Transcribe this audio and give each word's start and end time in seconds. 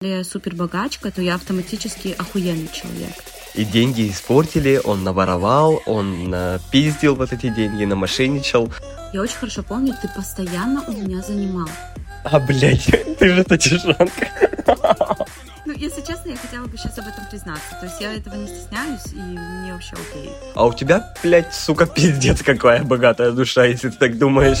я 0.00 0.22
супер 0.22 0.54
богачка, 0.54 1.10
то 1.10 1.20
я 1.20 1.34
автоматически 1.34 2.14
охуенный 2.16 2.68
человек. 2.72 3.14
И 3.54 3.64
деньги 3.64 4.08
испортили, 4.08 4.80
он 4.84 5.02
наворовал, 5.02 5.82
он 5.86 6.32
пиздил 6.70 7.16
вот 7.16 7.32
эти 7.32 7.48
деньги, 7.48 7.84
намошенничал. 7.84 8.72
Я 9.12 9.22
очень 9.22 9.38
хорошо 9.38 9.64
помню, 9.64 9.94
ты 10.00 10.08
постоянно 10.14 10.84
у 10.86 10.92
меня 10.92 11.20
занимал. 11.20 11.68
А, 12.22 12.38
блядь, 12.38 12.86
ты 13.18 13.34
же 13.34 13.42
татишанка. 13.42 14.28
Ну, 15.66 15.74
если 15.74 16.00
честно, 16.00 16.30
я 16.30 16.36
хотела 16.36 16.64
бы 16.64 16.78
сейчас 16.78 16.98
об 16.98 17.08
этом 17.08 17.26
признаться. 17.30 17.76
То 17.78 17.84
есть 17.84 18.00
я 18.00 18.14
этого 18.14 18.36
не 18.36 18.46
стесняюсь, 18.46 19.12
и 19.12 19.18
мне 19.18 19.74
вообще 19.74 19.96
окей. 19.96 20.30
А 20.54 20.64
у 20.64 20.72
тебя, 20.72 21.12
блядь, 21.22 21.52
сука, 21.52 21.84
пиздец, 21.84 22.42
какая 22.42 22.82
богатая 22.84 23.32
душа, 23.32 23.66
если 23.66 23.90
ты 23.90 23.98
так 23.98 24.16
думаешь. 24.16 24.60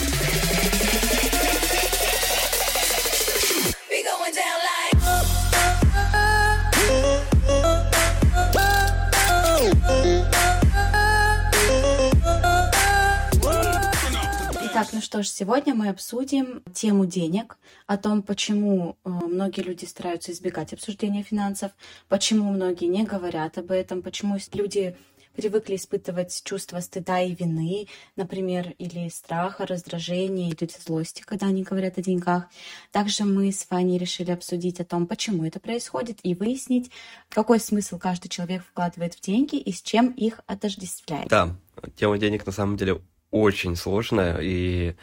Ну 14.91 15.01
что 15.01 15.23
ж, 15.23 15.27
сегодня 15.27 15.73
мы 15.73 15.89
обсудим 15.89 16.63
тему 16.73 17.05
денег, 17.05 17.57
о 17.87 17.97
том, 17.97 18.21
почему 18.21 18.97
э, 19.03 19.09
многие 19.09 19.61
люди 19.61 19.85
стараются 19.85 20.31
избегать 20.31 20.73
обсуждения 20.73 21.23
финансов, 21.23 21.71
почему 22.09 22.51
многие 22.51 22.85
не 22.85 23.03
говорят 23.03 23.57
об 23.57 23.71
этом, 23.71 24.01
почему 24.01 24.37
люди 24.53 24.95
привыкли 25.35 25.77
испытывать 25.77 26.41
чувство 26.43 26.79
стыда 26.81 27.21
и 27.21 27.33
вины, 27.33 27.87
например, 28.17 28.73
или 28.79 29.07
страха, 29.09 29.65
раздражения, 29.65 30.49
или 30.49 30.69
злости, 30.85 31.23
когда 31.25 31.47
они 31.47 31.63
говорят 31.63 31.97
о 31.97 32.01
деньгах. 32.01 32.47
Также 32.91 33.23
мы 33.23 33.51
с 33.51 33.65
Ваней 33.69 33.97
решили 33.97 34.31
обсудить 34.31 34.81
о 34.81 34.85
том, 34.85 35.07
почему 35.07 35.45
это 35.45 35.59
происходит, 35.61 36.19
и 36.23 36.35
выяснить, 36.35 36.91
какой 37.29 37.59
смысл 37.59 37.97
каждый 37.97 38.27
человек 38.27 38.63
вкладывает 38.63 39.15
в 39.15 39.21
деньги 39.21 39.55
и 39.55 39.71
с 39.71 39.81
чем 39.81 40.11
их 40.11 40.41
отождествляет. 40.47 41.29
Да, 41.29 41.55
тема 41.95 42.17
денег 42.17 42.45
на 42.45 42.51
самом 42.51 42.75
деле 42.75 43.01
очень 43.31 43.75
сложная, 43.75 44.37
и 44.41 44.95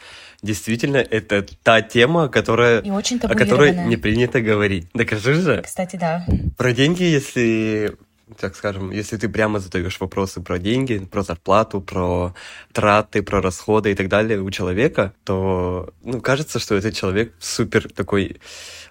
действительно 0.43 0.99
это 0.99 1.45
та 1.63 1.81
тема, 1.83 2.29
которая, 2.29 2.81
о 2.81 3.35
которой 3.35 3.75
не 3.87 3.97
принято 3.97 4.41
говорить. 4.41 4.89
Докажи 4.95 5.35
же. 5.35 5.63
Кстати, 5.63 5.97
да. 5.97 6.25
Про 6.57 6.73
деньги, 6.73 7.03
если 7.03 7.97
так 8.39 8.57
скажем, 8.57 8.91
если 8.91 9.17
ты 9.17 9.29
прямо 9.29 9.59
задаешь 9.61 10.01
вопросы 10.01 10.41
про 10.41 10.59
деньги, 10.59 10.99
про 10.99 11.23
зарплату, 11.23 11.81
про 11.81 12.35
траты, 12.73 13.23
про 13.23 13.41
расходы 13.41 13.93
и 13.93 13.95
так 13.95 14.09
далее 14.09 14.41
у 14.41 14.51
человека, 14.51 15.15
то 15.25 15.93
ну, 16.03 16.21
кажется, 16.21 16.59
что 16.59 16.75
этот 16.75 16.95
человек 16.95 17.35
супер 17.39 17.89
такой 17.93 18.41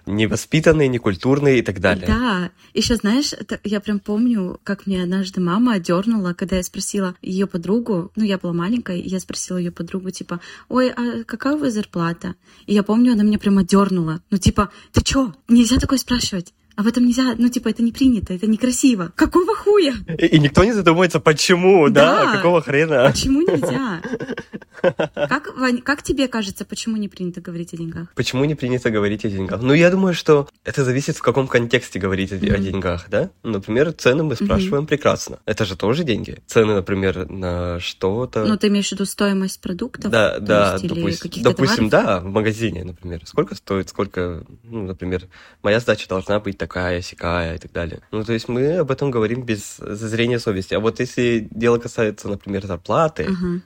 невоспитанный, 0.06 0.88
некультурный 0.88 1.58
и 1.58 1.62
так 1.62 1.80
далее. 1.80 2.06
Да, 2.06 2.50
еще 2.74 2.96
знаешь, 2.96 3.32
это, 3.32 3.60
я 3.64 3.80
прям 3.80 4.00
помню, 4.00 4.58
как 4.64 4.86
мне 4.86 5.02
однажды 5.02 5.40
мама 5.40 5.74
одернула, 5.74 6.34
когда 6.34 6.56
я 6.56 6.62
спросила 6.62 7.14
ее 7.22 7.46
подругу, 7.46 8.10
ну 8.16 8.24
я 8.24 8.38
была 8.38 8.52
маленькая, 8.52 8.96
я 8.96 9.20
спросила 9.20 9.58
ее 9.58 9.70
подругу, 9.70 10.10
типа, 10.10 10.40
ой, 10.68 10.90
а 10.90 11.24
какая 11.24 11.54
у 11.54 11.58
вас 11.58 11.74
зарплата? 11.74 12.34
И 12.66 12.74
я 12.74 12.82
помню, 12.82 13.12
она 13.12 13.22
меня 13.22 13.38
прям 13.38 13.58
одернула, 13.58 14.20
ну 14.30 14.38
типа, 14.38 14.70
ты 14.92 15.02
чё, 15.02 15.34
нельзя 15.48 15.76
такое 15.76 15.98
спрашивать. 15.98 16.54
А 16.78 16.82
в 16.84 16.86
этом 16.86 17.06
нельзя, 17.06 17.34
ну, 17.36 17.48
типа, 17.48 17.70
это 17.70 17.82
не 17.82 17.90
принято, 17.90 18.32
это 18.32 18.46
некрасиво. 18.46 19.10
Какого 19.16 19.52
хуя? 19.56 19.94
И, 20.16 20.26
и 20.26 20.38
никто 20.38 20.62
не 20.62 20.70
задумывается, 20.70 21.18
почему, 21.18 21.88
да? 21.88 22.24
да? 22.24 22.36
Какого 22.36 22.62
хрена? 22.62 23.10
Почему 23.10 23.40
нельзя? 23.40 24.00
Как, 24.80 25.56
Вань, 25.56 25.80
как 25.82 26.02
тебе 26.02 26.28
кажется, 26.28 26.64
почему 26.64 26.96
не 26.96 27.08
принято 27.08 27.40
говорить 27.40 27.72
о 27.74 27.76
деньгах? 27.76 28.08
Почему 28.14 28.44
не 28.44 28.54
принято 28.54 28.90
говорить 28.90 29.24
о 29.24 29.28
деньгах? 29.28 29.60
Ну, 29.62 29.72
я 29.72 29.90
думаю, 29.90 30.14
что 30.14 30.48
это 30.64 30.84
зависит, 30.84 31.16
в 31.16 31.22
каком 31.22 31.48
контексте 31.48 31.98
говорить 31.98 32.32
mm-hmm. 32.32 32.54
о 32.54 32.58
деньгах, 32.58 33.06
да? 33.10 33.30
Например, 33.42 33.92
цены 33.92 34.22
мы 34.22 34.36
спрашиваем 34.36 34.84
mm-hmm. 34.84 34.88
прекрасно. 34.88 35.38
Это 35.44 35.64
же 35.64 35.76
тоже 35.76 36.04
деньги. 36.04 36.42
Цены, 36.46 36.74
например, 36.74 37.28
на 37.28 37.80
что-то. 37.80 38.44
Ну, 38.44 38.56
ты 38.56 38.68
имеешь 38.68 38.88
в 38.88 38.92
виду 38.92 39.04
стоимость 39.04 39.60
продуктов? 39.60 40.10
Да, 40.10 40.38
да, 40.38 40.74
есть, 40.74 40.88
допустим, 40.88 41.42
допустим 41.42 41.88
да, 41.88 42.20
в 42.20 42.26
магазине, 42.26 42.84
например. 42.84 43.22
Сколько 43.24 43.54
стоит, 43.54 43.88
сколько, 43.88 44.44
ну, 44.64 44.84
например, 44.84 45.24
моя 45.62 45.80
сдача 45.80 46.08
должна 46.08 46.40
быть 46.40 46.58
такая, 46.58 47.02
сякая 47.02 47.56
и 47.56 47.58
так 47.58 47.72
далее. 47.72 48.00
Ну, 48.10 48.24
то 48.24 48.32
есть 48.32 48.48
мы 48.48 48.78
об 48.78 48.90
этом 48.90 49.10
говорим 49.10 49.42
без 49.42 49.76
зазрения 49.76 50.38
совести. 50.38 50.74
А 50.74 50.80
вот 50.80 51.00
если 51.00 51.48
дело 51.50 51.78
касается, 51.78 52.28
например, 52.28 52.66
зарплаты, 52.66 53.24
uh-huh 53.24 53.60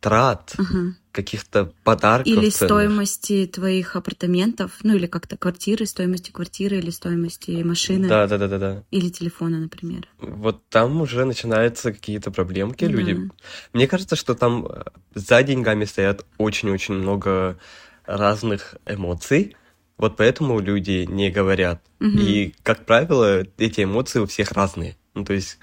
трат, 0.00 0.54
угу. 0.58 0.94
каких-то 1.12 1.72
подарков. 1.84 2.26
Или 2.26 2.50
ценных. 2.50 2.54
стоимости 2.54 3.46
твоих 3.46 3.96
апартаментов, 3.96 4.72
ну 4.82 4.94
или 4.94 5.06
как-то 5.06 5.36
квартиры, 5.36 5.86
стоимости 5.86 6.30
квартиры 6.30 6.78
или 6.78 6.90
стоимости 6.90 7.62
машины. 7.62 8.08
Да, 8.08 8.26
да, 8.26 8.38
да, 8.38 8.48
да, 8.48 8.58
да. 8.58 8.84
Или 8.90 9.08
телефона, 9.08 9.58
например. 9.58 10.08
Вот 10.18 10.68
там 10.68 11.00
уже 11.00 11.24
начинаются 11.24 11.92
какие-то 11.92 12.30
проблемки. 12.30 12.84
Да. 12.84 12.90
Люди. 12.90 13.30
Мне 13.72 13.86
кажется, 13.86 14.16
что 14.16 14.34
там 14.34 14.66
э, 14.66 14.84
за 15.14 15.42
деньгами 15.42 15.84
стоят 15.84 16.24
очень-очень 16.38 16.94
много 16.94 17.58
разных 18.04 18.76
эмоций. 18.86 19.56
Вот 19.98 20.16
поэтому 20.16 20.60
люди 20.60 21.06
не 21.08 21.30
говорят. 21.30 21.82
Угу. 22.00 22.08
И, 22.08 22.54
как 22.62 22.84
правило, 22.84 23.44
эти 23.56 23.84
эмоции 23.84 24.20
у 24.20 24.26
всех 24.26 24.52
разные. 24.52 24.96
Ну, 25.16 25.24
то 25.24 25.32
есть 25.32 25.58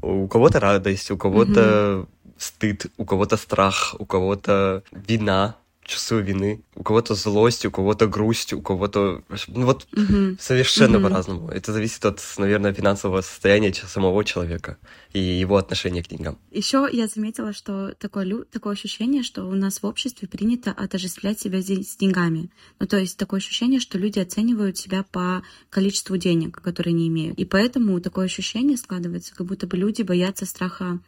у 0.00 0.28
кого-то 0.28 0.60
радость, 0.60 1.10
у 1.10 1.16
кого-то 1.16 2.00
угу 2.00 2.08
стыд, 2.38 2.86
у 2.96 3.04
кого-то 3.04 3.36
страх, 3.36 3.96
у 3.98 4.06
кого-то 4.06 4.82
вина, 4.92 5.56
чувство 5.88 6.18
вины, 6.18 6.62
у 6.74 6.82
кого-то 6.82 7.14
злость, 7.14 7.64
у 7.64 7.70
кого-то 7.70 8.06
грусть, 8.06 8.52
у 8.52 8.60
кого-то... 8.60 9.24
Ну 9.48 9.64
вот 9.64 9.88
угу. 9.96 10.36
совершенно 10.38 10.98
угу. 10.98 11.08
по-разному. 11.08 11.48
Это 11.48 11.72
зависит 11.72 12.04
от, 12.04 12.22
наверное, 12.36 12.74
финансового 12.74 13.22
состояния 13.22 13.72
самого 13.72 14.22
человека 14.24 14.76
и 15.14 15.18
его 15.18 15.56
отношения 15.56 16.02
к 16.02 16.08
деньгам. 16.08 16.38
Еще 16.50 16.86
я 16.92 17.06
заметила, 17.06 17.52
что 17.54 17.94
такое, 17.98 18.44
такое 18.44 18.74
ощущение, 18.74 19.22
что 19.22 19.44
у 19.44 19.54
нас 19.54 19.82
в 19.82 19.86
обществе 19.86 20.28
принято 20.28 20.70
отождествлять 20.70 21.40
себя 21.40 21.60
с 21.62 21.96
деньгами. 21.96 22.50
Ну, 22.78 22.86
то 22.86 22.98
есть 22.98 23.16
такое 23.16 23.38
ощущение, 23.38 23.80
что 23.80 23.98
люди 23.98 24.18
оценивают 24.18 24.76
себя 24.76 25.04
по 25.10 25.42
количеству 25.70 26.18
денег, 26.18 26.60
которые 26.60 26.92
не 26.92 27.08
имеют. 27.08 27.38
И 27.38 27.46
поэтому 27.46 27.98
такое 28.00 28.26
ощущение 28.26 28.76
складывается, 28.76 29.34
как 29.34 29.46
будто 29.46 29.66
бы 29.66 29.78
люди 29.78 30.02
боятся 30.02 30.44
страха 30.44 31.00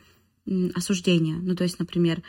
осуждения. 0.75 1.37
Ну, 1.37 1.55
то 1.55 1.65
есть, 1.65 1.79
например, 1.79 2.23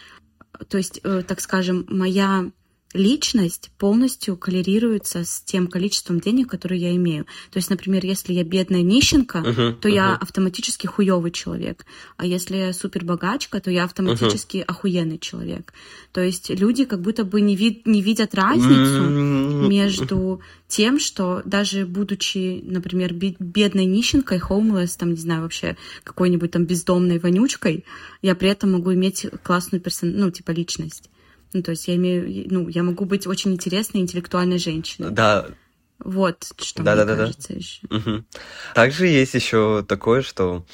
то 0.67 0.77
есть, 0.77 0.99
э, 1.03 1.23
так 1.27 1.41
скажем, 1.41 1.85
моя 1.89 2.51
личность 2.93 3.71
полностью 3.77 4.35
коллерируется 4.37 5.23
с 5.23 5.41
тем 5.41 5.67
количеством 5.67 6.19
денег, 6.19 6.49
которые 6.49 6.81
я 6.81 6.95
имею. 6.95 7.25
То 7.51 7.57
есть, 7.57 7.69
например, 7.69 8.05
если 8.05 8.33
я 8.33 8.43
бедная 8.43 8.81
нищенка, 8.81 9.39
uh-huh, 9.39 9.73
то 9.73 9.87
uh-huh. 9.87 9.93
я 9.93 10.15
автоматически 10.15 10.87
хуёвый 10.87 11.31
человек. 11.31 11.85
А 12.17 12.25
если 12.25 12.57
я 12.57 12.73
супер 12.73 13.05
богачка, 13.05 13.59
то 13.59 13.71
я 13.71 13.85
автоматически 13.85 14.57
uh-huh. 14.57 14.65
охуенный 14.65 15.19
человек. 15.19 15.73
То 16.11 16.21
есть 16.21 16.49
люди 16.49 16.85
как 16.85 17.01
будто 17.01 17.23
бы 17.23 17.41
не, 17.41 17.55
вид- 17.55 17.85
не 17.85 18.01
видят 18.01 18.35
разницу 18.35 19.03
uh-huh. 19.03 19.67
между 19.67 20.41
тем, 20.67 20.99
что 20.99 21.41
даже 21.45 21.85
будучи, 21.85 22.61
например, 22.63 23.13
бедной 23.13 23.85
нищенкой, 23.85 24.39
homeless, 24.39 24.95
там, 24.97 25.11
не 25.11 25.17
знаю, 25.17 25.43
вообще 25.43 25.77
какой-нибудь 26.03 26.51
там 26.51 26.65
бездомной 26.65 27.19
вонючкой, 27.19 27.85
я 28.21 28.35
при 28.35 28.49
этом 28.49 28.73
могу 28.73 28.93
иметь 28.93 29.25
классную 29.43 29.81
персон... 29.81 30.13
ну, 30.15 30.31
типа, 30.31 30.51
личность. 30.51 31.09
Ну, 31.53 31.61
то 31.61 31.71
есть 31.71 31.87
я 31.87 31.95
имею, 31.95 32.47
ну, 32.49 32.67
я 32.69 32.83
могу 32.83 33.05
быть 33.05 33.27
очень 33.27 33.53
интересной, 33.53 34.01
интеллектуальной 34.01 34.57
женщиной. 34.57 35.11
Да. 35.11 35.47
Вот, 35.99 36.51
что 36.59 36.81
да, 36.81 36.95
мне 36.95 37.05
да, 37.05 37.15
кажется 37.15 37.49
да. 37.49 37.55
еще. 37.55 37.79
Угу. 37.89 38.23
Также 38.73 39.07
есть 39.07 39.33
еще 39.33 39.85
такое, 39.87 40.21
что, 40.21 40.65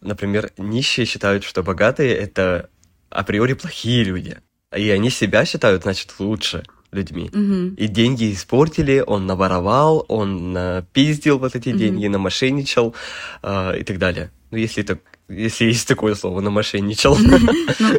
например, 0.00 0.52
нищие 0.58 1.06
считают, 1.06 1.42
что 1.44 1.62
богатые 1.62 2.14
это 2.14 2.70
априори 3.08 3.54
плохие 3.54 4.04
люди. 4.04 4.38
И 4.76 4.88
они 4.90 5.10
себя 5.10 5.44
считают, 5.44 5.82
значит, 5.82 6.14
лучше 6.20 6.62
людьми. 6.92 7.30
Угу. 7.32 7.74
И 7.76 7.88
деньги 7.88 8.32
испортили, 8.32 9.02
он 9.04 9.26
наворовал, 9.26 10.04
он 10.08 10.56
пиздил 10.92 11.38
вот 11.38 11.56
эти 11.56 11.70
угу. 11.70 11.78
деньги, 11.78 12.06
намошенничал 12.06 12.94
э, 13.42 13.80
и 13.80 13.84
так 13.84 13.98
далее. 13.98 14.30
Ну, 14.50 14.58
если 14.58 14.82
это 14.82 15.00
если 15.30 15.66
есть 15.66 15.86
такое 15.86 16.14
слово, 16.14 16.40
намошенничал. 16.40 17.16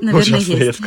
Ну, 0.01 0.12
наверное, 0.12 0.39
есть. 0.39 0.81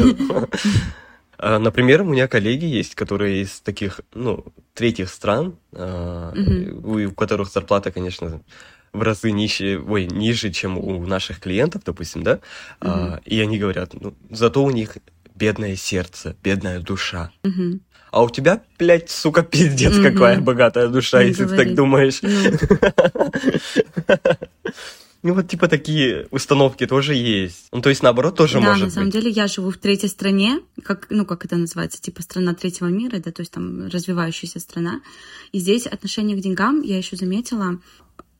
А, 1.46 1.58
например, 1.58 2.00
у 2.00 2.06
меня 2.06 2.26
коллеги 2.26 2.64
есть, 2.64 2.94
которые 2.94 3.42
из 3.42 3.60
таких, 3.60 4.00
ну, 4.14 4.46
третьих 4.72 5.10
стран, 5.10 5.58
mm-hmm. 5.72 6.80
у, 6.82 7.10
у 7.10 7.12
которых 7.12 7.50
зарплата, 7.50 7.92
конечно, 7.92 8.40
в 8.94 9.02
разы 9.02 9.30
ниже, 9.30 9.78
ой, 9.86 10.06
ниже, 10.06 10.50
чем 10.50 10.78
у 10.78 11.04
наших 11.04 11.40
клиентов, 11.40 11.82
допустим, 11.84 12.22
да, 12.22 12.40
mm-hmm. 12.80 13.24
и 13.26 13.40
они 13.40 13.58
говорят, 13.58 13.92
ну, 13.92 14.14
зато 14.30 14.64
у 14.64 14.70
них 14.70 14.96
бедное 15.34 15.76
сердце, 15.76 16.34
бедная 16.42 16.80
душа. 16.80 17.30
Mm-hmm. 17.42 17.80
А 18.10 18.22
у 18.22 18.30
тебя, 18.30 18.62
блядь, 18.78 19.10
сука, 19.10 19.42
пиздец, 19.42 19.92
mm-hmm. 19.92 20.12
какая 20.12 20.40
богатая 20.40 20.88
душа, 20.88 21.22
Не 21.22 21.28
если 21.28 21.44
говори. 21.44 21.58
ты 21.58 21.64
так 21.66 21.74
думаешь. 21.74 22.22
Mm. 22.22 24.48
Ну, 25.24 25.32
вот, 25.32 25.48
типа, 25.48 25.68
такие 25.68 26.28
установки 26.30 26.86
тоже 26.86 27.14
есть. 27.14 27.68
Ну, 27.72 27.80
то 27.80 27.88
есть, 27.88 28.02
наоборот, 28.02 28.36
тоже 28.36 28.60
да, 28.60 28.60
может 28.60 28.84
быть. 28.84 28.84
на 28.88 28.90
самом 28.90 29.10
деле, 29.10 29.30
я 29.30 29.46
живу 29.46 29.70
в 29.70 29.78
третьей 29.78 30.10
стране, 30.10 30.60
как, 30.82 31.06
ну, 31.08 31.24
как 31.24 31.46
это 31.46 31.56
называется, 31.56 31.98
типа, 31.98 32.20
страна 32.20 32.52
третьего 32.52 32.88
мира, 32.88 33.18
да, 33.24 33.32
то 33.32 33.40
есть, 33.40 33.50
там, 33.50 33.86
развивающаяся 33.86 34.60
страна. 34.60 35.00
И 35.52 35.60
здесь 35.60 35.86
отношение 35.86 36.36
к 36.36 36.40
деньгам, 36.40 36.82
я 36.82 36.98
еще 36.98 37.16
заметила, 37.16 37.80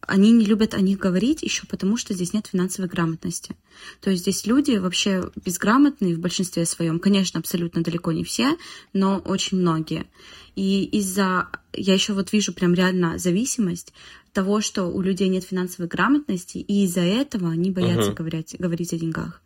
они 0.07 0.31
не 0.33 0.45
любят 0.45 0.75
о 0.75 0.81
них 0.83 0.99
говорить 0.99 1.43
еще 1.43 1.67
потому, 1.67 1.97
что 1.97 2.13
здесь 2.13 2.35
нет 2.35 2.49
финансовой 2.49 2.91
грамотности. 2.91 3.57
То 4.03 4.11
есть 4.11 4.23
здесь 4.25 4.45
люди 4.45 4.73
вообще 4.73 5.31
безграмотные 5.43 6.15
в 6.15 6.21
большинстве 6.21 6.67
своем. 6.67 6.99
Конечно, 6.99 7.41
абсолютно 7.41 7.83
далеко 7.83 8.13
не 8.13 8.25
все, 8.25 8.59
но 8.93 9.21
очень 9.25 9.57
многие. 9.57 10.05
И 10.55 10.85
из-за... 10.99 11.49
Я 11.73 11.95
еще 11.95 12.13
вот 12.13 12.31
вижу 12.33 12.53
прям 12.53 12.75
реально 12.75 13.17
зависимость 13.17 13.95
того, 14.35 14.61
что 14.61 14.85
у 14.85 15.01
людей 15.01 15.29
нет 15.29 15.45
финансовой 15.45 15.89
грамотности, 15.89 16.59
и 16.59 16.85
из-за 16.85 17.01
этого 17.01 17.51
они 17.51 17.71
боятся 17.71 18.11
uh-huh. 18.11 18.15
говорить, 18.15 18.57
говорить 18.59 18.93
о 18.93 18.99
деньгах. 18.99 19.41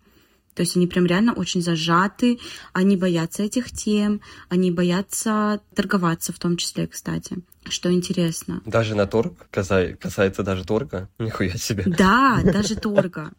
То 0.55 0.63
есть 0.63 0.77
они 0.77 0.89
прям 0.89 1.07
реально 1.07 1.35
очень 1.35 1.63
зажаты, 1.63 2.41
они 2.73 2.97
боятся 2.97 3.45
этих 3.45 3.71
тем, 3.71 4.21
они 4.49 4.73
боятся 4.73 5.61
торговаться 5.77 6.33
в 6.33 6.41
том 6.41 6.57
числе, 6.57 6.89
кстати 6.89 7.39
что 7.71 7.93
интересно. 7.93 8.63
Даже 8.67 8.95
на 8.95 9.07
торг? 9.07 9.49
Касается 9.51 10.43
даже 10.43 10.65
торга? 10.65 11.09
Нихуя 11.19 11.57
себе. 11.57 11.85
Да, 11.87 12.41
даже 12.45 12.77
торга. 12.77 13.33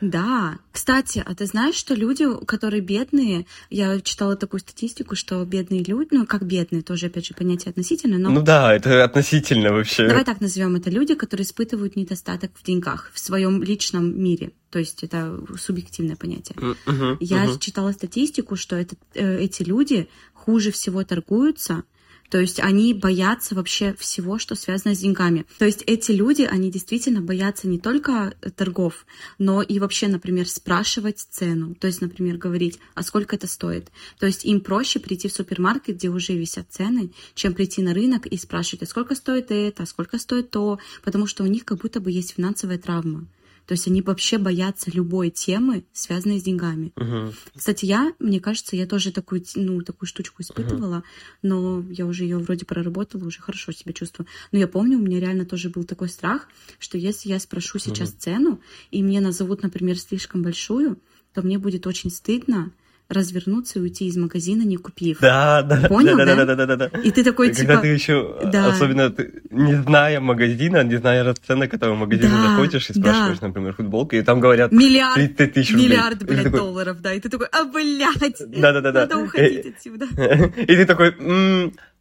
Да. 0.00 0.58
Кстати, 0.72 1.22
а 1.24 1.34
ты 1.34 1.46
знаешь, 1.46 1.74
что 1.74 1.94
люди, 1.94 2.26
которые 2.46 2.80
бедные, 2.80 3.46
я 3.70 4.00
читала 4.00 4.36
такую 4.36 4.60
статистику, 4.60 5.16
что 5.16 5.44
бедные 5.44 5.82
люди, 5.82 6.08
ну 6.12 6.26
как 6.26 6.44
бедные, 6.44 6.82
тоже 6.82 7.06
опять 7.06 7.26
же 7.26 7.34
понятие 7.34 7.70
относительно, 7.70 8.18
но... 8.18 8.30
Ну 8.30 8.42
да, 8.42 8.74
это 8.74 9.04
относительно 9.04 9.72
вообще. 9.72 10.08
Давай 10.08 10.24
так 10.24 10.40
назовем 10.40 10.76
это 10.76 10.90
люди, 10.90 11.14
которые 11.14 11.44
испытывают 11.44 11.96
недостаток 11.96 12.50
в 12.54 12.64
деньгах, 12.64 13.10
в 13.12 13.18
своем 13.18 13.62
личном 13.62 14.18
мире. 14.18 14.52
То 14.70 14.78
есть 14.80 15.02
это 15.04 15.38
субъективное 15.58 16.16
понятие. 16.16 16.56
Uh-huh, 16.58 17.16
я 17.20 17.46
uh-huh. 17.46 17.58
читала 17.58 17.92
статистику, 17.92 18.56
что 18.56 18.76
это, 18.76 18.96
э, 19.14 19.38
эти 19.38 19.62
люди 19.62 20.08
хуже 20.34 20.70
всего 20.70 21.02
торгуются, 21.04 21.84
то 22.30 22.38
есть 22.38 22.60
они 22.60 22.94
боятся 22.94 23.54
вообще 23.54 23.94
всего, 23.98 24.38
что 24.38 24.54
связано 24.54 24.94
с 24.94 24.98
деньгами. 24.98 25.46
То 25.58 25.64
есть 25.64 25.82
эти 25.86 26.12
люди, 26.12 26.42
они 26.42 26.70
действительно 26.70 27.20
боятся 27.20 27.68
не 27.68 27.78
только 27.78 28.34
торгов, 28.56 29.06
но 29.38 29.62
и 29.62 29.78
вообще, 29.78 30.08
например, 30.08 30.48
спрашивать 30.48 31.26
цену. 31.30 31.74
То 31.74 31.86
есть, 31.86 32.00
например, 32.00 32.36
говорить, 32.36 32.78
а 32.94 33.02
сколько 33.02 33.36
это 33.36 33.46
стоит. 33.46 33.90
То 34.18 34.26
есть 34.26 34.44
им 34.44 34.60
проще 34.60 34.98
прийти 34.98 35.28
в 35.28 35.32
супермаркет, 35.32 35.96
где 35.96 36.08
уже 36.08 36.34
висят 36.34 36.66
цены, 36.70 37.10
чем 37.34 37.54
прийти 37.54 37.82
на 37.82 37.94
рынок 37.94 38.26
и 38.26 38.36
спрашивать, 38.36 38.82
а 38.82 38.86
сколько 38.86 39.14
стоит 39.14 39.50
это, 39.50 39.84
а 39.84 39.86
сколько 39.86 40.18
стоит 40.18 40.50
то, 40.50 40.78
потому 41.04 41.26
что 41.26 41.44
у 41.44 41.46
них 41.46 41.64
как 41.64 41.78
будто 41.78 42.00
бы 42.00 42.10
есть 42.10 42.34
финансовая 42.34 42.78
травма. 42.78 43.26
То 43.66 43.72
есть 43.72 43.86
они 43.88 44.00
вообще 44.00 44.38
боятся 44.38 44.90
любой 44.90 45.30
темы, 45.30 45.84
связанной 45.92 46.38
с 46.38 46.42
деньгами. 46.44 46.92
Uh-huh. 46.96 47.34
Кстати, 47.54 47.84
я, 47.84 48.12
мне 48.18 48.40
кажется, 48.40 48.76
я 48.76 48.86
тоже 48.86 49.12
такую, 49.12 49.44
ну, 49.56 49.80
такую 49.82 50.08
штучку 50.08 50.42
испытывала, 50.42 50.96
uh-huh. 50.96 51.02
но 51.42 51.84
я 51.90 52.06
уже 52.06 52.24
ее 52.24 52.38
вроде 52.38 52.64
проработала, 52.64 53.24
уже 53.24 53.40
хорошо 53.40 53.72
себя 53.72 53.92
чувствую. 53.92 54.26
Но 54.52 54.58
я 54.58 54.68
помню, 54.68 54.98
у 54.98 55.02
меня 55.02 55.20
реально 55.20 55.44
тоже 55.44 55.68
был 55.68 55.84
такой 55.84 56.08
страх, 56.08 56.48
что 56.78 56.96
если 56.96 57.28
я 57.28 57.40
спрошу 57.40 57.78
сейчас 57.78 58.10
uh-huh. 58.10 58.18
цену, 58.18 58.60
и 58.90 59.02
мне 59.02 59.20
назовут, 59.20 59.62
например, 59.62 59.98
слишком 59.98 60.42
большую, 60.42 61.00
то 61.34 61.42
мне 61.42 61.58
будет 61.58 61.86
очень 61.86 62.10
стыдно, 62.10 62.72
развернуться 63.08 63.78
и 63.78 63.82
уйти 63.82 64.06
из 64.06 64.16
магазина, 64.16 64.62
не 64.62 64.76
купив. 64.76 65.20
Да, 65.20 65.62
да. 65.62 65.88
Понял, 65.88 66.16
да? 66.16 66.24
Да, 66.24 66.44
да, 66.44 66.54
да, 66.56 66.66
да, 66.66 66.76
да. 66.76 66.86
И 67.00 67.10
ты 67.10 67.22
такой, 67.22 67.48
Когда 67.48 67.60
типа... 67.60 67.72
Когда 67.72 67.82
ты 67.82 67.88
еще, 67.88 68.38
да. 68.52 68.66
особенно 68.66 69.10
ты, 69.10 69.42
не 69.50 69.74
зная 69.74 70.20
магазина, 70.20 70.82
не 70.82 70.96
зная 70.96 71.22
расценок 71.24 71.72
этого 71.72 71.94
магазина, 71.94 72.30
да, 72.30 72.50
заходишь 72.50 72.90
и 72.90 72.94
спрашиваешь, 72.94 73.38
да. 73.38 73.48
например, 73.48 73.74
футболку, 73.74 74.16
и 74.16 74.22
там 74.22 74.40
говорят 74.40 74.72
миллиард, 74.72 75.14
30 75.14 75.54
тысяч 75.54 75.72
рублей. 75.72 75.88
Миллиард, 75.88 76.24
блядь, 76.24 76.44
такой... 76.44 76.58
долларов, 76.58 77.00
да. 77.00 77.12
И 77.14 77.20
ты 77.20 77.28
такой, 77.28 77.46
а, 77.52 77.64
блядь, 77.64 78.38
да, 78.60 78.72
да, 78.72 78.80
да, 78.80 78.92
надо 78.92 79.18
уходить 79.18 79.66
отсюда. 79.66 80.06
И 80.56 80.66
ты 80.66 80.84
такой, 80.84 81.14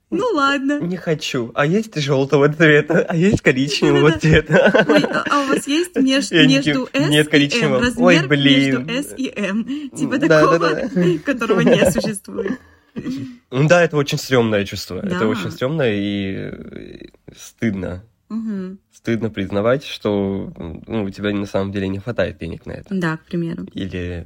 ну 0.09 0.25
ладно. 0.33 0.79
Не 0.81 0.97
хочу. 0.97 1.51
А 1.55 1.65
есть 1.65 1.95
желтого 1.99 2.51
цвета, 2.51 3.05
а 3.07 3.15
есть 3.15 3.41
коричневого 3.41 4.11
да, 4.11 4.19
цвета. 4.19 4.85
Ой, 4.87 5.03
а, 5.03 5.23
а 5.29 5.41
у 5.43 5.47
вас 5.47 5.67
есть 5.67 5.95
меж, 5.95 6.31
между 6.31 6.87
S 6.93 7.09
Нет, 7.09 7.33
и 7.33 7.61
M 7.61 7.73
размер 7.73 8.05
Ой, 8.05 8.27
блин. 8.27 8.85
между 8.85 8.93
S 8.93 9.13
и 9.17 9.33
M? 9.35 9.89
Типа 9.95 10.17
да, 10.17 10.27
такого, 10.27 10.59
да, 10.59 10.89
да. 10.93 11.17
которого 11.25 11.61
не 11.61 11.91
существует. 11.91 12.59
Ну 13.51 13.67
да, 13.67 13.83
это 13.83 13.97
очень 13.97 14.17
стрёмное 14.17 14.65
чувство. 14.65 15.01
Да. 15.01 15.15
Это 15.15 15.27
очень 15.27 15.51
стрёмно 15.51 15.83
и 15.85 17.09
стыдно. 17.35 18.03
Угу. 18.29 18.77
Стыдно 18.91 19.29
признавать, 19.29 19.85
что 19.85 20.51
ну, 20.87 21.03
у 21.03 21.09
тебя 21.09 21.31
на 21.31 21.45
самом 21.45 21.71
деле 21.71 21.87
не 21.87 21.99
хватает 21.99 22.37
денег 22.37 22.65
на 22.65 22.71
это. 22.71 22.87
Да, 22.89 23.17
к 23.17 23.25
примеру. 23.25 23.65
Или 23.73 24.25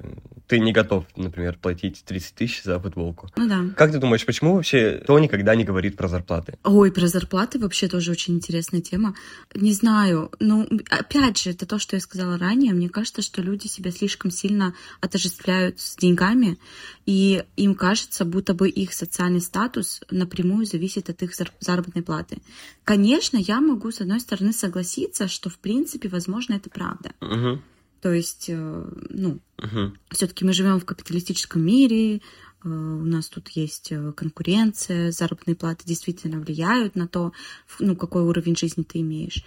ты 0.49 0.59
не 0.59 0.71
готов, 0.71 1.05
например, 1.15 1.59
платить 1.61 2.03
30 2.03 2.33
тысяч 2.33 2.63
за 2.63 2.79
футболку. 2.79 3.29
Ну 3.37 3.47
да. 3.47 3.65
Как 3.75 3.91
ты 3.91 3.99
думаешь, 3.99 4.25
почему 4.25 4.55
вообще 4.55 4.99
кто 5.03 5.19
никогда 5.19 5.53
не 5.53 5.63
говорит 5.63 5.95
про 5.95 6.07
зарплаты? 6.07 6.57
Ой, 6.63 6.91
про 6.91 7.07
зарплаты 7.07 7.59
вообще 7.59 7.87
тоже 7.87 8.11
очень 8.11 8.33
интересная 8.33 8.81
тема. 8.81 9.13
Не 9.53 9.73
знаю, 9.73 10.31
ну, 10.39 10.67
опять 10.89 11.37
же, 11.37 11.51
это 11.51 11.67
то, 11.67 11.77
что 11.77 11.95
я 11.95 11.99
сказала 11.99 12.39
ранее. 12.39 12.73
Мне 12.73 12.89
кажется, 12.89 13.21
что 13.21 13.43
люди 13.43 13.67
себя 13.67 13.91
слишком 13.91 14.31
сильно 14.31 14.73
отождествляют 15.01 15.79
с 15.79 15.95
деньгами, 15.95 16.57
и 17.05 17.43
им 17.55 17.75
кажется, 17.75 18.25
будто 18.25 18.55
бы 18.55 18.69
их 18.69 18.93
социальный 18.93 19.41
статус 19.41 20.01
напрямую 20.09 20.65
зависит 20.65 21.11
от 21.11 21.21
их 21.21 21.31
заработной 21.59 22.01
платы. 22.01 22.39
Конечно, 22.83 23.37
я 23.37 23.61
могу, 23.61 23.91
с 23.91 24.01
одной 24.01 24.19
стороны, 24.19 24.51
согласиться, 24.51 25.27
что, 25.27 25.51
в 25.51 25.59
принципе, 25.59 26.09
возможно, 26.09 26.55
это 26.55 26.71
правда. 26.71 27.11
Угу. 27.21 27.61
То 28.01 28.13
есть, 28.13 28.45
э, 28.47 28.85
ну, 29.09 29.39
uh-huh. 29.57 29.91
все-таки 30.11 30.45
мы 30.45 30.53
живем 30.53 30.79
в 30.79 30.85
капиталистическом 30.85 31.61
мире, 31.61 32.17
э, 32.17 32.19
у 32.63 33.05
нас 33.05 33.27
тут 33.27 33.49
есть 33.49 33.91
э, 33.91 34.13
конкуренция, 34.15 35.11
заработные 35.11 35.55
платы 35.55 35.83
действительно 35.85 36.39
влияют 36.39 36.95
на 36.95 37.07
то, 37.07 37.33
ну, 37.79 37.95
какой 37.95 38.23
уровень 38.23 38.55
жизни 38.55 38.83
ты 38.83 39.01
имеешь. 39.01 39.43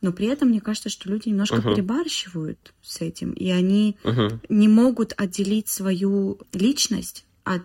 Но 0.00 0.12
при 0.12 0.28
этом 0.28 0.48
мне 0.48 0.62
кажется, 0.62 0.88
что 0.88 1.10
люди 1.10 1.28
немножко 1.28 1.56
uh-huh. 1.56 1.74
перебарщивают 1.74 2.72
с 2.80 3.02
этим, 3.02 3.32
и 3.32 3.50
они 3.50 3.98
uh-huh. 4.02 4.40
не 4.48 4.68
могут 4.68 5.12
отделить 5.16 5.68
свою 5.68 6.38
личность 6.54 7.26
от 7.44 7.62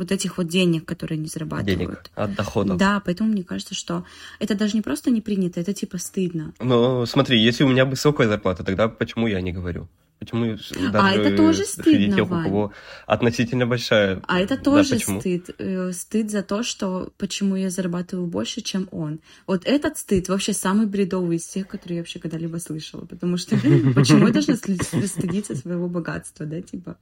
вот 0.00 0.10
этих 0.12 0.38
вот 0.38 0.48
денег, 0.48 0.84
которые 0.84 1.18
они 1.18 1.28
зарабатывают. 1.28 1.78
Денег 1.78 2.10
от 2.14 2.34
доходов. 2.34 2.76
Да, 2.76 3.00
поэтому 3.04 3.30
мне 3.30 3.44
кажется, 3.44 3.74
что 3.74 4.04
это 4.38 4.54
даже 4.54 4.74
не 4.74 4.82
просто 4.82 5.10
не 5.10 5.20
принято, 5.20 5.60
это 5.60 5.72
типа 5.72 5.98
стыдно. 5.98 6.52
Ну, 6.58 7.06
смотри, 7.06 7.40
если 7.40 7.64
у 7.64 7.68
меня 7.68 7.84
высокая 7.84 8.28
зарплата, 8.28 8.64
тогда 8.64 8.88
почему 8.88 9.28
я 9.28 9.40
не 9.40 9.52
говорю? 9.52 9.88
Почему 10.20 10.44
даже 10.44 10.74
а 10.92 11.12
это 11.12 11.34
тоже 11.34 11.64
стыдно, 11.64 12.16
тех, 12.16 12.26
у 12.26 12.28
кого 12.28 12.72
относительно 13.06 13.66
большая. 13.66 14.20
А 14.28 14.38
это 14.38 14.58
тоже 14.58 14.98
да, 14.98 15.18
стыд. 15.18 15.50
Э, 15.58 15.92
стыд 15.92 16.30
за 16.30 16.42
то, 16.42 16.62
что 16.62 17.10
почему 17.16 17.56
я 17.56 17.70
зарабатываю 17.70 18.26
больше, 18.26 18.60
чем 18.60 18.86
он. 18.90 19.20
Вот 19.46 19.62
этот 19.64 19.96
стыд 19.96 20.28
вообще 20.28 20.52
самый 20.52 20.86
бредовый 20.86 21.38
из 21.38 21.46
всех, 21.46 21.68
которые 21.68 21.96
я 21.96 22.02
вообще 22.02 22.18
когда-либо 22.18 22.58
слышала. 22.58 23.06
Потому 23.06 23.38
что 23.38 23.56
почему 23.94 24.26
я 24.26 24.32
должна 24.34 24.56
стыдиться 24.56 25.54
своего 25.54 25.88
богатства, 25.88 26.44
да, 26.44 26.60
типа? 26.60 26.98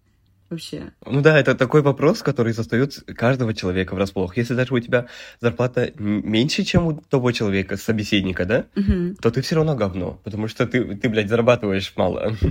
Вообще? 0.51 0.93
Ну 1.07 1.21
да, 1.21 1.39
это 1.39 1.55
такой 1.55 1.83
вопрос, 1.83 2.23
который 2.23 2.53
застает 2.53 3.03
каждого 3.17 3.55
человека 3.55 3.95
врасплох. 3.95 4.37
Если 4.37 4.55
даже 4.55 4.75
у 4.75 4.81
тебя 4.81 5.07
зарплата 5.41 5.93
меньше, 5.99 6.65
чем 6.65 6.87
у 6.87 6.95
того 6.95 7.33
человека, 7.33 7.77
собеседника, 7.77 8.45
да, 8.45 8.67
угу. 8.77 9.15
то 9.21 9.31
ты 9.31 9.43
все 9.43 9.57
равно 9.57 9.75
говно, 9.75 10.21
потому 10.25 10.49
что 10.49 10.67
ты, 10.67 10.97
ты, 10.97 11.09
блядь, 11.09 11.29
зарабатываешь 11.29 11.93
мало. 11.97 12.37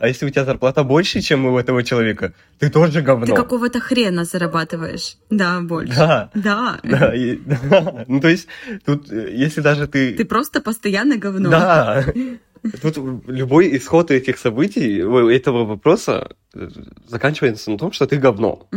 А 0.00 0.08
если 0.08 0.26
у 0.26 0.30
тебя 0.30 0.44
зарплата 0.44 0.84
больше, 0.84 1.20
чем 1.20 1.44
у 1.46 1.58
этого 1.58 1.82
человека, 1.82 2.32
ты 2.58 2.70
тоже 2.70 3.02
говно. 3.02 3.26
Ты 3.26 3.34
какого-то 3.34 3.80
хрена 3.80 4.24
зарабатываешь. 4.24 5.16
Да, 5.30 5.60
больше. 5.60 5.94
Да. 5.94 6.30
Да. 6.34 6.80
Да, 6.82 7.14
и, 7.14 7.36
да. 7.70 8.04
Ну 8.08 8.20
то 8.20 8.28
есть 8.28 8.48
тут, 8.84 9.10
э, 9.12 9.34
если 9.34 9.60
даже 9.60 9.86
ты... 9.86 10.14
Ты 10.14 10.24
просто 10.24 10.60
постоянно 10.60 11.16
говно. 11.16 11.50
Да. 11.50 12.04
Тут 12.80 12.96
любой 13.26 13.76
исход 13.76 14.10
этих 14.10 14.38
событий, 14.38 14.98
этого 15.34 15.64
вопроса 15.64 16.36
э, 16.54 16.68
заканчивается 17.08 17.70
на 17.70 17.78
том, 17.78 17.92
что 17.92 18.06
ты 18.06 18.16
говно. 18.18 18.68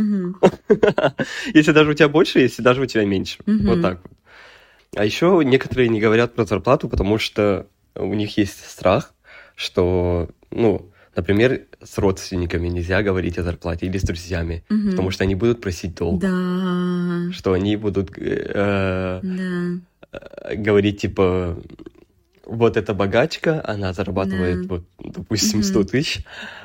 Если 1.54 1.72
даже 1.72 1.90
у 1.90 1.94
тебя 1.94 2.08
больше, 2.08 2.40
если 2.40 2.62
даже 2.62 2.82
у 2.82 2.86
тебя 2.86 3.04
меньше. 3.04 3.38
Вот 3.46 3.82
так 3.82 4.00
вот. 4.02 4.12
А 4.96 5.04
еще 5.04 5.42
некоторые 5.44 5.88
не 5.88 6.00
говорят 6.00 6.34
про 6.34 6.44
зарплату, 6.44 6.88
потому 6.88 7.18
что 7.18 7.66
у 7.94 8.14
них 8.14 8.36
есть 8.38 8.64
страх, 8.68 9.12
что, 9.54 10.28
ну, 10.50 10.90
Например, 11.16 11.62
с 11.82 11.96
родственниками 11.96 12.68
нельзя 12.68 13.02
говорить 13.02 13.38
о 13.38 13.42
зарплате 13.42 13.86
или 13.86 13.96
с 13.96 14.02
друзьями, 14.02 14.64
Мгм. 14.68 14.90
потому 14.90 15.10
что 15.10 15.24
они 15.24 15.34
будут 15.34 15.62
просить 15.62 15.94
долг, 15.94 16.20
Да. 16.20 17.32
что 17.32 17.54
они 17.54 17.76
будут 17.76 18.10
э, 18.18 19.20
Да. 19.22 20.10
э, 20.12 20.56
говорить 20.56 21.00
типа 21.00 21.56
вот 22.46 22.76
эта 22.76 22.94
богачка, 22.94 23.62
она 23.66 23.92
зарабатывает 23.92 24.66
Да. 24.66 24.74
вот, 24.74 24.84
допустим, 24.98 25.58
Мгм. 25.58 25.64
100 25.68 25.84
тысяч, 25.84 26.24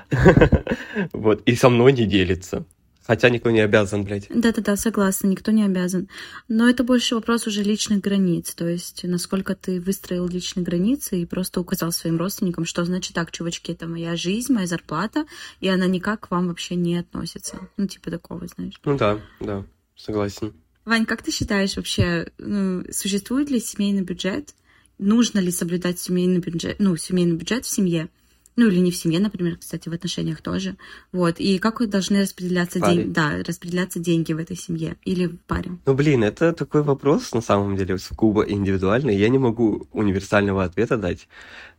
вот, 1.14 1.42
и 1.46 1.56
со 1.56 1.70
мной 1.70 1.94
не 1.94 2.06
делится. 2.06 2.66
Хотя 3.04 3.30
никто 3.30 3.50
не 3.50 3.60
обязан, 3.62 4.04
блядь. 4.04 4.28
Да-да-да, 4.30 4.76
согласна, 4.76 5.28
никто 5.28 5.52
не 5.52 5.64
обязан. 5.66 6.08
Но 6.48 6.70
это 6.70 6.84
больше 6.84 7.16
вопрос 7.16 7.48
уже 7.48 7.64
личных 7.64 8.00
границ, 8.00 8.54
то 8.54 8.68
есть 8.68 9.04
насколько 9.04 9.56
ты 9.56 9.82
выстроил 9.82 10.28
личные 10.28 10.64
границы 10.64 11.20
и 11.20 11.26
просто 11.26 11.60
указал 11.60 11.92
своим 11.92 12.18
родственникам, 12.18 12.64
что 12.64 12.86
значит 12.86 13.16
так, 13.16 13.32
чувачки, 13.32 13.72
это 13.72 13.88
моя 13.88 14.16
жизнь, 14.16 14.54
моя 14.54 14.68
зарплата, 14.68 15.26
и 15.60 15.68
она 15.68 15.88
никак 15.88 16.28
к 16.28 16.32
вам 16.32 16.48
вообще 16.48 16.76
не 16.76 16.96
относится. 16.98 17.58
Ну, 17.76 17.88
типа 17.88 18.12
такого, 18.12 18.48
знаешь. 18.48 18.80
Ну 18.86 18.98
да, 18.98 19.20
да, 19.40 19.66
согласен. 19.98 20.54
Вань, 20.86 21.06
как 21.06 21.22
ты 21.24 21.32
считаешь 21.32 21.76
вообще, 21.76 22.32
ну, 22.38 22.84
существует 22.92 23.50
ли 23.50 23.60
семейный 23.60 24.04
бюджет? 24.04 24.54
Нужно 25.02 25.40
ли 25.40 25.50
соблюдать 25.50 25.98
семейный 26.00 26.40
бюджет, 26.40 26.76
ну, 26.78 26.96
семейный 26.96 27.36
бюджет 27.36 27.66
в 27.66 27.70
семье? 27.70 28.08
Ну, 28.56 28.68
или 28.68 28.78
не 28.78 28.92
в 28.92 28.96
семье, 28.96 29.20
например, 29.20 29.58
кстати, 29.58 29.90
в 29.90 29.94
отношениях 29.94 30.42
тоже. 30.42 30.76
Вот. 31.12 31.40
И 31.40 31.58
как 31.58 31.90
должны 31.90 32.22
распределяться 32.22 32.80
деньги, 32.80 33.10
да, 33.10 33.42
распределяться 33.48 34.00
деньги 34.00 34.34
в 34.34 34.38
этой 34.38 34.56
семье 34.56 34.98
или 35.04 35.26
в 35.26 35.38
паре? 35.48 35.72
Ну, 35.88 35.94
блин, 35.96 36.24
это 36.24 36.54
такой 36.54 36.84
вопрос, 36.84 37.34
на 37.34 37.42
самом 37.42 37.76
деле, 37.78 37.98
сугубо 37.98 38.44
индивидуальный. 38.44 39.18
Я 39.18 39.30
не 39.30 39.40
могу 39.40 39.88
универсального 39.92 40.64
ответа 40.66 40.98
дать, 40.98 41.28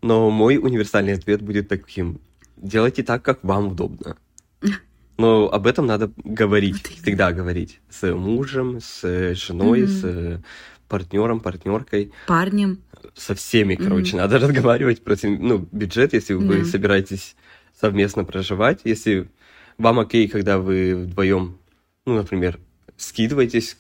но 0.01 0.29
мой 0.31 0.57
универсальный 0.57 1.13
ответ 1.13 1.43
будет 1.43 1.69
таким. 1.69 2.19
Делайте 2.57 3.05
так, 3.05 3.23
как 3.23 3.45
вам 3.45 3.69
удобно. 3.69 4.17
Но 5.19 5.49
об 5.49 5.67
этом 5.67 5.87
надо 5.87 6.11
говорить, 6.25 6.83
Вот 6.83 6.99
всегда 7.03 7.33
говорить. 7.33 7.81
С 7.91 8.13
мужем, 8.13 8.81
с 8.81 9.35
женой, 9.35 9.83
Мгм. 9.83 9.89
с 9.89 10.43
партнером, 10.93 11.41
партнеркой, 11.41 12.13
Парнем. 12.27 12.79
со 13.15 13.35
всеми, 13.35 13.77
короче, 13.77 14.15
надо 14.15 14.39
разговаривать 14.45 15.03
про 15.03 15.17
ну, 15.23 15.67
бюджет, 15.73 16.13
если 16.13 16.35
вы 16.35 16.59
Да. 16.59 16.65
собираетесь 16.67 17.35
совместно 17.81 18.25
проживать, 18.25 18.81
если 18.85 19.29
вам 19.79 20.01
окей, 20.01 20.29
когда 20.29 20.59
вы 20.59 20.95
вдвоем, 20.95 21.57
ну, 22.05 22.15
например, 22.17 22.59
скидываетесь, 22.99 23.75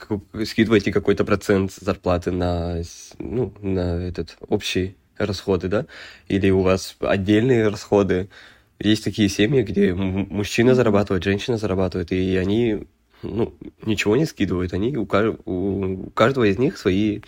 скидываете 0.46 0.90
какой-то 0.90 1.26
процент 1.26 1.72
зарплаты 1.72 2.30
на, 2.30 2.80
ну, 3.18 3.52
на 3.60 4.02
этот 4.08 4.38
общий 4.48 4.96
расходы, 5.18 5.68
да, 5.68 5.84
или 6.28 6.48
у 6.48 6.60
вас 6.62 6.96
отдельные 7.00 7.68
расходы. 7.68 8.30
Есть 8.78 9.04
такие 9.04 9.28
семьи, 9.28 9.62
где 9.62 9.92
мужчина 9.92 10.74
зарабатывает, 10.74 11.24
женщина 11.24 11.58
зарабатывает, 11.58 12.10
и 12.10 12.36
они 12.38 12.86
ну, 13.22 13.54
ничего 13.84 14.16
не 14.16 14.26
скидывают, 14.26 14.72
они 14.72 14.96
у, 14.96 15.06
у 15.44 16.10
каждого 16.10 16.44
из 16.44 16.58
них 16.58 16.78
свои 16.78 17.20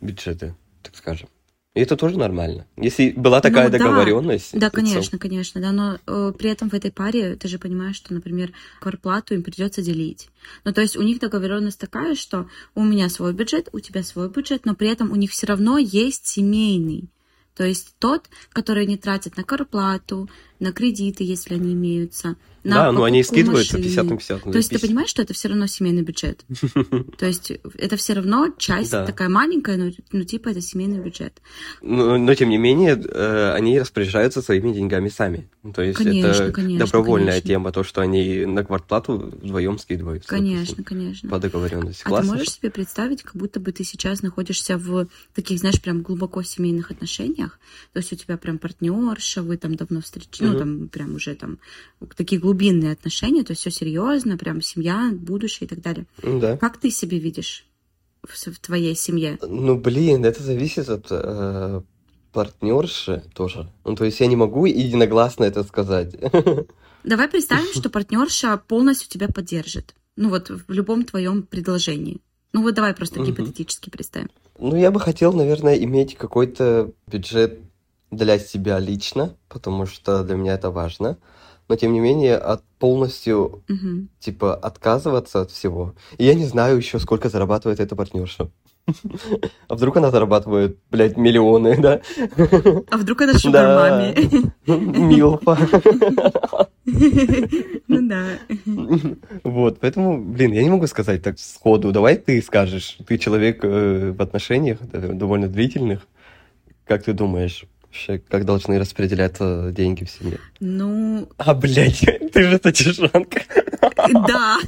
бюджеты, 0.00 0.54
так 0.82 0.96
скажем. 0.96 1.28
И 1.76 1.80
это 1.80 1.94
тоже 1.94 2.18
нормально. 2.18 2.66
Если 2.78 3.10
была 3.10 3.42
такая 3.42 3.66
Ну 3.66 3.70
да. 3.70 3.78
договоренность. 3.78 4.58
Да, 4.58 4.70
конечно, 4.70 5.18
конечно, 5.18 5.60
да, 5.60 5.72
но 5.72 5.98
э, 6.06 6.32
при 6.36 6.48
этом 6.48 6.70
в 6.70 6.74
этой 6.74 6.90
паре 6.90 7.36
ты 7.36 7.48
же 7.48 7.58
понимаешь, 7.58 7.96
что, 7.96 8.14
например, 8.14 8.52
квартплату 8.80 9.34
им 9.34 9.42
придется 9.42 9.82
делить. 9.82 10.30
Ну, 10.64 10.72
то 10.72 10.80
есть 10.80 10.96
у 10.96 11.02
них 11.02 11.20
договоренность 11.20 11.78
такая, 11.78 12.14
что 12.14 12.48
у 12.74 12.82
меня 12.82 13.10
свой 13.10 13.34
бюджет, 13.34 13.68
у 13.72 13.80
тебя 13.80 14.02
свой 14.02 14.30
бюджет, 14.30 14.64
но 14.64 14.74
при 14.74 14.88
этом 14.88 15.12
у 15.12 15.16
них 15.16 15.30
все 15.30 15.46
равно 15.46 15.76
есть 15.76 16.26
семейный. 16.26 17.10
То 17.54 17.64
есть 17.64 17.94
тот, 17.98 18.24
который 18.54 18.86
не 18.86 18.96
тратит 18.96 19.36
на 19.36 19.44
квартплату, 19.44 20.30
на 20.58 20.72
кредиты, 20.72 21.24
если 21.24 21.54
они 21.54 21.72
имеются, 21.72 22.36
на 22.66 22.74
Да, 22.86 22.92
но 22.92 23.04
они 23.04 23.22
покупку 23.22 23.34
скидываются 23.34 23.76
машины. 23.78 23.84
50 23.84 24.04
на 24.04 24.16
50. 24.16 24.46
ну, 24.46 24.52
То 24.52 24.58
есть 24.58 24.68
ты 24.70 24.74
50. 24.74 24.88
понимаешь, 24.88 25.10
что 25.10 25.22
это 25.22 25.34
все 25.34 25.48
равно 25.48 25.66
семейный 25.68 26.02
бюджет? 26.02 26.44
То 27.18 27.26
есть 27.26 27.52
это 27.78 27.96
все 27.96 28.14
равно 28.14 28.48
часть 28.58 28.90
Да. 28.90 29.06
такая 29.06 29.28
маленькая, 29.28 29.76
но 29.76 29.90
ну, 30.12 30.24
типа 30.24 30.48
это 30.48 30.60
семейный 30.60 30.98
бюджет. 30.98 31.40
Но, 31.80 32.18
но, 32.18 32.34
тем 32.34 32.48
не 32.48 32.58
менее, 32.58 33.00
э, 33.00 33.52
они 33.52 33.78
распоряжаются 33.78 34.42
своими 34.42 34.72
деньгами 34.72 35.08
сами. 35.08 35.48
Ну, 35.62 35.72
То 35.72 35.82
есть 35.82 35.98
Конечно, 35.98 36.26
это 36.28 36.52
конечно, 36.52 36.86
добровольная 36.86 37.32
конечно. 37.34 37.48
тема, 37.48 37.72
то, 37.72 37.84
что 37.84 38.00
они 38.00 38.44
на 38.46 38.64
квартплату 38.64 39.32
вдвоем 39.42 39.78
скидываются. 39.78 40.28
Конечно, 40.28 40.76
допустим, 40.76 40.84
конечно. 40.84 41.28
По 41.30 41.38
договоренности. 41.38 42.02
А 42.04 42.08
Классно. 42.08 42.32
ты 42.32 42.38
можешь 42.38 42.52
себе 42.54 42.70
представить, 42.70 43.22
как 43.22 43.36
будто 43.36 43.60
бы 43.60 43.70
ты 43.70 43.84
сейчас 43.84 44.22
находишься 44.22 44.76
в 44.76 45.06
таких, 45.34 45.60
знаешь, 45.60 45.80
прям 45.80 46.02
глубоко 46.02 46.42
семейных 46.42 46.90
отношениях? 46.90 47.60
То 47.92 47.98
есть 48.00 48.12
у 48.12 48.16
тебя 48.16 48.36
прям 48.36 48.58
партнерша, 48.58 49.42
вы 49.42 49.56
там 49.56 49.76
давно 49.76 50.00
встречаетесь, 50.00 50.45
ну, 50.52 50.58
там 50.58 50.88
прям 50.88 51.14
уже 51.14 51.34
там 51.34 51.58
такие 52.16 52.40
глубинные 52.40 52.92
отношения, 52.92 53.42
то 53.42 53.52
есть 53.52 53.60
все 53.60 53.70
серьезно, 53.70 54.36
прям 54.36 54.60
семья, 54.62 55.10
будущее 55.12 55.66
и 55.66 55.68
так 55.68 55.80
далее. 55.80 56.06
Да. 56.22 56.56
Как 56.56 56.78
ты 56.78 56.90
себе 56.90 57.18
видишь 57.18 57.66
в, 58.22 58.32
в 58.34 58.58
твоей 58.58 58.94
семье? 58.94 59.38
Ну, 59.42 59.76
блин, 59.76 60.24
это 60.24 60.42
зависит 60.42 60.88
от 60.88 61.06
э, 61.10 61.80
партнерши 62.32 63.22
тоже. 63.34 63.70
Ну, 63.84 63.96
то 63.96 64.04
есть 64.04 64.20
я 64.20 64.26
не 64.26 64.36
могу 64.36 64.66
единогласно 64.66 65.44
это 65.44 65.64
сказать. 65.64 66.14
Давай 67.04 67.28
представим, 67.28 67.72
что 67.72 67.88
партнерша 67.88 68.56
полностью 68.56 69.08
тебя 69.08 69.28
поддержит. 69.28 69.94
Ну 70.16 70.30
вот 70.30 70.50
в 70.50 70.72
любом 70.72 71.04
твоем 71.04 71.42
предложении. 71.42 72.18
Ну 72.52 72.62
вот 72.62 72.74
давай 72.74 72.94
просто 72.94 73.20
гипотетически 73.20 73.90
представим. 73.90 74.30
Ну, 74.58 74.74
я 74.76 74.90
бы 74.90 74.98
хотел, 74.98 75.32
наверное, 75.34 75.76
иметь 75.76 76.16
какой-то 76.16 76.90
бюджет 77.06 77.60
для 78.10 78.38
себя 78.38 78.78
лично, 78.78 79.34
потому 79.48 79.86
что 79.86 80.22
для 80.24 80.36
меня 80.36 80.54
это 80.54 80.70
важно. 80.70 81.18
Но, 81.68 81.74
тем 81.74 81.92
не 81.92 81.98
менее, 82.00 82.36
от 82.36 82.62
полностью, 82.78 83.64
Мгм. 83.68 84.08
типа, 84.20 84.54
отказываться 84.54 85.40
от 85.40 85.50
всего. 85.50 85.94
И 86.16 86.24
я 86.24 86.34
не 86.34 86.44
знаю 86.44 86.76
еще, 86.76 87.00
сколько 87.00 87.28
зарабатывает 87.28 87.80
эта 87.80 87.96
партнерша. 87.96 88.48
А 89.68 89.74
вдруг 89.74 89.96
она 89.96 90.12
зарабатывает, 90.12 90.78
блядь, 90.92 91.16
миллионы, 91.16 91.76
да? 91.76 92.00
А 92.90 92.96
вдруг 92.96 93.20
это 93.22 93.36
шугар 93.36 93.66
маме? 93.76 94.14
Милфа. 94.66 95.58
Ну 97.88 98.08
да. 98.08 98.24
Вот, 99.44 99.80
поэтому, 99.80 100.22
блин, 100.22 100.52
я 100.52 100.62
не 100.62 100.70
могу 100.70 100.86
сказать 100.86 101.22
так 101.22 101.38
сходу. 101.38 101.92
Давай 101.92 102.16
ты 102.16 102.40
скажешь. 102.42 102.98
Ты 103.06 103.18
человек 103.18 103.60
э, 103.64 104.12
в 104.16 104.22
отношениях 104.22 104.78
э, 104.92 105.12
довольно 105.12 105.48
длительных. 105.48 106.06
Как 106.84 107.04
ты 107.04 107.12
думаешь, 107.12 107.64
вообще, 107.96 108.22
как 108.28 108.44
должны 108.44 108.78
распределяться 108.78 109.70
деньги 109.72 110.04
в 110.04 110.10
семье? 110.10 110.38
Ну, 110.60 111.28
А, 111.38 111.54
блядь, 111.54 112.00
ты 112.32 112.42
же 112.42 112.60
содержанка. 112.62 113.42
да. 114.28 114.58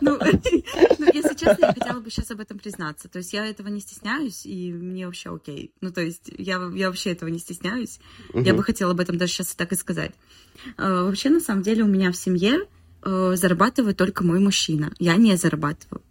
Ну, 0.00 0.18
ну, 0.98 1.06
если 1.12 1.34
честно, 1.34 1.66
я 1.66 1.72
хотела 1.72 2.00
бы 2.00 2.10
сейчас 2.10 2.30
об 2.30 2.40
этом 2.40 2.58
признаться. 2.58 3.08
То 3.08 3.18
есть 3.18 3.32
я 3.32 3.46
этого 3.46 3.68
не 3.68 3.80
стесняюсь, 3.80 4.46
и 4.46 4.72
мне 4.72 5.06
вообще 5.06 5.34
окей. 5.34 5.72
Ну, 5.80 5.92
то 5.92 6.00
есть 6.00 6.30
я, 6.38 6.60
я 6.74 6.88
вообще 6.88 7.12
этого 7.12 7.28
не 7.28 7.38
стесняюсь. 7.38 8.00
Я 8.34 8.54
бы 8.54 8.62
хотела 8.62 8.92
об 8.92 9.00
этом 9.00 9.18
даже 9.18 9.32
сейчас 9.32 9.54
так 9.54 9.72
и 9.72 9.76
сказать. 9.76 10.12
Э, 10.78 11.02
Вообще, 11.04 11.30
на 11.30 11.40
самом 11.40 11.62
деле, 11.62 11.82
у 11.84 11.88
меня 11.88 12.10
в 12.10 12.16
семье 12.16 12.60
э, 13.04 13.32
зарабатывает 13.36 13.96
только 13.96 14.24
мой 14.24 14.38
мужчина. 14.40 14.92
Я 14.98 15.16
не 15.16 15.36
зарабатываю. 15.36 16.02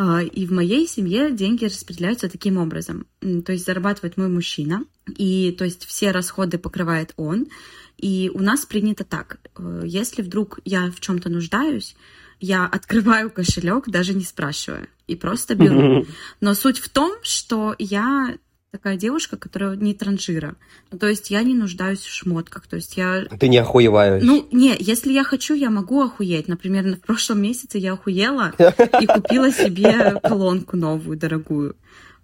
А, 0.00 0.22
И 0.22 0.46
в 0.46 0.52
моей 0.52 0.86
семье 0.86 1.32
деньги 1.32 1.64
распределяются 1.64 2.28
таким 2.28 2.56
образом. 2.56 3.08
То 3.20 3.50
есть 3.52 3.66
зарабатывает 3.66 4.16
мой 4.16 4.28
мужчина, 4.28 4.84
и 5.08 5.50
то 5.58 5.64
есть 5.64 5.84
все 5.86 6.12
расходы 6.12 6.56
покрывает 6.56 7.12
он. 7.16 7.48
И 7.96 8.30
у 8.32 8.38
нас 8.38 8.64
принято 8.64 9.02
так. 9.02 9.40
э, 9.56 9.82
Если 9.84 10.22
вдруг 10.22 10.60
я 10.64 10.92
в 10.92 11.00
чем-то 11.00 11.28
нуждаюсь, 11.30 11.96
я 12.38 12.64
открываю 12.76 13.28
кошелек, 13.28 13.88
даже 13.88 14.14
не 14.14 14.22
спрашивая, 14.22 14.86
и 15.08 15.16
просто 15.16 15.56
беру. 15.56 16.06
Но 16.40 16.54
суть 16.54 16.78
в 16.78 16.88
том, 16.88 17.14
что 17.22 17.74
я 17.80 18.36
такая 18.70 18.96
девушка, 18.96 19.36
которая 19.36 19.76
не 19.76 19.94
транжира. 19.94 20.56
Ну, 20.92 20.98
то 20.98 21.08
есть 21.08 21.30
я 21.30 21.42
не 21.42 21.54
нуждаюсь 21.54 22.00
в 22.00 22.08
шмотках. 22.12 22.66
То 22.66 22.76
есть 22.76 22.96
я 22.96 23.24
Ты 23.38 23.48
не 23.48 23.58
охуеваешь. 23.58 24.22
ну, 24.22 24.46
не, 24.52 24.76
если 24.78 25.12
я 25.12 25.24
хочу, 25.24 25.54
я 25.54 25.70
могу 25.70 26.02
охуеть. 26.02 26.48
Например, 26.48 26.84
в 26.96 27.00
прошлом 27.00 27.40
месяце 27.42 27.78
я 27.78 27.94
охуела 27.94 28.52
и 29.00 29.06
купила 29.06 29.50
себе 29.50 30.20
колонку 30.22 30.76
новую, 30.76 31.16
дорогую. 31.16 31.76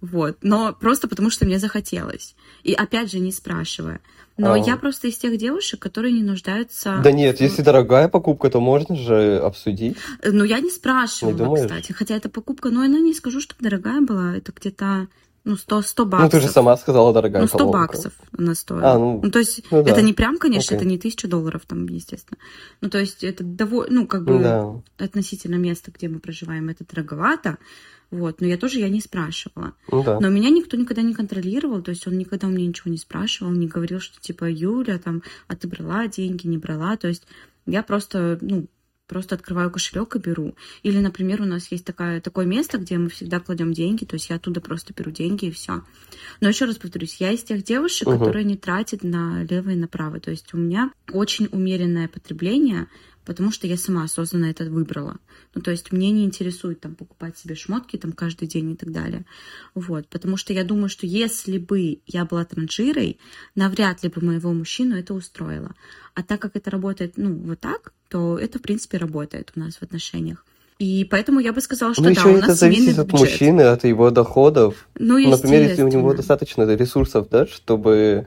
Вот. 0.03 0.37
Но 0.43 0.75
просто 0.79 1.09
потому, 1.09 1.31
что 1.31 1.47
мне 1.47 1.59
захотелось. 1.59 2.35
И 2.63 2.75
опять 2.75 3.11
же, 3.11 3.21
не 3.21 3.33
спрашивая. 3.33 4.01
Но 4.37 4.53
А. 4.53 4.59
я 4.59 4.77
просто 4.77 5.09
из 5.09 5.17
тех 5.17 5.39
девушек, 5.39 5.81
которые 5.81 6.13
не 6.13 6.23
нуждаются... 6.23 7.01
Да 7.03 7.11
нет, 7.11 7.39
в- 7.39 7.41
если 7.41 7.63
дорогая 7.63 8.09
покупка, 8.09 8.51
то 8.51 8.61
можно 8.61 8.97
же 8.97 9.39
обсудить. 9.39 9.97
Ну, 10.23 10.45
я 10.45 10.61
не 10.61 10.71
спрашивала, 10.71 11.33
Не 11.33 11.39
думаешь? 11.39 11.67
кстати. 11.67 11.93
Хотя 11.93 12.17
эта 12.17 12.29
покупка, 12.29 12.69
ну, 12.69 12.85
она 12.85 12.99
не 12.99 13.15
скажу, 13.15 13.41
что 13.41 13.55
дорогая 13.61 14.03
была. 14.03 14.37
Это 14.37 14.53
где-то, 14.53 15.07
ну, 15.45 15.57
100, 15.57 15.83
100 15.83 16.05
Ну, 16.05 16.11
баксов. 16.11 16.31
ты 16.31 16.41
же 16.41 16.49
сама 16.49 16.77
сказала, 16.77 17.13
дорогая 17.13 17.43
Ну, 17.43 17.49
100 17.49 17.59
колонка. 17.59 17.79
баксов 17.79 18.13
она 18.37 18.55
стоила. 18.55 18.93
А, 18.93 18.99
ну, 18.99 19.31
то 19.31 19.39
есть, 19.39 19.63
ну 19.71 19.83
да. 19.83 19.91
это 19.91 20.03
не 20.03 20.13
прям, 20.15 20.39
конечно, 20.39 20.75
Окей. 20.75 20.79
это 20.79 20.87
не 20.87 20.99
тысяча 20.99 21.29
долларов 21.29 21.63
там, 21.67 21.87
естественно. 21.87 22.39
Ну, 22.81 22.89
то 22.91 22.99
есть, 22.99 23.23
это 23.23 23.45
довольно, 23.45 24.01
ну, 24.01 24.07
как 24.07 24.25
бы 24.25 24.33
Ну, 24.39 24.83
да. 24.99 25.05
относительно 25.05 25.57
места, 25.57 25.91
где 25.93 26.09
мы 26.09 26.19
проживаем, 26.19 26.69
это 26.71 26.85
дороговато. 26.89 27.59
Вот, 28.11 28.41
но 28.41 28.47
я 28.47 28.57
тоже 28.57 28.79
я 28.79 28.89
не 28.89 29.01
спрашивала. 29.01 29.73
Ну 29.91 30.05
да. 30.05 30.21
Но 30.21 30.29
меня 30.29 30.49
никто 30.51 30.77
никогда 30.77 31.03
не 31.03 31.15
контролировал, 31.15 31.83
то 31.83 31.91
есть 31.91 32.07
он 32.07 32.17
никогда 32.17 32.47
у 32.47 32.51
меня 32.51 32.67
ничего 32.67 32.91
не 32.91 32.99
спрашивал, 32.99 33.51
не 33.53 33.67
говорил, 33.67 33.99
что 33.99 34.21
типа 34.21 34.45
Юля, 34.49 34.99
там, 34.99 35.23
а 35.49 35.57
ты 35.57 35.67
брала 35.67 36.07
деньги, 36.07 36.47
не 36.47 36.59
брала. 36.59 36.97
То 36.97 37.09
есть 37.09 37.27
я 37.67 37.83
просто, 37.83 38.39
ну, 38.41 38.67
просто 39.07 39.35
открываю 39.35 39.71
кошелек 39.71 40.17
и 40.17 40.19
беру. 40.19 40.55
Или, 40.83 40.99
например, 40.99 41.43
у 41.43 41.45
нас 41.45 41.71
есть 41.71 41.85
такая, 41.85 42.21
такое 42.21 42.47
место, 42.47 42.79
где 42.79 42.97
мы 42.99 43.09
всегда 43.11 43.41
кладем 43.41 43.73
деньги, 43.73 44.05
то 44.05 44.15
есть 44.15 44.31
я 44.31 44.37
оттуда 44.37 44.61
просто 44.61 44.95
беру 44.95 45.11
деньги 45.11 45.47
и 45.47 45.51
все. 45.51 45.83
Но 46.41 46.49
еще 46.49 46.65
раз 46.65 46.77
повторюсь, 46.77 47.17
я 47.21 47.33
из 47.33 47.43
тех 47.43 47.63
девушек, 47.63 48.09
Мгм. 48.09 48.19
которые 48.19 48.45
не 48.45 48.57
тратят 48.57 49.03
налево 49.03 49.71
и 49.71 49.77
направо. 49.77 50.21
То 50.21 50.31
есть 50.31 50.55
у 50.55 50.57
меня 50.57 50.91
очень 51.13 51.49
умеренное 51.53 52.09
потребление, 52.09 52.89
потому 53.25 53.51
что 53.51 53.67
я 53.67 53.77
сама 53.77 54.05
осознанно 54.05 54.47
это 54.47 54.65
выбрала. 54.65 55.17
Ну, 55.55 55.63
то 55.63 55.71
есть 55.71 55.93
мне 55.93 56.11
не 56.11 56.25
интересует 56.25 56.81
там 56.81 56.95
покупать 56.95 57.39
себе 57.39 57.55
шмотки 57.55 57.97
там 57.97 58.13
каждый 58.13 58.49
день 58.49 58.73
и 58.73 58.77
так 58.77 58.93
далее. 58.93 59.25
Вот, 59.75 60.09
потому 60.09 60.37
что 60.37 60.53
я 60.53 60.65
думаю, 60.65 60.89
что 60.89 61.07
если 61.07 61.59
бы 61.59 62.01
я 62.07 62.25
была 62.25 62.45
транжирой, 62.45 63.19
навряд 63.55 64.03
ли 64.03 64.09
бы 64.09 64.25
моего 64.25 64.53
мужчину 64.53 64.97
это 64.97 65.15
устроило. 65.15 65.75
А 66.15 66.23
так 66.23 66.41
как 66.41 66.57
это 66.57 66.71
работает, 66.71 67.15
ну, 67.17 67.35
вот 67.35 67.61
так, 67.61 67.93
то 68.09 68.39
это, 68.39 68.59
в 68.59 68.63
принципе, 68.63 68.99
работает 68.99 69.53
у 69.57 69.61
нас 69.61 69.77
в 69.77 69.83
отношениях. 69.83 70.45
И 70.79 71.07
поэтому 71.09 71.41
я 71.41 71.53
бы 71.53 71.61
сказала, 71.61 71.95
что 71.95 72.03
Ну, 72.03 72.09
да, 72.09 72.21
еще 72.21 72.29
у 72.29 72.37
это 72.37 72.49
нас 72.49 72.59
зависит 72.59 72.83
семейный 72.83 73.03
от 73.03 73.07
бюджет. 73.07 73.21
мужчины, 73.21 73.61
от 73.63 73.85
его 73.85 74.11
доходов. 74.11 74.89
Ну, 74.99 75.19
Например, 75.19 75.63
если 75.63 75.83
у 75.83 75.89
него 75.89 76.15
достаточно 76.15 76.63
ресурсов, 76.75 77.29
да, 77.31 77.47
чтобы 77.47 78.27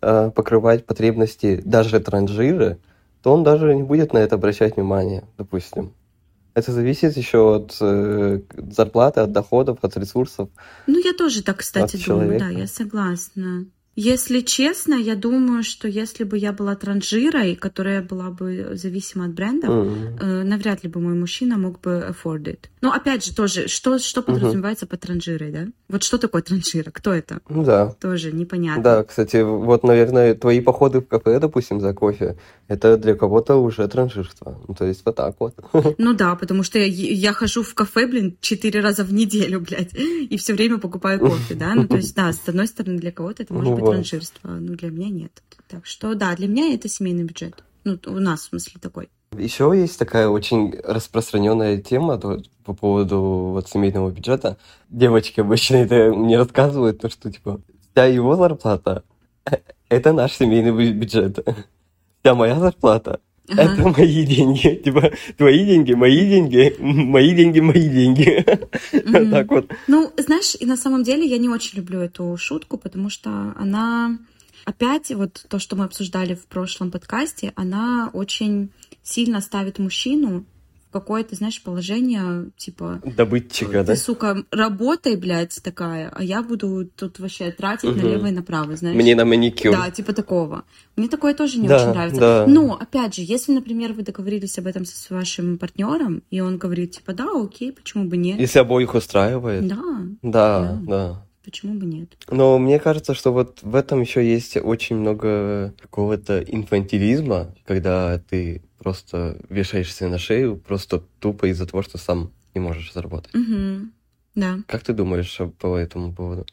э, 0.00 0.30
покрывать 0.34 0.86
потребности 0.86 1.60
даже 1.64 1.98
транжира, 2.00 2.78
то 3.22 3.32
он 3.32 3.42
даже 3.44 3.74
не 3.74 3.82
будет 3.82 4.12
на 4.12 4.18
это 4.18 4.36
обращать 4.36 4.76
внимание, 4.76 5.24
допустим. 5.38 5.92
Это 6.54 6.72
зависит 6.72 7.16
еще 7.16 7.56
от 7.56 7.76
э, 7.80 8.40
зарплаты, 8.70 9.20
от 9.20 9.32
доходов, 9.32 9.78
от 9.82 9.96
ресурсов. 9.96 10.48
Ну, 10.86 10.98
я 10.98 11.12
тоже 11.12 11.42
так, 11.42 11.58
кстати, 11.58 11.96
думаю, 12.04 12.30
да, 12.30 12.38
человека. 12.38 12.60
я 12.60 12.66
согласна. 12.66 13.66
Если 13.96 14.40
честно, 14.40 14.94
я 14.94 15.16
думаю, 15.16 15.62
что 15.62 15.88
если 15.88 16.24
бы 16.24 16.38
я 16.38 16.52
была 16.52 16.76
транжирой, 16.76 17.56
которая 17.56 18.02
была 18.02 18.30
бы 18.30 18.70
зависима 18.74 19.24
от 19.26 19.32
брендов, 19.32 19.70
М. 19.70 20.16
э, 20.20 20.42
навряд 20.44 20.84
ли 20.84 20.90
бы 20.90 21.00
мой 21.00 21.14
мужчина 21.14 21.58
мог 21.58 21.80
бы 21.80 22.06
afford 22.08 22.44
it. 22.44 22.58
Но 22.80 22.92
опять 22.92 23.24
же, 23.24 23.34
тоже, 23.34 23.68
что, 23.68 23.98
что 23.98 24.22
подразумевается 24.22 24.86
под 24.86 25.00
транжирой, 25.00 25.50
да? 25.50 25.66
Вот 25.88 26.02
что 26.02 26.18
такое 26.18 26.40
транжира? 26.42 26.90
Кто 26.90 27.12
это? 27.12 27.40
Ну 27.48 27.64
да. 27.64 27.88
Тоже 28.00 28.32
непонятно. 28.32 28.82
Да, 28.82 29.04
кстати, 29.04 29.42
вот, 29.42 29.82
наверное, 29.82 30.34
твои 30.34 30.60
походы 30.60 31.00
в 31.00 31.06
кафе, 31.08 31.40
допустим, 31.40 31.80
за 31.80 31.92
кофе, 31.92 32.36
это 32.68 32.96
для 32.96 33.14
кого-то 33.14 33.56
уже 33.56 33.86
транжирство. 33.88 34.56
Ну, 34.68 34.74
то 34.74 34.84
есть 34.86 35.02
вот 35.04 35.16
так 35.16 35.34
вот. 35.40 35.54
Ну 35.98 36.14
да, 36.14 36.36
потому 36.36 36.62
что 36.62 36.78
я, 36.78 36.86
я 36.86 37.32
хожу 37.32 37.62
в 37.62 37.74
кафе, 37.74 38.06
блин, 38.06 38.36
четыре 38.40 38.80
раза 38.80 39.04
в 39.04 39.12
неделю, 39.12 39.60
блядь, 39.60 39.92
и 39.94 40.36
все 40.36 40.54
время 40.54 40.78
покупаю 40.78 41.18
кофе, 41.18 41.54
да? 41.54 41.74
Ну, 41.74 41.88
то 41.88 41.96
есть, 41.96 42.14
да, 42.14 42.32
с 42.32 42.48
одной 42.48 42.68
стороны, 42.68 42.98
для 42.98 43.10
кого-то 43.12 43.42
это 43.42 43.52
может 43.52 43.74
быть 43.74 43.89
Вот. 43.90 43.94
транжирство, 43.96 44.48
но 44.48 44.74
для 44.74 44.90
меня 44.90 45.08
нет. 45.08 45.42
Так 45.68 45.86
что, 45.86 46.14
да, 46.14 46.34
для 46.36 46.48
меня 46.48 46.74
это 46.74 46.88
семейный 46.88 47.24
бюджет. 47.24 47.62
Ну, 47.84 47.98
у 48.06 48.18
нас, 48.18 48.40
в 48.40 48.44
смысле, 48.50 48.80
такой. 48.80 49.08
Еще 49.38 49.72
есть 49.76 49.98
такая 49.98 50.28
очень 50.28 50.74
распространенная 50.82 51.78
тема 51.78 52.18
то- 52.18 52.42
по 52.64 52.74
поводу 52.74 53.20
вот 53.54 53.68
семейного 53.68 54.10
бюджета. 54.10 54.56
Девочки 54.88 55.40
обычно 55.40 55.76
это 55.76 56.12
мне 56.12 56.36
рассказывают, 56.36 57.00
то 57.00 57.08
что 57.08 57.30
типа 57.30 57.60
вся 57.92 58.06
его 58.06 58.34
зарплата— 58.36 59.04
это 59.88 60.12
наш 60.12 60.32
семейный 60.32 60.70
бю- 60.72 60.92
бюджет. 60.92 61.38
Вся 62.22 62.34
моя 62.34 62.58
зарплата— 62.58 63.20
Ага. 63.50 63.62
это 63.62 63.88
мои 63.88 64.24
деньги. 64.24 64.74
Типа 64.84 65.12
твои 65.36 65.64
деньги, 65.64 65.92
мои 65.92 66.20
деньги, 66.20 66.74
мои 66.80 67.34
деньги, 67.34 67.60
мои 67.60 67.88
деньги. 67.88 68.44
Мгм. 68.92 69.30
так 69.30 69.48
вот. 69.50 69.72
Ну, 69.88 70.12
знаешь, 70.16 70.56
и 70.58 70.66
на 70.66 70.76
самом 70.76 71.02
деле 71.02 71.26
я 71.26 71.38
не 71.38 71.48
очень 71.48 71.78
люблю 71.78 72.00
эту 72.00 72.36
шутку, 72.36 72.78
потому 72.78 73.10
что 73.10 73.54
она 73.56 74.18
опять, 74.64 75.10
вот 75.10 75.46
то, 75.48 75.58
что 75.58 75.76
мы 75.76 75.84
обсуждали 75.84 76.34
в 76.34 76.46
прошлом 76.46 76.90
подкасте, 76.90 77.52
она 77.56 78.10
очень 78.12 78.70
сильно 79.02 79.40
ставит 79.40 79.78
мужчину 79.78 80.44
какое-то, 80.92 81.34
знаешь, 81.36 81.62
положение, 81.62 82.50
типа, 82.56 83.00
Добытчика, 83.04 83.84
да? 83.84 83.94
ты, 83.94 83.96
сука, 83.96 84.44
работай, 84.50 85.16
блядь, 85.16 85.60
такая, 85.62 86.10
а 86.14 86.22
я 86.22 86.42
буду 86.42 86.86
тут 86.96 87.18
вообще 87.18 87.50
тратить 87.52 87.90
Мгм. 87.90 87.98
налево 87.98 88.26
и 88.26 88.30
направо, 88.32 88.76
знаешь. 88.76 88.96
Мне 88.96 89.14
на 89.14 89.24
маникюр. 89.24 89.72
Да, 89.76 89.90
типа 89.90 90.12
такого. 90.12 90.64
Мне 90.96 91.08
такое 91.08 91.34
тоже 91.34 91.58
не 91.58 91.68
Да, 91.68 91.76
очень 91.76 91.92
нравится. 91.94 92.20
да. 92.20 92.46
Но, 92.46 92.74
опять 92.74 93.14
же, 93.14 93.22
если, 93.22 93.52
например, 93.52 93.92
вы 93.92 94.02
договорились 94.02 94.58
об 94.58 94.66
этом 94.66 94.84
со 94.84 95.14
вашим 95.14 95.58
партнером, 95.58 96.22
и 96.30 96.40
он 96.40 96.58
говорит, 96.58 96.92
типа, 96.92 97.12
да, 97.12 97.28
окей, 97.34 97.72
почему 97.72 98.04
бы 98.04 98.16
нет? 98.16 98.38
Если 98.40 98.58
обоих 98.58 98.94
устраивает. 98.94 99.66
Да, 99.66 99.76
Да, 100.22 100.60
Да. 100.62 100.82
да. 100.86 101.26
почему 101.44 101.74
бы 101.74 101.86
нет? 101.86 102.10
Но 102.30 102.58
мне 102.58 102.78
кажется, 102.78 103.14
что 103.14 103.32
вот 103.32 103.58
в 103.62 103.74
этом 103.74 104.00
еще 104.02 104.24
есть 104.28 104.56
очень 104.56 104.96
много 104.96 105.74
какого-то 105.80 106.40
инфантилизма, 106.40 107.54
когда 107.66 108.18
ты 108.18 108.62
просто 108.82 109.38
вешаешься 109.48 110.08
на 110.08 110.18
шею 110.18 110.56
просто 110.56 111.02
тупо 111.20 111.46
из-за 111.50 111.66
того, 111.66 111.82
что 111.82 111.98
сам 111.98 112.32
не 112.54 112.60
можешь 112.60 112.92
заработать. 112.92 113.32
Мгм. 113.34 113.92
Да. 114.34 114.58
Как 114.66 114.82
ты 114.82 114.92
думаешь 114.92 115.38
по 115.58 115.76
этому 115.76 116.12
поводу? 116.12 116.46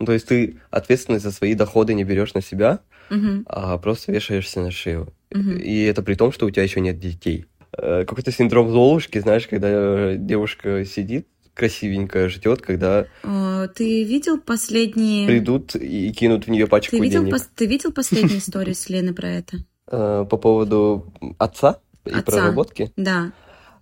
Ну, 0.00 0.06
то 0.06 0.12
есть 0.12 0.26
ты 0.26 0.58
ответственность 0.70 1.24
за 1.24 1.30
свои 1.30 1.54
доходы 1.54 1.94
не 1.94 2.04
берешь 2.04 2.34
на 2.34 2.40
себя, 2.42 2.80
Мгм. 3.10 3.44
а 3.48 3.78
просто 3.78 4.10
вешаешься 4.12 4.60
на 4.60 4.70
шею. 4.70 5.12
Мгм. 5.30 5.58
И 5.58 5.82
это 5.82 6.02
при 6.02 6.14
том, 6.14 6.32
что 6.32 6.46
у 6.46 6.50
тебя 6.50 6.62
еще 6.64 6.80
нет 6.80 6.98
детей. 6.98 7.46
Э, 7.76 8.04
Какой-то 8.06 8.32
синдром 8.32 8.70
Золушки, 8.70 9.18
знаешь, 9.20 9.46
когда 9.46 9.68
э, 9.70 10.16
девушка 10.18 10.84
сидит 10.84 11.28
красивенькая, 11.54 12.28
ждет, 12.28 12.62
когда 12.62 13.06
Ты 13.76 14.02
видел 14.04 14.40
последние... 14.40 15.26
придут 15.28 15.76
и 15.76 16.12
кинут 16.12 16.46
в 16.46 16.50
нее 16.50 16.66
пачку 16.66 16.96
Ты 16.96 17.02
видел, 17.02 17.22
денег. 17.22 17.34
пос- 17.36 17.48
ты 17.54 17.66
видел 17.66 17.92
последние 17.92 18.38
истории 18.44 18.72
с 18.72 18.88
Лены 18.88 19.14
про 19.14 19.28
это? 19.28 19.58
Э, 19.86 20.24
по 20.28 20.38
поводу 20.38 21.12
отца 21.38 21.78
и 22.06 22.10
Отца. 22.10 22.22
проработки. 22.22 22.90
Да. 22.96 23.32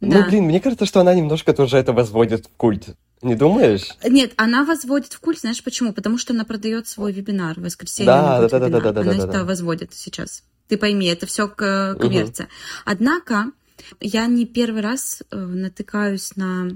Ну, 0.00 0.10
Да. 0.10 0.26
блин, 0.26 0.44
мне 0.44 0.60
кажется, 0.60 0.84
что 0.84 1.00
она 1.00 1.14
немножко 1.14 1.52
тоже 1.52 1.76
это 1.76 1.92
возводит 1.92 2.46
в 2.46 2.56
культ. 2.56 2.96
Не 3.22 3.36
думаешь? 3.36 3.86
Нет, 4.02 4.32
она 4.36 4.64
возводит 4.64 5.12
в 5.12 5.20
культ, 5.20 5.38
знаешь 5.38 5.62
почему? 5.62 5.92
Потому 5.92 6.18
что 6.18 6.32
она 6.32 6.44
продает 6.44 6.88
свой 6.88 7.12
вебинар 7.12 7.54
в 7.58 7.62
воскресенье. 7.62 8.06
Да, 8.06 8.40
да, 8.40 8.48
да, 8.48 8.68
да, 8.68 8.80
да, 8.80 8.92
да, 8.92 9.00
Она 9.02 9.12
да, 9.12 9.18
это 9.18 9.32
да. 9.32 9.44
возводит 9.44 9.94
сейчас. 9.94 10.42
Ты 10.66 10.76
пойми, 10.76 11.06
это 11.06 11.26
все 11.26 11.46
коммерция. 11.46 12.48
Однако 12.84 13.52
я 14.00 14.26
не 14.26 14.44
первый 14.44 14.82
раз 14.82 15.22
э, 15.30 15.36
натыкаюсь 15.36 16.34
на 16.34 16.70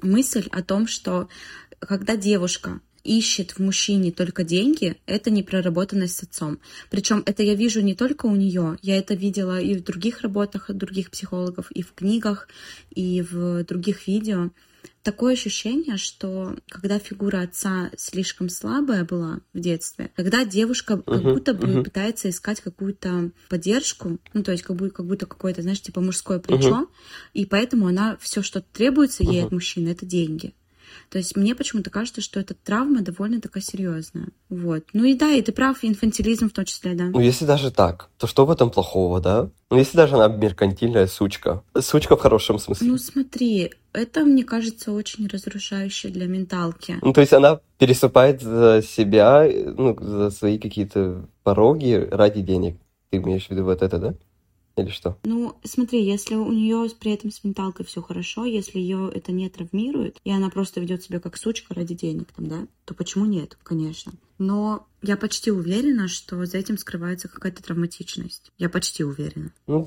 мысль 0.00 0.48
о 0.52 0.62
том, 0.62 0.86
что 0.86 1.28
когда 1.80 2.16
девушка 2.16 2.78
ищет 3.04 3.52
в 3.52 3.58
мужчине 3.60 4.12
только 4.12 4.44
деньги, 4.44 4.96
это 5.06 5.30
не 5.30 5.42
проработанность 5.42 6.16
с 6.16 6.22
отцом. 6.22 6.58
Причем 6.90 7.22
это 7.26 7.42
я 7.42 7.54
вижу 7.54 7.80
не 7.80 7.94
только 7.94 8.26
у 8.26 8.36
нее, 8.36 8.78
я 8.82 8.98
это 8.98 9.14
видела 9.14 9.60
и 9.60 9.74
в 9.74 9.82
других 9.82 10.20
работах 10.22 10.70
других 10.70 11.10
психологов, 11.10 11.70
и 11.70 11.82
в 11.82 11.92
книгах, 11.92 12.48
и 12.90 13.22
в 13.22 13.64
других 13.64 14.06
видео. 14.06 14.50
Такое 15.02 15.34
ощущение, 15.34 15.96
что 15.96 16.56
когда 16.68 16.98
фигура 16.98 17.42
отца 17.42 17.90
слишком 17.96 18.48
слабая 18.48 19.04
была 19.04 19.40
в 19.54 19.60
детстве, 19.60 20.10
когда 20.14 20.44
девушка 20.44 20.98
как 20.98 21.22
Мгм, 21.22 21.32
будто 21.32 21.54
бы 21.54 21.66
мгм. 21.66 21.84
пытается 21.84 22.28
искать 22.28 22.60
какую-то 22.60 23.30
поддержку, 23.48 24.18
ну 24.34 24.42
то 24.42 24.52
есть 24.52 24.64
как 24.64 24.76
будто, 24.76 24.92
как 24.92 25.06
будто 25.06 25.26
какое-то, 25.26 25.62
знаешь, 25.62 25.80
типа 25.80 26.00
мужское 26.00 26.38
плечо, 26.38 26.88
и 27.32 27.46
поэтому 27.46 27.86
она 27.86 28.18
все, 28.20 28.42
что 28.42 28.60
требуется 28.60 29.22
ей 29.22 29.38
Мгм. 29.38 29.46
от 29.46 29.52
мужчины, 29.52 29.88
это 29.88 30.04
деньги. 30.04 30.54
То 31.10 31.18
есть 31.18 31.36
мне 31.36 31.54
почему-то 31.54 31.90
кажется, 31.90 32.20
что 32.20 32.40
эта 32.40 32.54
травма 32.54 33.02
довольно 33.02 33.40
такая 33.40 33.62
серьезная. 33.62 34.28
Вот. 34.48 34.84
Ну 34.92 35.04
и 35.04 35.14
да, 35.14 35.30
и 35.32 35.42
ты 35.42 35.52
прав, 35.52 35.78
инфантилизм 35.82 36.48
в 36.48 36.52
том 36.52 36.64
числе, 36.64 36.94
да. 36.94 37.04
Ну, 37.04 37.20
если 37.20 37.44
даже 37.44 37.70
так, 37.70 38.10
то 38.18 38.26
что 38.26 38.46
в 38.46 38.50
этом 38.50 38.70
плохого, 38.70 39.20
да? 39.20 39.50
Ну, 39.70 39.78
если 39.78 39.96
даже 39.96 40.14
она 40.14 40.28
меркантильная 40.28 41.06
сучка. 41.06 41.62
Сучка 41.78 42.16
в 42.16 42.20
хорошем 42.20 42.58
смысле. 42.58 42.88
Ну 42.88 42.98
смотри, 42.98 43.72
это, 43.92 44.24
мне 44.24 44.44
кажется, 44.44 44.92
очень 44.92 45.26
разрушающе 45.26 46.08
для 46.08 46.26
менталки. 46.26 46.96
Ну, 47.02 47.12
то 47.12 47.20
есть 47.20 47.32
она 47.32 47.60
переступает 47.78 48.40
за 48.42 48.82
себя, 48.82 49.48
ну, 49.76 49.96
за 50.00 50.30
свои 50.30 50.58
какие-то 50.58 51.26
пороги 51.42 52.08
ради 52.10 52.40
денег. 52.40 52.76
Ты 53.10 53.18
имеешь 53.18 53.46
в 53.46 53.50
виду 53.50 53.64
вот 53.64 53.82
это, 53.82 53.98
да? 53.98 54.14
Или 54.78 54.90
что? 54.90 55.18
Ну, 55.24 55.56
смотри, 55.64 56.04
если 56.04 56.36
у 56.36 56.52
нее 56.52 56.88
при 56.98 57.12
этом 57.12 57.30
с 57.30 57.42
менталкой 57.42 57.84
все 57.84 58.00
хорошо, 58.00 58.44
если 58.44 58.78
ее 58.78 59.10
это 59.12 59.32
не 59.32 59.48
травмирует, 59.48 60.18
и 60.24 60.30
она 60.30 60.50
просто 60.50 60.80
ведет 60.80 61.02
себя 61.02 61.20
как 61.20 61.36
сучка 61.36 61.74
ради 61.74 61.94
денег, 61.94 62.28
там, 62.36 62.46
да, 62.46 62.66
то 62.84 62.94
почему 62.94 63.26
нет, 63.26 63.58
конечно. 63.62 64.12
Но 64.38 64.86
я 65.02 65.16
почти 65.16 65.50
уверена, 65.50 66.06
что 66.06 66.44
за 66.44 66.58
этим 66.58 66.78
скрывается 66.78 67.28
какая-то 67.28 67.62
травматичность. 67.62 68.52
Я 68.56 68.68
почти 68.68 69.02
уверена. 69.02 69.52
Ну, 69.66 69.84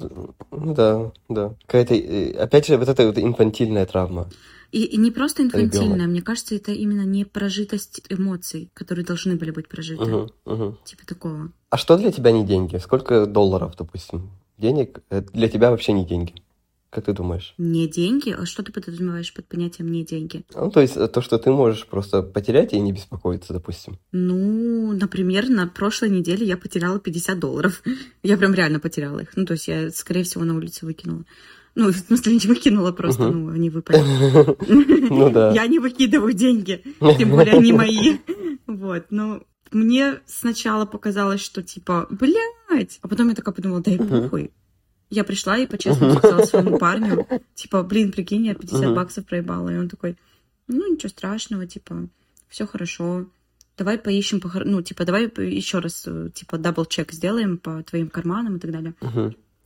ну 0.51 0.73
да, 0.73 1.11
да. 1.29 1.55
Какая-то, 1.65 1.95
э, 1.95 2.33
опять 2.33 2.67
же, 2.67 2.77
вот 2.77 2.89
эта 2.89 3.07
вот 3.07 3.17
инфантильная 3.17 3.85
травма. 3.85 4.29
И, 4.73 4.83
и 4.83 4.97
не 4.97 5.11
просто 5.11 5.43
инфантильная, 5.43 5.95
Ребёнок. 5.95 6.09
мне 6.09 6.21
кажется, 6.21 6.55
это 6.55 6.71
именно 6.71 7.05
не 7.05 7.25
прожитость 7.25 8.01
эмоций, 8.09 8.69
которые 8.73 9.05
должны 9.05 9.35
были 9.35 9.51
быть 9.51 9.67
прожиты. 9.67 10.03
Мгм, 10.03 10.29
мгм. 10.45 10.77
Типа 10.83 11.05
такого. 11.05 11.51
А 11.69 11.77
что 11.77 11.97
для 11.97 12.11
тебя 12.11 12.31
не 12.31 12.45
деньги? 12.45 12.77
Сколько 12.77 13.25
долларов, 13.25 13.75
допустим, 13.77 14.29
денег? 14.61 15.01
Это 15.09 15.31
для 15.33 15.49
тебя 15.49 15.71
вообще 15.71 15.91
не 15.91 16.05
деньги. 16.05 16.33
Как 16.91 17.05
ты 17.05 17.13
думаешь? 17.13 17.53
Не 17.57 17.87
деньги? 17.87 18.35
А 18.37 18.45
что 18.45 18.63
ты 18.63 18.73
подразумеваешь 18.73 19.33
под 19.33 19.47
понятием 19.47 19.89
не 19.89 20.03
деньги? 20.03 20.43
Ну, 20.53 20.69
то 20.69 20.81
есть 20.81 20.95
то, 20.95 21.21
что 21.21 21.37
ты 21.37 21.49
можешь 21.49 21.87
просто 21.87 22.21
потерять 22.21 22.73
и 22.73 22.79
не 22.81 22.91
беспокоиться, 22.91 23.53
допустим. 23.53 23.97
Ну, 24.11 24.91
например, 24.91 25.47
на 25.47 25.67
прошлой 25.67 26.09
неделе 26.09 26.45
я 26.45 26.57
потеряла 26.57 26.99
50 26.99 27.39
долларов. 27.39 27.81
Я 28.23 28.37
прям 28.37 28.53
реально 28.53 28.79
потеряла 28.79 29.19
их. 29.19 29.29
Ну, 29.37 29.45
то 29.45 29.53
есть 29.53 29.67
я, 29.67 29.89
скорее 29.89 30.23
всего, 30.23 30.43
на 30.43 30.55
улице 30.55 30.85
выкинула. 30.85 31.23
Ну, 31.75 31.87
в 31.93 31.95
смысле, 31.95 32.33
не 32.33 32.47
выкинула 32.47 32.91
просто, 32.91 33.23
uh-huh. 33.23 33.31
ну, 33.31 33.49
они 33.49 33.69
выпали. 33.69 33.99
Ну 35.11 35.29
да. 35.29 35.53
Я 35.53 35.67
не 35.67 35.79
выкидываю 35.79 36.33
деньги, 36.33 36.83
тем 37.17 37.31
более 37.31 37.55
они 37.55 37.71
мои. 37.73 38.17
Вот, 38.67 39.05
ну, 39.09 39.43
мне 39.71 40.19
сначала 40.25 40.85
показалось, 40.85 41.41
что 41.41 41.63
типа, 41.63 42.07
блядь, 42.09 42.99
а 43.01 43.07
потом 43.07 43.29
я 43.29 43.35
такая 43.35 43.53
подумала, 43.53 43.81
да 43.81 43.91
и 43.91 43.97
похуй. 43.97 44.51
Я 45.09 45.23
пришла 45.25 45.57
и 45.57 45.67
по-честному 45.67 46.17
сказала 46.17 46.45
своему 46.45 46.77
парню, 46.77 47.27
типа, 47.53 47.83
блин, 47.83 48.11
прикинь, 48.11 48.45
я 48.45 48.55
50 48.55 48.81
uh-huh. 48.81 48.95
баксов 48.95 49.25
проебала. 49.25 49.69
И 49.69 49.77
он 49.77 49.89
такой, 49.89 50.15
ну, 50.67 50.93
ничего 50.93 51.09
страшного, 51.09 51.67
типа, 51.67 52.07
все 52.47 52.65
хорошо. 52.65 53.25
Давай 53.77 53.97
поищем, 53.97 54.39
похор... 54.39 54.63
ну, 54.63 54.81
типа, 54.81 55.03
давай 55.03 55.29
еще 55.37 55.79
раз, 55.79 56.07
типа, 56.33 56.57
double-check 56.57 57.11
сделаем 57.11 57.57
по 57.57 57.83
твоим 57.83 58.09
карманам 58.09 58.55
и 58.55 58.59
так 58.59 58.71
далее. 58.71 58.93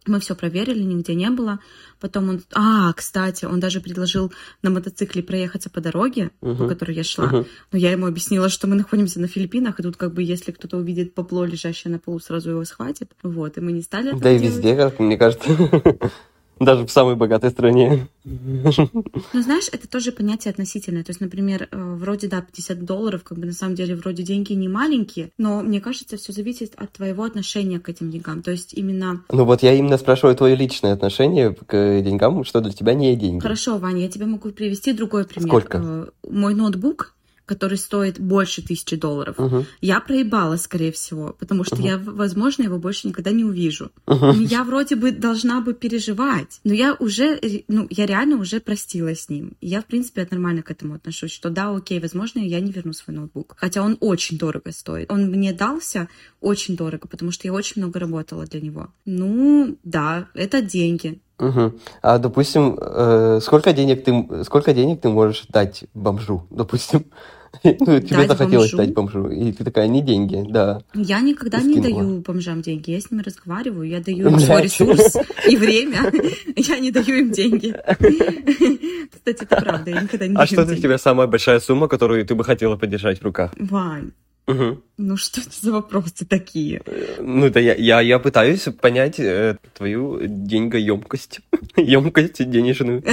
Мы 0.08 0.20
все 0.20 0.36
проверили, 0.36 0.84
нигде 0.84 1.16
не 1.16 1.30
было. 1.30 1.60
Потом 2.00 2.30
он... 2.30 2.42
А, 2.54 2.94
кстати, 2.94 3.46
он 3.46 3.60
даже 3.60 3.82
предложил 3.82 4.32
на 4.62 4.70
мотоцикле 4.70 5.24
проехаться 5.24 5.70
по 5.70 5.82
дороге, 5.82 6.32
uh-huh. 6.42 6.58
по 6.58 6.68
которой 6.68 6.96
я 6.96 7.04
шла. 7.04 7.26
Uh-huh. 7.26 7.48
Но 7.72 7.78
я 7.78 7.92
ему 7.92 8.06
объяснила, 8.06 8.50
что 8.50 8.68
мы 8.68 8.76
находимся 8.76 9.20
на 9.20 9.28
Филиппинах, 9.28 9.80
и 9.80 9.84
тут 9.84 9.98
как 9.98 10.14
бы 10.14 10.24
если 10.24 10.52
кто-то 10.52 10.78
увидит 10.78 11.14
попло, 11.14 11.46
лежащее 11.46 11.92
на 11.92 12.00
полу, 12.00 12.20
сразу 12.20 12.52
его 12.52 12.66
схватит. 12.66 13.12
Вот, 13.24 13.58
и 13.58 13.62
мы 13.62 13.72
не 13.72 13.82
стали 13.82 14.12
Да 14.18 14.32
и 14.32 14.38
везде, 14.38 14.76
как 14.76 15.00
мне 15.00 15.18
кажется. 15.18 15.50
Даже 16.60 16.86
в 16.86 16.92
самой 16.92 17.16
богатой 17.16 17.50
стране. 17.50 18.08
Ну, 18.24 19.42
знаешь, 19.42 19.68
это 19.72 19.88
тоже 19.88 20.12
понятие 20.12 20.52
относительное. 20.52 21.04
То 21.04 21.12
есть, 21.12 21.22
например, 21.22 21.68
э, 21.70 21.96
вроде, 21.96 22.28
да, 22.28 22.42
50 22.42 22.84
долларов, 22.84 23.24
как 23.24 23.38
бы 23.38 23.46
на 23.46 23.54
самом 23.54 23.76
деле 23.76 23.96
вроде 23.96 24.24
деньги 24.24 24.54
не 24.54 24.68
маленькие, 24.68 25.30
но 25.38 25.62
мне 25.62 25.82
кажется, 25.82 26.18
все 26.18 26.32
зависит 26.32 26.74
от 26.76 26.92
твоего 26.94 27.24
отношения 27.24 27.80
к 27.80 27.90
этим 27.90 28.10
деньгам. 28.10 28.42
То 28.42 28.52
есть 28.52 28.74
именно... 28.74 29.24
Ну 29.32 29.46
вот 29.46 29.64
я 29.64 29.74
именно 29.74 29.98
спрашиваю 29.98 30.36
твое 30.36 30.56
личное 30.56 30.94
отношение 30.94 31.54
к 31.54 32.02
деньгам, 32.02 32.44
что 32.46 32.62
для 32.62 32.72
тебя 32.72 32.94
не 32.94 33.16
деньги. 33.16 33.42
Хорошо, 33.42 33.78
Ваня, 33.78 34.02
я 34.02 34.10
тебе 34.10 34.26
могу 34.26 34.50
привести 34.52 34.94
другой 34.94 35.26
пример. 35.26 35.50
Сколько? 35.50 35.78
Э, 35.84 36.06
мой 36.30 36.56
ноутбук 36.56 37.15
который 37.46 37.78
стоит 37.78 38.20
больше 38.20 38.62
тысячи 38.62 38.96
долларов, 38.96 39.40
угу. 39.40 39.66
я 39.82 40.00
проебала, 40.00 40.58
скорее 40.58 40.92
всего, 40.92 41.36
потому 41.38 41.64
что 41.64 41.76
угу. 41.76 41.86
я, 41.86 41.98
возможно, 41.98 42.64
его 42.64 42.78
больше 42.78 43.08
никогда 43.08 43.32
не 43.32 43.44
увижу. 43.44 43.92
Угу. 44.08 44.32
Я 44.42 44.64
вроде 44.64 44.96
бы 44.96 45.12
должна 45.12 45.62
бы 45.62 45.74
переживать, 45.74 46.60
но 46.64 46.74
я 46.74 46.96
уже, 46.96 47.40
ну, 47.68 47.88
я 47.90 48.06
реально 48.06 48.38
уже 48.38 48.60
простила 48.60 49.16
с 49.16 49.30
ним. 49.30 49.56
Я, 49.62 49.82
в 49.82 49.86
принципе, 49.86 50.28
нормально 50.30 50.64
к 50.64 50.72
этому 50.72 50.96
отношусь, 50.96 51.32
что 51.32 51.50
да, 51.50 51.76
окей, 51.76 52.00
возможно, 52.00 52.40
я 52.40 52.60
не 52.60 52.72
верну 52.72 52.94
свой 52.94 53.16
ноутбук. 53.16 53.56
Хотя 53.58 53.84
он 53.84 53.98
очень 54.00 54.38
дорого 54.38 54.72
стоит. 54.72 55.12
Он 55.12 55.26
мне 55.30 55.54
дался 55.54 56.10
очень 56.42 56.76
дорого, 56.76 57.08
потому 57.08 57.32
что 57.32 57.48
я 57.48 57.54
очень 57.54 57.82
много 57.82 58.00
работала 58.00 58.46
для 58.46 58.62
него. 58.62 58.90
Ну, 59.06 59.78
да, 59.84 60.28
это 60.34 60.62
деньги. 60.62 61.20
Угу. 61.40 61.74
А 62.02 62.18
допустим, 62.18 62.78
э, 62.80 63.40
сколько 63.42 63.74
денег 63.74 64.04
ты 64.04 64.44
сколько 64.44 64.74
денег 64.74 65.02
ты 65.02 65.10
можешь 65.10 65.46
дать 65.50 65.84
бомжу, 65.94 66.48
допустим? 66.50 67.06
Ну, 67.64 68.00
тебе 68.00 68.28
захотелось 68.28 68.72
дать 68.72 68.94
бомжу, 68.94 69.30
и 69.30 69.52
ты 69.52 69.64
такая, 69.64 69.88
не 69.88 70.02
деньги, 70.02 70.46
да. 70.50 70.82
Я 70.94 71.22
никогда 71.22 71.62
не 71.62 71.80
даю 71.80 72.22
бомжам 72.22 72.62
деньги, 72.62 72.92
я 72.92 73.00
с 73.00 73.12
ними 73.12 73.22
разговариваю, 73.22 73.88
я 73.88 74.02
даю 74.02 74.30
им 74.30 74.40
свой 74.40 74.64
ресурс 74.64 75.16
и 75.48 75.56
время, 75.56 76.12
я 76.56 76.80
не 76.80 76.92
даю 76.92 77.16
им 77.16 77.32
деньги. 77.32 77.74
Кстати, 79.12 79.44
это 79.44 79.56
правда, 79.56 79.92
я 79.92 80.02
никогда 80.02 80.28
не 80.28 80.34
а 80.34 80.38
даю 80.38 80.44
А 80.44 80.48
что 80.48 80.66
для 80.66 80.78
тебя 80.78 80.98
самая 80.98 81.28
большая 81.28 81.60
сумма, 81.60 81.88
которую 81.88 82.26
ты 82.26 82.36
бы 82.36 82.44
хотела 82.44 82.76
подержать 82.76 83.20
в 83.20 83.24
руках? 83.24 83.52
Вань, 83.58 84.12
Угу. 84.48 84.82
Ну 84.98 85.18
что 85.18 85.42
это 85.42 85.50
за 85.60 85.72
вопросы 85.72 86.24
такие? 86.24 86.82
Ну 87.20 87.50
да 87.50 87.60
я, 87.60 87.74
я, 87.74 88.00
я 88.02 88.20
пытаюсь 88.20 88.68
понять 88.80 89.20
э, 89.20 89.58
твою 89.74 90.20
деньгоемкость. 90.22 91.40
Емкость 91.76 92.50
денежную. 92.50 93.04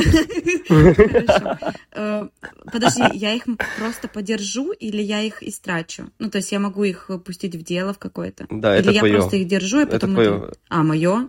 Э, 1.95 2.29
подожди, 2.71 3.03
я 3.15 3.35
их 3.35 3.45
просто 3.79 4.09
подержу 4.09 4.73
или 4.73 5.03
я 5.03 5.23
их 5.23 5.43
истрачу? 5.43 6.11
Ну, 6.19 6.31
то 6.31 6.39
есть 6.39 6.53
я 6.53 6.59
могу 6.59 6.85
их 6.85 7.11
пустить 7.25 7.55
в 7.55 7.63
дело 7.63 7.93
в 7.93 7.99
какое-то? 7.99 8.47
Да, 8.51 8.75
или 8.77 8.85
это 8.85 8.91
я 8.93 9.01
твое. 9.01 9.15
просто 9.15 9.37
их 9.37 9.49
держу, 9.49 9.81
и 9.81 9.87
потом... 9.87 10.13
Это 10.19 10.25
твое. 10.25 10.53
А, 10.69 10.83
мое? 10.83 11.29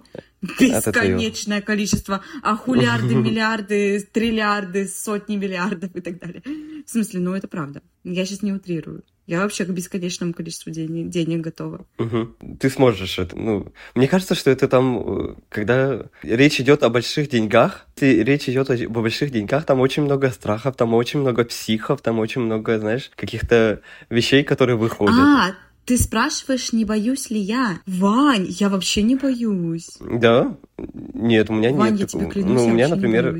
Бесконечное 0.59 1.61
количество, 1.61 2.21
а 2.41 2.55
хулиарды, 2.55 3.15
миллиарды, 3.15 3.99
триллиарды, 4.01 4.87
сотни 4.87 5.37
миллиардов 5.37 5.95
и 5.95 6.01
так 6.01 6.19
далее. 6.19 6.43
В 6.85 6.89
смысле, 6.89 7.19
ну 7.21 7.33
это 7.33 7.47
правда. 7.47 7.81
Я 8.03 8.25
сейчас 8.25 8.41
не 8.41 8.51
утрирую. 8.51 9.03
Я 9.25 9.41
вообще 9.41 9.63
к 9.65 9.69
бесконечному 9.69 10.33
количеству 10.33 10.71
денег, 10.71 11.09
денег 11.09 11.41
готова. 11.41 11.85
Угу. 11.97 12.57
Ты 12.59 12.69
сможешь 12.69 13.19
это. 13.19 13.37
Ну, 13.37 13.71
мне 13.95 14.07
кажется, 14.07 14.35
что 14.35 14.51
это 14.51 14.67
там, 14.67 14.97
э, 14.97 15.35
когда 15.49 16.05
речь 16.23 16.59
идет 16.59 16.83
о 16.83 16.89
больших 16.89 17.29
деньгах, 17.29 17.87
если 18.03 18.23
речь 18.23 18.49
идет 18.49 18.69
о 18.69 18.89
больших 18.89 19.31
деньгах, 19.31 19.65
там 19.65 19.79
очень 19.79 20.03
много 20.03 20.29
страхов, 20.29 20.75
там 20.75 20.93
очень 20.93 21.19
много 21.19 21.45
психов, 21.45 22.01
там 22.01 22.19
очень 22.19 22.41
много, 22.41 22.79
знаешь, 22.79 23.11
каких-то 23.15 23.81
вещей, 24.09 24.43
которые 24.43 24.75
выходят. 24.75 25.15
А, 25.15 25.55
ты 25.85 25.97
спрашиваешь, 25.97 26.73
не 26.73 26.85
боюсь 26.85 27.29
ли 27.29 27.39
я? 27.39 27.79
Вань, 27.85 28.47
я 28.49 28.69
вообще 28.69 29.03
не 29.03 29.15
боюсь. 29.15 29.97
Да? 29.99 30.57
Нет, 30.77 31.49
у 31.49 31.53
меня 31.53 31.71
Вань, 31.71 31.91
нет. 31.91 32.01
я 32.01 32.07
тебе 32.07 32.29
клянусь, 32.29 32.61
ну, 32.61 32.65
у 32.65 32.69
меня, 32.69 32.87
например, 32.87 33.39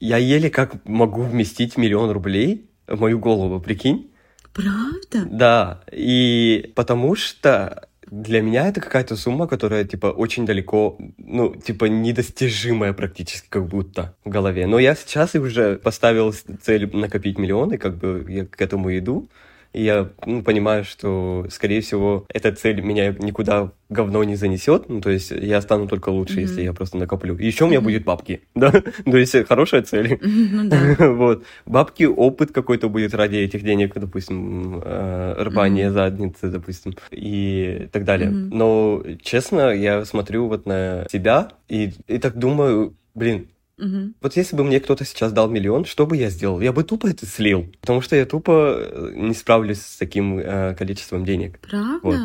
я 0.00 0.18
еле 0.18 0.50
как 0.50 0.84
могу 0.84 1.22
вместить 1.22 1.76
миллион 1.76 2.10
рублей 2.10 2.68
в 2.86 3.00
мою 3.00 3.18
голову, 3.18 3.60
прикинь? 3.60 4.10
Правда? 4.56 5.28
Да, 5.30 5.80
и 5.92 6.72
потому 6.74 7.14
что 7.14 7.88
для 8.10 8.40
меня 8.40 8.68
это 8.68 8.80
какая-то 8.80 9.16
сумма, 9.16 9.46
которая, 9.46 9.84
типа, 9.84 10.06
очень 10.06 10.46
далеко, 10.46 10.96
ну, 11.18 11.54
типа, 11.54 11.86
недостижимая 11.86 12.94
практически 12.94 13.48
как 13.50 13.66
будто 13.66 14.14
в 14.24 14.30
голове. 14.30 14.66
Но 14.66 14.78
я 14.78 14.94
сейчас 14.94 15.34
уже 15.34 15.76
поставил 15.76 16.32
цель 16.32 16.88
накопить 16.96 17.38
миллионы, 17.38 17.76
как 17.76 17.98
бы 17.98 18.24
я 18.28 18.46
к 18.46 18.60
этому 18.62 18.96
иду. 18.96 19.28
И 19.76 19.82
я 19.82 20.08
ну, 20.24 20.42
понимаю, 20.42 20.84
что, 20.84 21.46
скорее 21.50 21.82
всего, 21.82 22.24
эта 22.32 22.50
цель 22.52 22.80
меня 22.80 23.14
никуда 23.18 23.72
говно 23.90 24.24
не 24.24 24.34
занесет. 24.34 24.88
Ну, 24.88 25.02
то 25.02 25.10
есть 25.10 25.30
я 25.30 25.60
стану 25.60 25.86
только 25.86 26.08
лучше, 26.08 26.38
mm-hmm. 26.38 26.40
если 26.40 26.62
я 26.62 26.72
просто 26.72 26.96
накоплю. 26.96 27.36
Еще 27.36 27.64
у 27.64 27.66
меня 27.66 27.80
mm-hmm. 27.80 27.82
будет 27.82 28.04
бабки, 28.04 28.40
да? 28.54 28.70
то 28.70 29.16
есть 29.18 29.36
хорошая 29.46 29.82
цель. 29.82 30.14
Mm-hmm, 30.14 30.68
да. 30.68 31.08
вот. 31.12 31.44
Бабки, 31.66 32.04
опыт 32.04 32.52
какой-то 32.52 32.88
будет 32.88 33.12
ради 33.12 33.36
этих 33.36 33.62
денег, 33.62 33.92
допустим, 33.94 34.80
э, 34.82 35.34
рвание 35.42 35.88
mm-hmm. 35.88 35.92
задницы, 35.92 36.48
допустим, 36.48 36.94
и 37.10 37.86
так 37.92 38.04
далее. 38.04 38.30
Mm-hmm. 38.30 38.48
Но, 38.52 39.04
честно, 39.20 39.74
я 39.74 40.06
смотрю 40.06 40.48
вот 40.48 40.64
на 40.64 41.06
себя 41.12 41.50
и, 41.68 41.92
и 42.06 42.16
так 42.16 42.38
думаю, 42.38 42.96
блин, 43.14 43.48
Угу. 43.78 44.14
Вот 44.22 44.36
если 44.36 44.56
бы 44.56 44.64
мне 44.64 44.80
кто-то 44.80 45.04
сейчас 45.04 45.32
дал 45.32 45.48
миллион, 45.48 45.84
что 45.84 46.06
бы 46.06 46.16
я 46.16 46.30
сделал? 46.30 46.60
Я 46.60 46.72
бы 46.72 46.82
тупо 46.82 47.08
это 47.08 47.26
слил, 47.26 47.66
потому 47.80 48.00
что 48.00 48.16
я 48.16 48.24
тупо 48.24 48.76
э, 48.78 49.12
не 49.14 49.34
справлюсь 49.34 49.82
с 49.82 49.96
таким 49.96 50.38
э, 50.38 50.74
количеством 50.74 51.24
денег. 51.24 51.58
Правда? 51.60 52.00
Вот. 52.02 52.18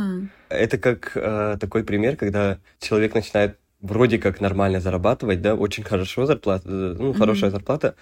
Это 0.50 0.78
как 0.78 1.12
э, 1.16 1.58
такой 1.60 1.84
пример, 1.84 2.16
когда 2.16 2.60
человек 2.80 3.14
начинает 3.16 3.58
вроде 3.82 4.18
как 4.18 4.40
нормально 4.40 4.80
зарабатывать, 4.80 5.42
да, 5.42 5.56
очень 5.56 5.84
хорошо 5.84 6.26
зарплата, 6.26 6.70
э, 6.70 6.96
ну, 6.98 7.14
хорошая 7.14 7.52
зарплата, 7.52 7.96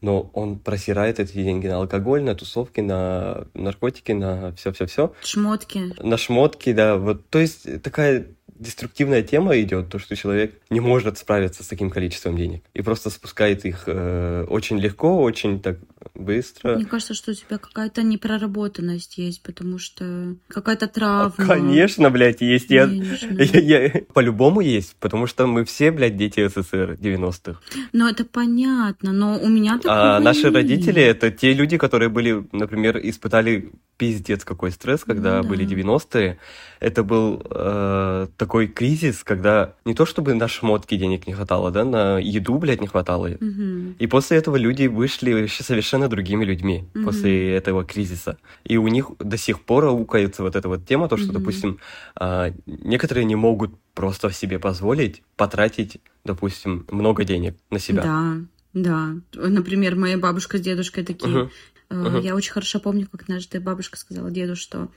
но 0.00 0.30
он 0.34 0.58
просирает 0.58 1.20
эти 1.20 1.32
деньги 1.32 1.68
на 1.68 1.76
алкоголь, 1.76 2.22
на 2.22 2.34
тусовки, 2.34 2.80
на 2.80 3.46
наркотики, 3.54 4.12
на 4.12 4.52
все-все-все. 4.52 5.12
Шмотки. 5.22 5.92
На 6.02 6.16
шмотки, 6.16 6.72
да. 6.72 6.96
Вот, 6.96 7.28
то 7.28 7.38
есть 7.38 7.82
такая 7.82 8.26
деструктивная 8.58 9.22
тема 9.22 9.60
идет, 9.60 9.88
то, 9.88 9.98
что 9.98 10.16
человек 10.16 10.60
не 10.70 10.80
может 10.80 11.18
справиться 11.18 11.62
с 11.62 11.66
таким 11.66 11.90
количеством 11.90 12.36
денег 12.36 12.62
и 12.74 12.82
просто 12.82 13.10
спускает 13.10 13.64
их 13.64 13.84
э, 13.86 14.46
очень 14.48 14.78
легко, 14.78 15.22
очень 15.22 15.60
так 15.60 15.78
быстро. 16.18 16.76
Мне 16.76 16.84
кажется, 16.84 17.14
что 17.14 17.30
у 17.32 17.34
тебя 17.34 17.58
какая-то 17.58 18.02
непроработанность 18.02 19.18
есть, 19.18 19.42
потому 19.42 19.78
что 19.78 20.34
какая-то 20.48 20.86
травма. 20.88 21.46
Конечно, 21.46 22.10
блядь, 22.10 22.40
есть. 22.40 22.70
Я, 22.70 22.84
я, 22.84 23.84
я, 23.84 24.02
по-любому 24.12 24.60
есть, 24.60 24.96
потому 25.00 25.26
что 25.26 25.46
мы 25.46 25.64
все, 25.64 25.90
блядь, 25.90 26.16
дети 26.16 26.46
СССР 26.48 26.96
90-х. 27.00 27.60
Ну, 27.92 28.08
это 28.08 28.24
понятно, 28.24 29.12
но 29.12 29.38
у 29.38 29.48
меня 29.48 29.78
такого 29.78 30.16
А 30.16 30.20
наши 30.20 30.44
нет. 30.44 30.54
родители— 30.54 31.02
это 31.02 31.30
те 31.30 31.52
люди, 31.52 31.76
которые 31.78 32.08
были, 32.08 32.46
например, 32.52 32.98
испытали 33.02 33.70
пиздец 33.96 34.44
какой 34.44 34.70
стресс, 34.72 35.04
когда 35.04 35.42
Ну 35.42 35.48
были 35.48 35.64
да. 35.64 35.74
90-е. 35.74 36.38
Это 36.80 37.02
был 37.02 37.42
э, 37.50 38.26
такой 38.36 38.66
кризис, 38.66 39.24
когда 39.24 39.74
не 39.84 39.94
то 39.94 40.04
чтобы 40.04 40.34
на 40.34 40.48
шмотки 40.48 40.96
денег 40.96 41.26
не 41.26 41.32
хватало, 41.32 41.70
да, 41.70 41.84
на 41.84 42.18
еду, 42.18 42.58
блядь, 42.58 42.80
не 42.82 42.86
хватало. 42.86 43.30
Мгм. 43.40 43.96
И 43.98 44.06
после 44.06 44.36
этого 44.36 44.56
люди 44.56 44.86
вышли 44.86 45.32
вообще 45.32 45.62
совершенно 45.64 46.05
совершенно 46.06 46.08
другими 46.08 46.44
людьми 46.44 46.84
mm-hmm. 46.94 47.04
после 47.04 47.54
этого 47.54 47.84
кризиса. 47.84 48.36
И 48.64 48.76
у 48.76 48.88
них 48.88 49.10
до 49.18 49.36
сих 49.36 49.60
пор 49.60 49.86
аукается 49.86 50.42
вот 50.42 50.56
эта 50.56 50.68
вот 50.68 50.86
тема, 50.86 51.08
то, 51.08 51.16
что, 51.16 51.28
mm-hmm. 51.28 51.32
допустим, 51.32 51.78
а, 52.14 52.52
некоторые 52.66 53.24
не 53.24 53.36
могут 53.36 53.70
просто 53.94 54.30
себе 54.32 54.58
позволить 54.58 55.22
потратить, 55.36 55.98
допустим, 56.24 56.86
много 56.90 57.24
денег 57.24 57.54
на 57.70 57.78
себя. 57.78 58.02
Да, 58.02 58.36
да. 58.74 59.48
Например, 59.48 59.96
моя 59.96 60.18
бабушка 60.18 60.58
с 60.58 60.60
дедушкой 60.60 61.04
такие. 61.04 61.34
Uh-huh. 61.34 61.50
Uh-huh. 61.88 62.22
Я 62.22 62.34
очень 62.34 62.52
хорошо 62.52 62.80
помню, 62.80 63.06
как 63.06 63.22
однажды 63.22 63.60
бабушка 63.60 63.96
сказала 63.96 64.30
деду, 64.30 64.56
что 64.56 64.88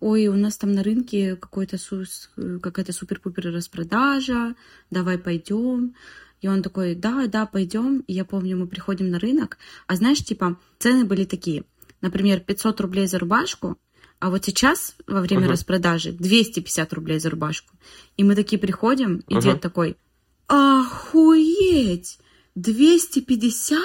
ой, 0.00 0.28
у 0.28 0.34
нас 0.34 0.56
там 0.56 0.72
на 0.72 0.82
рынке 0.82 1.36
какой-то 1.36 1.76
какая-то 2.62 2.92
супер-пупер 2.92 3.52
распродажа, 3.52 4.54
давай 4.90 5.18
пойдем. 5.18 5.94
И 6.40 6.48
он 6.48 6.62
такой, 6.62 6.94
да, 6.94 7.26
да, 7.26 7.46
пойдем. 7.46 8.00
И 8.06 8.12
я 8.12 8.24
помню, 8.24 8.56
мы 8.56 8.66
приходим 8.66 9.10
на 9.10 9.18
рынок, 9.18 9.58
а 9.86 9.96
знаешь, 9.96 10.24
типа, 10.24 10.58
цены 10.78 11.04
были 11.04 11.24
такие. 11.24 11.64
Например, 12.00 12.40
500 12.40 12.80
рублей 12.80 13.06
за 13.06 13.18
рубашку, 13.18 13.78
а 14.18 14.30
вот 14.30 14.44
сейчас, 14.44 14.96
во 15.06 15.20
время 15.20 15.46
uh-huh. 15.46 15.52
распродажи, 15.52 16.12
250 16.12 16.92
рублей 16.94 17.18
за 17.18 17.30
рубашку. 17.30 17.74
И 18.16 18.24
мы 18.24 18.34
такие 18.34 18.58
приходим, 18.58 19.22
и 19.28 19.34
uh-huh. 19.34 19.42
дед 19.42 19.60
такой, 19.60 19.96
охуеть, 20.46 22.18
250? 22.54 23.78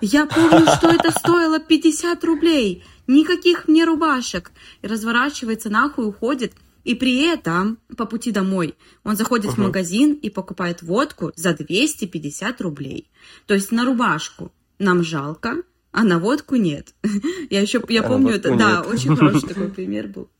Я 0.00 0.26
помню, 0.26 0.66
что 0.76 0.90
это 0.90 1.10
стоило 1.10 1.58
50 1.58 2.22
рублей. 2.24 2.84
Никаких 3.06 3.68
мне 3.68 3.84
рубашек. 3.84 4.52
И 4.82 4.86
разворачивается 4.86 5.70
нахуй, 5.70 6.06
уходит. 6.06 6.52
И 6.88 6.94
при 6.94 7.20
этом 7.26 7.76
по 7.98 8.06
пути 8.06 8.30
домой 8.30 8.74
он 9.04 9.14
заходит 9.14 9.50
uh-huh. 9.50 9.56
в 9.56 9.58
магазин 9.58 10.14
и 10.14 10.30
покупает 10.30 10.80
водку 10.80 11.32
за 11.36 11.52
250 11.52 12.62
рублей. 12.62 13.10
То 13.46 13.52
есть 13.52 13.72
на 13.72 13.84
рубашку 13.84 14.52
нам 14.78 15.02
жалко, 15.02 15.56
а 15.92 16.02
на 16.02 16.18
водку 16.18 16.56
нет. 16.56 16.94
Я 17.50 17.60
еще, 17.60 17.82
я 17.90 18.00
а 18.00 18.08
помню 18.08 18.30
это, 18.30 18.48
нет. 18.48 18.58
да, 18.58 18.80
очень 18.80 19.14
хороший 19.14 19.48
такой 19.48 19.68
пример 19.68 20.06
был. 20.08 20.30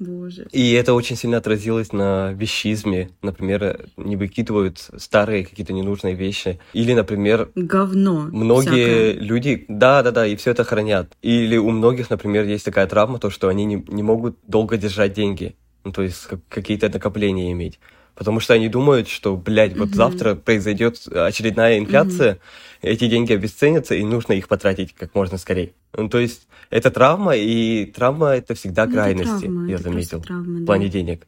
Боже. 0.00 0.48
И 0.50 0.72
это 0.72 0.92
очень 0.92 1.14
сильно 1.14 1.36
отразилось 1.36 1.92
на 1.92 2.32
вещизме. 2.32 3.10
Например, 3.22 3.88
не 3.96 4.16
выкидывают 4.16 4.90
старые 4.96 5.46
какие-то 5.46 5.72
ненужные 5.72 6.16
вещи. 6.16 6.58
Или, 6.72 6.94
например... 6.94 7.50
Говно. 7.54 8.28
Многие 8.32 9.12
всякое. 9.12 9.24
люди... 9.24 9.64
Да-да-да, 9.68 10.26
и 10.26 10.34
все 10.34 10.50
это 10.50 10.64
хранят. 10.64 11.16
Или 11.22 11.56
у 11.56 11.70
многих, 11.70 12.10
например, 12.10 12.44
есть 12.44 12.64
такая 12.64 12.88
травма, 12.88 13.20
то, 13.20 13.30
что 13.30 13.48
они 13.48 13.64
не, 13.64 13.84
не 13.86 14.02
могут 14.02 14.36
долго 14.46 14.76
держать 14.76 15.12
деньги. 15.12 15.54
Ну, 15.86 15.92
то 15.92 16.02
есть 16.02 16.26
какие-то 16.48 16.88
накопления 16.88 17.52
иметь 17.52 17.78
потому 18.16 18.40
что 18.40 18.54
они 18.54 18.68
думают, 18.68 19.08
что, 19.08 19.36
блядь, 19.36 19.76
вот 19.76 19.90
mm-hmm. 19.90 19.94
завтра 19.94 20.34
произойдет 20.34 21.06
очередная 21.06 21.78
инфляция, 21.78 22.32
mm-hmm. 22.32 22.38
эти 22.80 23.08
деньги 23.08 23.34
обесценятся, 23.34 23.94
и 23.94 24.02
нужно 24.02 24.32
их 24.32 24.48
потратить 24.48 24.94
как 24.94 25.14
можно 25.14 25.36
скорее. 25.36 25.74
Ну, 25.94 26.08
то 26.08 26.18
есть 26.18 26.48
это 26.70 26.90
травма, 26.90 27.36
и 27.36 27.84
травма 27.84 28.30
это 28.30 28.54
всегда 28.54 28.86
ну, 28.86 28.92
крайности, 28.92 29.30
это 29.30 29.40
травма, 29.42 29.68
я 29.68 29.78
заметил, 29.78 30.22
травма, 30.22 30.60
в 30.60 30.64
плане 30.64 30.88
денег. 30.88 31.26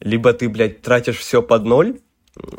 Либо 0.00 0.32
ты, 0.32 0.48
блядь, 0.48 0.80
тратишь 0.80 1.18
все 1.18 1.42
под 1.42 1.64
ноль, 1.64 2.00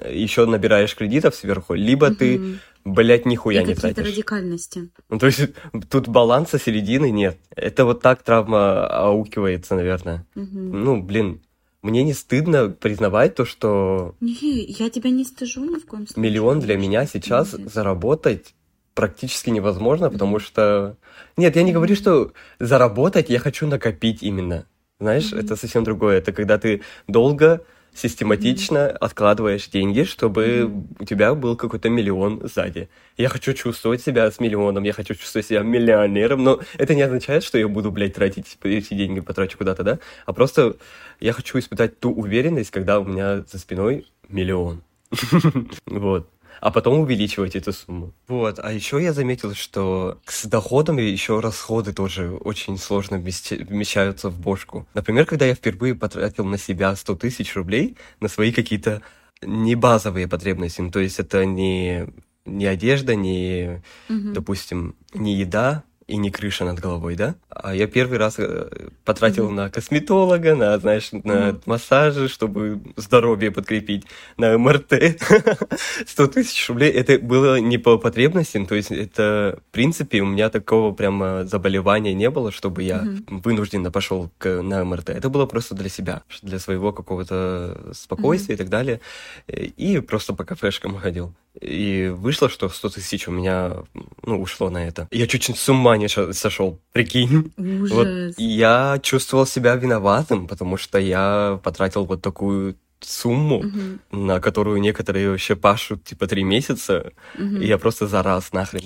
еще 0.10 0.46
набираешь 0.46 0.96
кредитов 0.96 1.36
сверху, 1.36 1.74
либо 1.74 2.10
mm-hmm. 2.10 2.16
ты, 2.16 2.60
блядь, 2.86 3.26
нихуя 3.26 3.62
и 3.62 3.66
не 3.66 3.76
тратишь. 3.76 4.06
радикальности. 4.06 4.90
Ну, 5.10 5.20
то 5.20 5.26
есть 5.26 5.42
тут 5.90 6.08
баланса 6.08 6.60
середины 6.60 7.12
нет. 7.12 7.38
Это 7.56 7.86
вот 7.86 8.02
так 8.02 8.24
травма 8.24 8.86
аукивается, 8.88 9.76
наверное. 9.76 10.26
Mm-hmm. 10.36 10.72
Ну, 10.72 11.02
блин, 11.02 11.42
мне 11.82 12.04
не 12.04 12.14
стыдно 12.14 12.70
признавать 12.70 13.36
то, 13.36 13.46
что... 13.46 14.16
Не, 14.22 14.66
я 14.66 14.90
тебя 14.90 15.10
не 15.10 15.26
стыжу 15.26 15.66
ни 15.66 15.80
в 15.80 15.86
коем 15.86 16.08
случае. 16.08 16.24
Миллион 16.24 16.60
для 16.60 16.78
меня 16.78 17.06
сейчас 17.06 17.54
Нет. 17.54 17.74
заработать 17.74 18.56
практически 18.94 19.50
невозможно, 19.50 20.10
потому 20.10 20.40
что... 20.40 20.98
Нет, 21.36 21.56
я 21.56 21.64
не 21.64 21.74
говорю, 21.74 21.96
что 21.96 22.32
заработать, 22.60 23.30
я 23.30 23.40
хочу 23.40 23.68
накопить 23.68 24.22
именно. 24.22 24.66
Знаешь, 25.00 25.34
mm-hmm. 25.34 25.40
это 25.44 25.56
совсем 25.56 25.84
другое. 25.84 26.20
Это 26.20 26.32
когда 26.32 26.58
ты 26.58 26.84
долго 27.08 27.66
систематично 27.94 28.78
mm-hmm. 28.78 28.98
откладываешь 28.98 29.68
деньги, 29.68 30.04
чтобы 30.04 30.44
mm-hmm. 30.44 30.96
у 31.00 31.06
тебя 31.06 31.36
был 31.36 31.56
какой-то 31.56 31.90
миллион 31.90 32.42
сзади. 32.48 32.90
Я 33.18 33.30
хочу 33.30 33.54
чувствовать 33.54 34.02
себя 34.02 34.30
с 34.30 34.40
миллионом, 34.40 34.84
я 34.84 34.94
хочу 34.94 35.16
чувствовать 35.16 35.48
себя 35.48 35.62
миллионером, 35.62 36.44
но 36.44 36.60
это 36.78 36.96
не 36.96 37.04
означает, 37.04 37.44
что 37.44 37.58
я 37.58 37.68
буду, 37.68 37.92
блядь, 37.92 38.16
тратить 38.16 38.58
эти 38.64 38.94
деньги, 38.94 39.20
потрачу 39.20 39.58
куда-то, 39.58 39.84
да? 39.84 40.00
А 40.26 40.34
просто 40.34 40.78
я 41.20 41.34
хочу 41.34 41.60
испытать 41.60 42.00
ту 42.00 42.12
уверенность, 42.12 42.72
когда 42.72 43.00
у 43.00 43.06
меня 43.06 43.42
за 43.42 43.60
спиной 43.60 44.08
миллион. 44.28 44.82
Вот 45.86 46.33
а 46.64 46.72
потом 46.72 47.00
увеличивать 47.00 47.58
эту 47.58 47.74
сумму. 47.74 48.14
Вот, 48.30 48.58
а 48.58 48.72
еще 48.72 49.04
я 49.04 49.12
заметил, 49.12 49.54
что 49.54 50.22
с 50.26 50.46
доходом 50.46 50.98
еще 50.98 51.42
расходы 51.42 51.92
тоже 51.92 52.32
очень 52.32 52.78
сложно 52.78 53.18
вмещаются 53.18 54.30
в 54.30 54.40
бошку. 54.40 54.88
Например, 54.94 55.26
когда 55.26 55.46
я 55.46 55.56
впервые 55.56 55.94
потратил 55.94 56.46
на 56.46 56.58
себя 56.58 56.96
100 56.96 57.16
тысяч 57.16 57.54
рублей 57.58 57.98
на 58.22 58.30
свои 58.30 58.54
какие-то 58.54 59.02
не 59.42 59.76
базовые 59.76 60.30
потребности, 60.30 60.80
ну, 60.80 60.90
то 60.90 61.02
есть 61.02 61.20
это 61.20 61.44
не, 61.44 62.08
не 62.46 62.66
одежда, 62.66 63.14
не, 63.14 63.84
угу. 64.08 64.32
допустим, 64.32 64.96
не 65.14 65.36
еда, 65.36 65.84
и 66.08 66.18
не 66.18 66.32
крыша 66.32 66.66
над 66.66 66.80
головой, 66.80 67.16
да? 67.16 67.36
А 67.50 67.74
я 67.74 67.88
первый 67.88 68.18
раз 68.18 68.36
э, 68.38 68.90
потратил 69.06 69.50
mm-hmm. 69.50 69.54
на 69.54 69.70
косметолога, 69.70 70.56
на, 70.56 70.78
знаешь, 70.78 71.12
на 71.12 71.18
mm-hmm. 71.18 71.62
массажи, 71.66 72.28
чтобы 72.28 72.82
здоровье 72.96 73.52
подкрепить, 73.52 74.06
на 74.38 74.58
МРТ. 74.58 74.94
100 76.08 76.28
тысяч 76.28 76.70
рублей. 76.70 76.92
Это 76.92 77.20
было 77.20 77.60
не 77.60 77.78
по 77.78 77.98
потребностям, 77.98 78.66
то 78.66 78.76
есть 78.76 78.92
это, 78.92 79.60
в 79.70 79.72
принципе, 79.72 80.22
у 80.22 80.26
меня 80.26 80.50
такого 80.50 80.94
прямо 80.94 81.46
заболевания 81.46 82.14
не 82.14 82.30
было, 82.30 82.52
чтобы 82.52 82.84
я 82.84 83.04
mm-hmm. 83.04 83.42
вынужденно 83.44 83.92
пошел 83.92 84.30
к, 84.38 84.62
на 84.62 84.84
МРТ. 84.84 85.10
Это 85.10 85.30
было 85.30 85.46
просто 85.46 85.76
для 85.76 85.90
себя, 85.90 86.24
для 86.42 86.60
своего 86.60 86.92
какого-то 86.92 87.92
спокойствия 87.94 88.54
mm-hmm. 88.54 88.56
и 88.56 88.58
так 88.58 88.70
далее. 88.70 89.00
И 89.48 90.00
просто 90.00 90.34
по 90.34 90.44
кафешкам 90.44 90.98
ходил. 90.98 91.34
И 91.62 92.12
вышло, 92.14 92.50
что 92.50 92.68
100 92.68 92.90
тысяч 92.90 93.28
у 93.28 93.32
меня 93.32 93.84
ну, 94.24 94.42
ушло 94.42 94.70
на 94.70 94.88
это. 94.88 95.08
Я 95.12 95.28
чуть-чуть 95.28 95.58
с 95.58 95.70
ума 95.70 95.98
не 95.98 96.08
сошел, 96.08 96.80
прикинь. 96.92 97.54
Ужас. 97.58 97.92
Вот 97.92 98.08
я 98.38 99.00
чувствовал 99.04 99.46
себя 99.46 99.76
виноватым, 99.76 100.48
потому 100.48 100.78
что 100.78 100.98
я 100.98 101.60
потратил 101.64 102.06
вот 102.06 102.22
такую 102.22 102.76
сумму, 103.06 103.60
угу. 103.60 104.00
на 104.12 104.40
которую 104.40 104.80
некоторые 104.80 105.30
вообще 105.30 105.56
пашут 105.56 106.04
типа 106.04 106.28
три 106.28 106.44
месяца, 106.44 107.14
угу. 107.38 107.58
и 107.58 107.68
я 107.68 107.78
просто 107.78 108.08
за 108.08 108.24
раз 108.24 108.52
нахрен. 108.54 108.82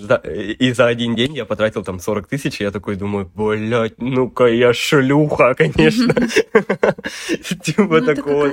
И 0.60 0.72
за 0.72 0.88
один 0.88 1.16
день 1.16 1.36
я 1.36 1.46
потратил 1.46 1.84
там 1.84 2.00
40 2.00 2.28
тысяч, 2.28 2.62
и 2.62 2.64
я 2.64 2.72
такой 2.72 2.96
думаю, 2.96 3.30
блядь, 3.34 4.00
ну-ка 4.00 4.46
я 4.46 4.74
шлюха, 4.74 5.54
конечно. 5.56 6.14
Типа 7.64 8.00
ну, 8.00 8.06
такого, 8.06 8.50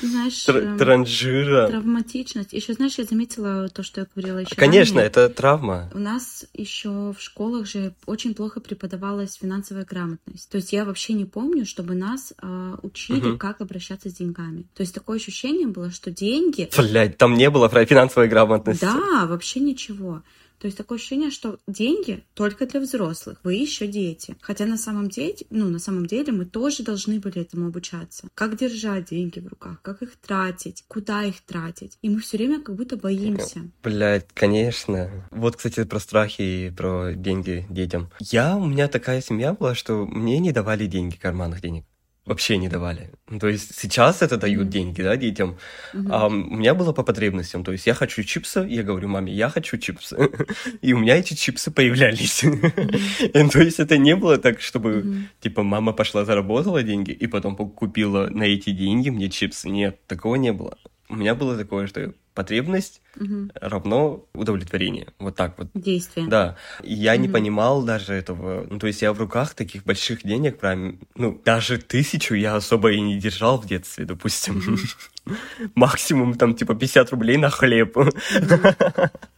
знаешь, 0.00 0.48
эм, 0.48 0.78
транжира. 0.78 1.68
Травматичность. 1.68 2.52
Еще, 2.52 2.74
знаешь, 2.74 2.98
я 2.98 3.04
заметила 3.04 3.68
то, 3.68 3.82
что 3.82 4.00
я 4.02 4.06
говорила 4.14 4.38
еще 4.38 4.54
Конечно, 4.54 5.00
это 5.00 5.28
травма. 5.28 5.90
У 5.94 5.98
нас 5.98 6.46
еще 6.54 7.12
в 7.12 7.20
школах 7.20 7.66
же 7.66 7.94
очень 8.06 8.34
плохо 8.34 8.60
преподавалась 8.60 9.34
финансовая 9.34 9.84
грамотность. 9.84 10.50
То 10.50 10.56
есть 10.56 10.72
я 10.72 10.84
вообще 10.84 11.12
не 11.12 11.24
помню, 11.24 11.66
чтобы 11.66 11.94
нас 11.94 12.32
а, 12.40 12.78
учили, 12.82 13.36
как 13.36 13.60
обращаться 13.60 14.10
с 14.10 14.14
деньгами. 14.14 14.64
То 14.74 14.82
есть 14.82 14.97
такое 14.98 15.18
ощущение 15.18 15.68
было, 15.68 15.90
что 15.90 16.10
деньги... 16.10 16.68
Блять, 16.76 17.16
там 17.18 17.34
не 17.34 17.50
было 17.50 17.68
про 17.68 17.86
финансовой 17.86 18.28
грамотности. 18.28 18.84
Да, 18.84 19.26
вообще 19.26 19.60
ничего. 19.60 20.22
То 20.58 20.66
есть 20.66 20.76
такое 20.76 20.98
ощущение, 20.98 21.30
что 21.30 21.60
деньги 21.68 22.24
только 22.34 22.66
для 22.66 22.80
взрослых, 22.80 23.38
вы 23.44 23.54
еще 23.54 23.86
дети. 23.86 24.36
Хотя 24.40 24.66
на 24.66 24.76
самом 24.76 25.08
деле, 25.08 25.36
ну, 25.50 25.68
на 25.68 25.78
самом 25.78 26.06
деле 26.06 26.32
мы 26.32 26.46
тоже 26.46 26.82
должны 26.82 27.20
были 27.20 27.42
этому 27.42 27.68
обучаться. 27.68 28.26
Как 28.34 28.56
держать 28.56 29.10
деньги 29.10 29.38
в 29.38 29.46
руках, 29.46 29.80
как 29.82 30.02
их 30.02 30.16
тратить, 30.16 30.84
куда 30.88 31.22
их 31.22 31.40
тратить. 31.42 31.96
И 32.02 32.10
мы 32.10 32.18
все 32.18 32.38
время 32.38 32.60
как 32.60 32.74
будто 32.74 32.96
боимся. 32.96 33.70
Блять, 33.84 34.26
конечно. 34.34 35.28
Вот, 35.30 35.54
кстати, 35.54 35.84
про 35.84 36.00
страхи 36.00 36.42
и 36.42 36.70
про 36.70 37.12
деньги 37.12 37.64
детям. 37.70 38.10
Я, 38.18 38.56
у 38.56 38.66
меня 38.66 38.88
такая 38.88 39.22
семья 39.22 39.52
была, 39.52 39.76
что 39.76 40.06
мне 40.06 40.40
не 40.40 40.50
давали 40.50 40.86
деньги, 40.86 41.14
карманных 41.14 41.60
денег 41.60 41.84
вообще 42.28 42.58
не 42.58 42.68
давали. 42.68 43.10
Ну, 43.28 43.38
то 43.38 43.48
есть 43.48 43.74
сейчас 43.74 44.22
это 44.22 44.36
дают 44.36 44.66
mm-hmm. 44.66 44.70
деньги, 44.70 45.02
да, 45.02 45.16
детям. 45.16 45.58
Mm-hmm. 45.94 46.08
А 46.10 46.26
у 46.26 46.30
меня 46.30 46.74
было 46.74 46.92
по 46.92 47.02
потребностям. 47.02 47.64
То 47.64 47.72
есть 47.72 47.86
я 47.86 47.94
хочу 47.94 48.22
чипсы, 48.22 48.66
я 48.68 48.82
говорю 48.82 49.08
маме, 49.08 49.32
я 49.32 49.48
хочу 49.48 49.78
чипсы. 49.78 50.30
И 50.82 50.92
у 50.92 50.98
меня 50.98 51.16
эти 51.16 51.34
чипсы 51.34 51.70
появлялись. 51.70 52.44
Mm-hmm. 52.44 53.50
то 53.52 53.62
есть 53.62 53.80
это 53.80 53.98
не 53.98 54.14
было 54.14 54.38
так, 54.38 54.60
чтобы, 54.60 54.90
mm-hmm. 54.90 55.22
типа, 55.40 55.62
мама 55.62 55.92
пошла 55.92 56.24
заработала 56.24 56.82
деньги 56.82 57.10
и 57.10 57.26
потом 57.26 57.56
купила 57.56 58.28
на 58.28 58.44
эти 58.44 58.70
деньги 58.70 59.10
мне 59.10 59.28
чипсы. 59.28 59.68
Нет, 59.68 60.06
такого 60.06 60.36
не 60.36 60.52
было. 60.52 60.76
У 61.08 61.16
меня 61.16 61.34
было 61.34 61.56
такое, 61.56 61.86
что 61.86 62.12
потребность 62.38 63.02
угу. 63.16 63.50
равно 63.54 64.24
удовлетворение. 64.32 65.08
Вот 65.18 65.34
так 65.34 65.58
вот. 65.58 65.66
Действие. 65.74 66.28
Да. 66.28 66.56
Я 66.84 67.14
угу. 67.14 67.22
не 67.22 67.28
понимал 67.28 67.82
даже 67.82 68.12
этого. 68.12 68.64
Ну, 68.70 68.78
то 68.78 68.86
есть 68.86 69.02
я 69.02 69.12
в 69.12 69.18
руках 69.18 69.54
таких 69.54 69.82
больших 69.82 70.22
денег, 70.22 70.60
прям, 70.60 71.00
ну, 71.16 71.42
даже 71.44 71.78
тысячу 71.78 72.34
я 72.34 72.54
особо 72.54 72.92
и 72.92 73.00
не 73.00 73.18
держал 73.18 73.60
в 73.60 73.66
детстве, 73.66 74.04
допустим. 74.04 74.58
Угу. 74.58 74.76
максимум 75.74 76.34
там 76.34 76.54
типа 76.54 76.74
50 76.74 77.10
рублей 77.10 77.36
на 77.36 77.50
хлеб. 77.50 77.96
Ну 77.96 78.10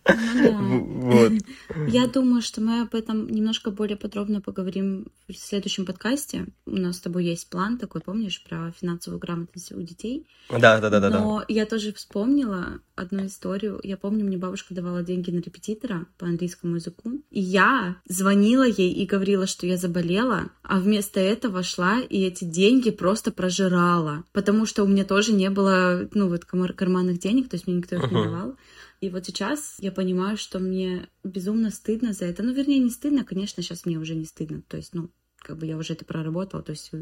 вот. 1.01 1.33
Я 1.89 2.07
думаю, 2.07 2.43
что 2.43 2.61
мы 2.61 2.83
об 2.83 2.95
этом 2.95 3.29
немножко 3.29 3.71
более 3.71 3.97
подробно 3.97 4.41
поговорим 4.41 5.07
в 5.29 5.35
следующем 5.35 5.87
подкасте. 5.87 6.47
У 6.67 6.77
нас 6.77 6.97
с 6.97 7.01
тобой 7.01 7.25
есть 7.25 7.49
план 7.51 7.79
такой, 7.79 8.01
помнишь, 8.01 8.43
про 8.43 8.73
финансовую 8.73 9.21
грамотность 9.21 9.73
у 9.73 9.81
детей? 9.83 10.27
Да, 10.51 10.81
да, 10.81 10.91
да, 10.91 11.01
да. 11.01 11.11
Но 11.11 11.45
я 11.49 11.67
тоже 11.67 11.93
вспомнила 11.93 12.81
одну 13.01 13.27
историю. 13.27 13.81
Я 13.83 13.97
помню, 13.97 14.25
мне 14.25 14.37
бабушка 14.37 14.75
давала 14.75 15.03
деньги 15.03 15.31
на 15.31 15.41
репетитора 15.41 16.07
по 16.19 16.27
английскому 16.27 16.77
языку. 16.77 17.23
И 17.31 17.41
я 17.41 17.97
звонила 18.07 18.67
ей 18.67 18.93
и 18.93 19.07
говорила, 19.07 19.47
что 19.47 19.67
я 19.67 19.77
заболела, 19.77 20.51
а 20.63 20.79
вместо 20.79 21.21
этого 21.21 21.63
шла 21.63 22.01
и 22.01 22.23
эти 22.23 22.45
деньги 22.45 22.91
просто 22.91 23.33
прожирала. 23.33 24.25
Потому 24.33 24.67
что 24.67 24.85
у 24.85 24.87
меня 24.87 25.05
тоже 25.05 25.33
не 25.33 25.51
было, 25.51 26.09
ну, 26.15 26.29
вот 26.29 26.45
карманных 26.45 27.19
денег, 27.19 27.49
то 27.49 27.57
есть 27.57 27.67
мне 27.67 27.77
никто 27.77 27.97
их 27.97 28.03
uh-huh. 28.03 28.15
не 28.15 28.25
давал. 28.25 28.57
И 29.01 29.09
вот 29.09 29.25
сейчас 29.25 29.77
я 29.79 29.93
понимаю, 29.93 30.37
что 30.37 30.59
мне 30.59 31.09
безумно 31.25 31.71
стыдно 31.71 32.13
за 32.13 32.27
это. 32.27 32.43
Ну, 32.43 32.53
вернее, 32.53 32.79
не 32.81 32.91
стыдно, 32.91 33.25
конечно, 33.25 33.63
сейчас 33.63 33.87
мне 33.87 33.99
уже 33.99 34.15
не 34.15 34.27
стыдно. 34.27 34.63
То 34.69 34.77
есть, 34.77 34.93
ну, 34.93 35.11
как 35.41 35.59
бы 35.59 35.67
я 35.67 35.77
уже 35.77 35.95
это 35.95 36.05
проработала, 36.05 36.63
то 36.63 36.71
есть 36.71 36.93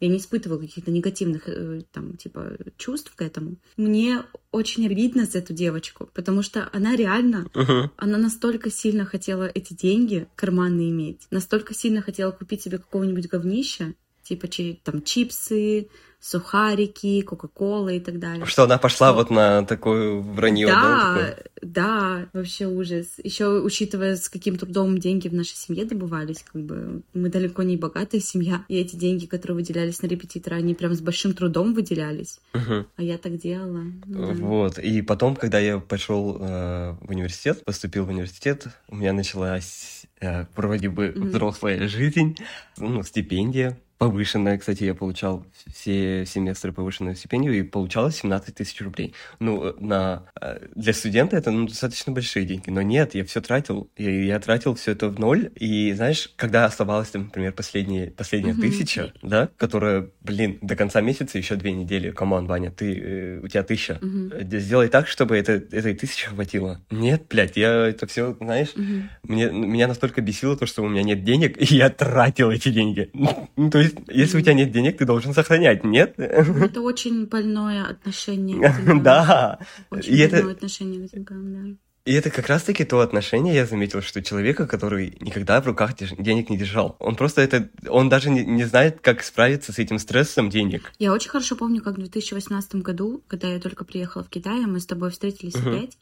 я 0.00 0.08
не 0.08 0.18
испытывала 0.18 0.58
каких-то 0.58 0.90
негативных 0.90 1.48
э, 1.48 1.82
там 1.92 2.16
типа 2.16 2.56
чувств 2.76 3.14
к 3.14 3.22
этому. 3.22 3.56
Мне 3.76 4.24
очень 4.50 4.86
обидно 4.86 5.26
за 5.26 5.38
эту 5.38 5.52
девочку, 5.52 6.08
потому 6.14 6.42
что 6.42 6.68
она 6.72 6.96
реально, 6.96 7.46
uh-huh. 7.54 7.90
она 7.96 8.18
настолько 8.18 8.70
сильно 8.70 9.04
хотела 9.04 9.44
эти 9.44 9.74
деньги 9.74 10.26
карманные 10.34 10.90
иметь, 10.90 11.26
настолько 11.30 11.74
сильно 11.74 12.02
хотела 12.02 12.32
купить 12.32 12.62
себе 12.62 12.78
какого-нибудь 12.78 13.28
говнища, 13.28 13.94
типа 14.34 14.48
там 14.84 15.02
чипсы, 15.02 15.88
сухарики, 16.22 17.20
кока-кола 17.22 17.88
и 17.88 18.00
так 18.00 18.20
далее. 18.20 18.46
Что 18.46 18.62
она 18.62 18.78
пошла 18.78 19.08
что... 19.08 19.16
вот 19.16 19.30
на 19.30 19.64
такое 19.64 20.14
вранье, 20.14 20.68
да? 20.68 20.82
Да, 20.82 21.14
такое... 21.14 21.44
да, 21.62 22.28
вообще 22.32 22.66
ужас. 22.66 23.06
Еще 23.22 23.60
учитывая, 23.60 24.14
с 24.14 24.28
каким 24.28 24.56
трудом 24.56 24.98
деньги 24.98 25.26
в 25.26 25.34
нашей 25.34 25.56
семье 25.56 25.84
добывались, 25.84 26.44
как 26.44 26.62
бы 26.62 27.02
мы 27.12 27.28
далеко 27.28 27.64
не 27.64 27.76
богатая 27.76 28.20
семья, 28.20 28.64
и 28.68 28.76
эти 28.76 28.94
деньги, 28.94 29.26
которые 29.26 29.56
выделялись 29.56 30.00
на 30.00 30.06
репетитора, 30.06 30.54
они 30.54 30.74
прям 30.74 30.94
с 30.94 31.00
большим 31.00 31.34
трудом 31.34 31.74
выделялись. 31.74 32.38
Угу. 32.54 32.86
А 32.96 33.02
я 33.02 33.18
так 33.18 33.36
делала. 33.38 33.82
Да. 34.06 34.26
Вот. 34.34 34.78
И 34.78 35.02
потом, 35.02 35.34
когда 35.34 35.58
я 35.58 35.80
пошел 35.80 36.38
э, 36.38 36.96
в 37.00 37.10
университет, 37.10 37.64
поступил 37.64 38.04
в 38.04 38.10
университет, 38.10 38.68
у 38.88 38.94
меня 38.94 39.12
началась 39.12 40.04
э, 40.20 40.46
вроде 40.54 40.88
бы 40.88 41.08
mm 41.08 41.32
взрослая 41.32 41.88
жизнь, 41.88 42.36
ну, 42.76 43.02
стипендия 43.02 43.78
повышенная, 44.02 44.58
кстати, 44.58 44.82
я 44.82 44.94
получал 44.94 45.46
все 45.72 46.26
семестры 46.26 46.72
повышенную 46.72 47.14
стипендию 47.14 47.56
и 47.56 47.62
получалось 47.62 48.16
17 48.16 48.52
тысяч 48.52 48.80
рублей. 48.80 49.14
Ну, 49.38 49.74
на, 49.78 50.24
э, 50.40 50.66
для 50.74 50.92
студента 50.92 51.36
это 51.36 51.52
ну, 51.52 51.68
достаточно 51.68 52.12
большие 52.12 52.44
деньги, 52.44 52.68
но 52.68 52.82
нет, 52.82 53.14
я 53.14 53.24
все 53.24 53.40
тратил, 53.40 53.88
я, 53.96 54.10
я 54.10 54.40
тратил 54.40 54.74
все 54.74 54.90
это 54.90 55.08
в 55.08 55.20
ноль, 55.20 55.52
и 55.54 55.92
знаешь, 55.92 56.32
когда 56.34 56.64
оставалась, 56.64 57.14
например, 57.14 57.52
последняя, 57.52 58.10
последняя 58.10 58.54
mm-hmm. 58.54 58.60
тысяча, 58.60 59.12
да, 59.22 59.48
которая, 59.56 60.08
блин, 60.20 60.58
до 60.62 60.74
конца 60.74 61.00
месяца 61.00 61.38
еще 61.38 61.54
две 61.54 61.70
недели, 61.70 62.10
come 62.10 62.31
on, 62.31 62.46
Ваня, 62.46 62.72
ты, 62.72 62.98
э, 62.98 63.40
у 63.40 63.46
тебя 63.46 63.62
тысяча, 63.62 64.00
mm-hmm. 64.02 64.58
сделай 64.58 64.88
так, 64.88 65.06
чтобы 65.06 65.36
это, 65.36 65.52
этой 65.52 65.94
тысячи 65.94 66.26
хватило. 66.26 66.80
Нет, 66.90 67.26
блядь, 67.30 67.56
я 67.56 67.86
это 67.86 68.08
все, 68.08 68.36
знаешь, 68.40 68.72
mm-hmm. 68.74 69.02
мне, 69.28 69.50
меня 69.50 69.86
настолько 69.86 70.22
бесило 70.22 70.56
то, 70.56 70.66
что 70.66 70.82
у 70.82 70.88
меня 70.88 71.04
нет 71.04 71.22
денег, 71.22 71.56
и 71.70 71.76
я 71.76 71.88
тратил 71.88 72.50
эти 72.50 72.70
деньги. 72.70 73.10
Ну, 73.54 73.70
то 73.70 73.78
есть 73.78 73.91
если 74.08 74.38
у 74.38 74.40
тебя 74.40 74.54
нет 74.54 74.72
денег, 74.72 74.98
ты 74.98 75.04
должен 75.04 75.34
сохранять, 75.34 75.84
нет? 75.84 76.18
Это 76.18 76.80
очень 76.80 77.26
больное 77.26 77.86
отношение. 77.86 78.74
Да. 79.02 79.58
Очень 79.90 80.30
больное 80.30 80.52
отношение 80.52 81.08
к 81.08 81.12
деньгам, 81.12 81.52
да. 81.52 81.76
И 82.04 82.14
это 82.14 82.30
как 82.30 82.48
раз-таки 82.48 82.84
то 82.84 82.98
отношение, 82.98 83.54
я 83.54 83.64
заметил, 83.64 84.02
что 84.02 84.22
человека, 84.22 84.66
который 84.66 85.16
никогда 85.20 85.60
в 85.60 85.66
руках 85.66 85.94
денег 85.96 86.50
не 86.50 86.58
держал, 86.58 86.96
он 86.98 87.14
просто 87.14 87.42
это, 87.42 87.70
он 87.88 88.08
даже 88.08 88.28
не, 88.28 88.44
не 88.44 88.64
знает, 88.64 88.98
как 89.00 89.22
справиться 89.22 89.72
с 89.72 89.78
этим 89.78 90.00
стрессом 90.00 90.50
денег. 90.50 90.92
Я 90.98 91.12
очень 91.12 91.30
хорошо 91.30 91.54
помню, 91.54 91.80
как 91.80 91.94
в 91.94 91.98
2018 91.98 92.74
году, 92.76 93.22
когда 93.28 93.52
я 93.52 93.60
только 93.60 93.84
приехала 93.84 94.24
в 94.24 94.28
Китай, 94.28 94.66
мы 94.66 94.80
с 94.80 94.86
тобой 94.86 95.12
встретились 95.12 95.54
uh-huh. 95.54 95.78
опять, 95.78 95.96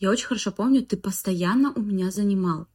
я 0.00 0.10
очень 0.10 0.26
хорошо 0.26 0.50
помню, 0.50 0.84
ты 0.84 0.96
постоянно 0.96 1.72
у 1.72 1.80
меня 1.80 2.10
занимал. 2.10 2.66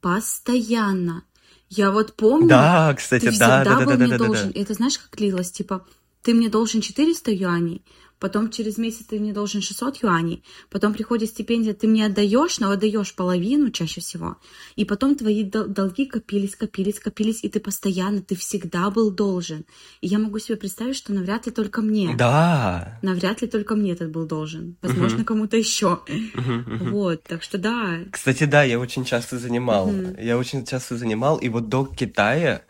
Постоянно. 0.00 1.22
Я 1.68 1.90
вот 1.90 2.14
помню, 2.14 2.48
да, 2.48 2.94
кстати, 2.94 3.24
ты 3.24 3.30
всегда 3.30 3.64
да, 3.64 3.78
был 3.78 3.86
да, 3.86 3.96
да, 3.96 4.04
мне 4.04 4.18
да, 4.18 4.24
должен. 4.24 4.48
Да, 4.48 4.52
да. 4.54 4.60
Это 4.60 4.74
знаешь, 4.74 4.98
как 4.98 5.16
длилось? 5.16 5.50
Типа, 5.50 5.84
ты 6.22 6.34
мне 6.34 6.48
должен 6.48 6.80
400 6.80 7.32
юаней, 7.32 7.84
потом 8.26 8.50
через 8.50 8.76
месяц 8.76 9.06
ты 9.06 9.20
мне 9.20 9.32
должен 9.32 9.62
600 9.62 10.02
юаней, 10.02 10.42
потом 10.68 10.94
приходит 10.94 11.28
стипендия, 11.28 11.74
ты 11.74 11.86
мне 11.86 12.06
отдаешь, 12.06 12.58
но 12.58 12.72
отдаешь 12.72 13.14
половину 13.14 13.70
чаще 13.70 14.00
всего, 14.00 14.36
и 14.74 14.84
потом 14.84 15.14
твои 15.14 15.44
долги 15.44 16.06
копились, 16.06 16.56
копились, 16.56 16.98
копились, 16.98 17.44
и 17.44 17.48
ты 17.48 17.60
постоянно, 17.60 18.20
ты 18.22 18.34
всегда 18.34 18.90
был 18.90 19.12
должен. 19.12 19.64
И 20.00 20.08
я 20.08 20.18
могу 20.18 20.40
себе 20.40 20.56
представить, 20.56 20.96
что 20.96 21.12
навряд 21.12 21.46
ли 21.46 21.52
только 21.52 21.82
мне. 21.82 22.16
Да. 22.18 22.98
Навряд 23.00 23.42
ли 23.42 23.46
только 23.46 23.76
мне 23.76 23.92
этот 23.92 24.10
был 24.10 24.26
должен. 24.26 24.76
Возможно, 24.82 25.18
угу. 25.18 25.26
кому-то 25.26 25.56
еще. 25.56 26.00
Угу, 26.34 26.90
вот, 26.90 27.22
так 27.22 27.44
что 27.44 27.58
да. 27.58 28.00
Кстати, 28.10 28.42
да, 28.42 28.64
я 28.64 28.80
очень 28.80 29.04
часто 29.04 29.38
занимал. 29.38 29.90
Угу. 29.90 30.20
Я 30.20 30.36
очень 30.36 30.66
часто 30.66 30.96
занимал, 30.96 31.36
и 31.36 31.48
вот 31.48 31.68
до 31.68 31.86
Китая 31.86 32.62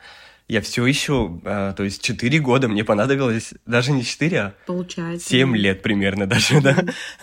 я 0.49 0.61
все 0.61 0.87
еще, 0.87 1.41
а, 1.45 1.73
то 1.73 1.83
есть 1.83 2.03
4 2.03 2.39
года 2.39 2.69
мне 2.69 2.85
понадобилось, 2.85 3.55
даже 3.67 3.93
не 3.93 4.05
4, 4.05 4.41
а 4.41 4.55
Получается, 4.67 5.29
7 5.29 5.51
да. 5.51 5.57
лет 5.59 5.83
примерно 5.83 6.27
даже, 6.27 6.61
да, 6.61 6.77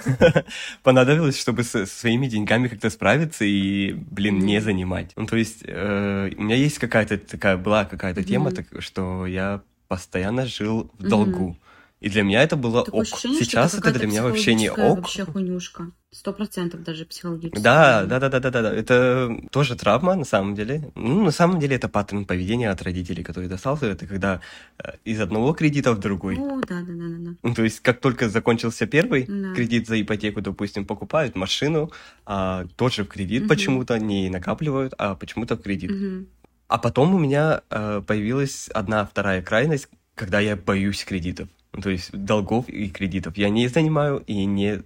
понадобилось, 0.84 1.40
чтобы 1.40 1.64
со 1.64 1.86
своими 1.86 2.28
деньгами 2.28 2.68
как-то 2.68 2.90
справиться 2.90 3.46
и, 3.46 3.94
блин, 3.94 4.40
не 4.40 4.60
занимать. 4.60 5.12
Ну, 5.16 5.26
то 5.26 5.38
есть 5.38 5.64
э, 5.66 6.32
у 6.36 6.42
меня 6.42 6.56
есть 6.56 6.80
какая-то 6.80 7.18
такая, 7.18 7.58
была 7.58 7.86
какая-то 7.86 8.24
тема, 8.24 8.52
так, 8.52 8.66
что 8.80 9.26
я 9.26 9.62
постоянно 9.88 10.46
жил 10.46 10.92
в 10.98 11.04
долгу. 11.04 11.58
И 12.04 12.10
для 12.10 12.24
меня 12.24 12.44
это 12.44 12.58
было 12.58 12.84
Такое 12.84 13.04
ок. 13.04 13.08
Ощущение, 13.08 13.40
Сейчас 13.40 13.76
это, 13.76 13.94
для 13.94 14.08
меня 14.08 14.24
вообще 14.24 14.56
не 14.56 14.70
ок. 14.70 14.78
Вообще 14.78 15.24
хунюшка. 15.24 15.92
Сто 16.12 16.34
процентов 16.34 16.84
даже 16.84 17.06
психологически. 17.06 17.64
Да, 17.64 18.04
да, 18.04 18.20
да, 18.20 18.28
да, 18.28 18.42
да, 18.42 18.52
да, 18.52 18.62
да. 18.62 18.74
Это 18.76 19.38
тоже 19.52 19.78
травма 19.78 20.14
на 20.16 20.26
самом 20.26 20.54
деле. 20.54 20.92
Ну, 20.96 21.24
на 21.24 21.32
самом 21.32 21.62
деле 21.62 21.78
это 21.78 21.88
паттерн 21.88 22.26
поведения 22.26 22.70
от 22.70 22.82
родителей, 22.82 23.24
который 23.24 23.48
достался. 23.48 23.86
Это 23.86 24.06
когда 24.06 24.42
э, 24.80 24.92
из 25.06 25.22
одного 25.22 25.54
кредита 25.54 25.94
в 25.94 26.00
другой. 26.00 26.36
О, 26.36 26.60
да, 26.68 26.82
да, 26.82 26.94
да, 26.94 27.08
да. 27.08 27.18
да. 27.20 27.32
Ну, 27.42 27.54
то 27.54 27.64
есть 27.64 27.80
как 27.80 28.02
только 28.02 28.28
закончился 28.28 28.86
первый 28.86 29.24
да. 29.26 29.54
кредит 29.54 29.88
за 29.88 30.02
ипотеку, 30.02 30.42
допустим, 30.42 30.86
покупают 30.86 31.38
машину, 31.38 31.90
а 32.26 32.66
тоже 32.76 33.06
в 33.06 33.08
кредит 33.08 33.44
угу. 33.44 33.50
почему-то 33.50 33.98
не 33.98 34.30
накапливают, 34.30 34.94
а 34.98 35.16
почему-то 35.16 35.56
в 35.56 35.62
кредит. 35.62 35.92
Угу. 35.92 36.26
А 36.68 36.78
потом 36.80 37.16
у 37.16 37.18
меня 37.18 37.62
э, 37.70 38.02
появилась 38.06 38.68
одна 38.74 39.06
вторая 39.06 39.42
крайность, 39.42 39.88
когда 40.16 40.42
я 40.42 40.58
боюсь 40.58 41.06
кредитов. 41.06 41.48
Ну, 41.74 41.82
то 41.82 41.90
есть 41.90 42.12
долгов 42.12 42.70
и 42.70 42.90
кредитов. 42.90 43.38
Я 43.38 43.50
не 43.50 43.68
занимаю 43.68 44.24
и 44.28 44.46
не 44.46 44.84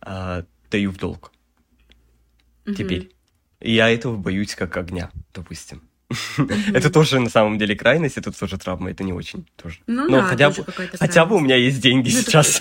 а, 0.00 0.44
даю 0.70 0.90
в 0.90 0.96
долг. 0.98 1.32
Mm-hmm. 2.64 2.74
Теперь. 2.74 3.10
И 3.60 3.74
я 3.74 3.88
этого 3.88 4.16
боюсь 4.16 4.54
как 4.54 4.76
огня, 4.76 5.10
допустим. 5.34 5.82
Mm-hmm. 6.10 6.76
это 6.76 6.90
тоже 6.90 7.20
на 7.20 7.28
самом 7.28 7.58
деле 7.58 7.74
крайность, 7.74 8.16
это 8.16 8.32
тоже 8.32 8.58
травма, 8.58 8.90
это 8.90 9.04
не 9.04 9.12
очень 9.12 9.46
тоже. 9.56 9.80
Ну, 9.86 10.08
Но 10.08 10.18
да, 10.18 10.22
хотя, 10.24 10.50
бы, 10.50 10.64
хотя 10.98 11.26
бы 11.26 11.36
у 11.36 11.40
меня 11.40 11.56
есть 11.56 11.80
деньги 11.80 12.10
ну, 12.10 12.20
сейчас. 12.20 12.60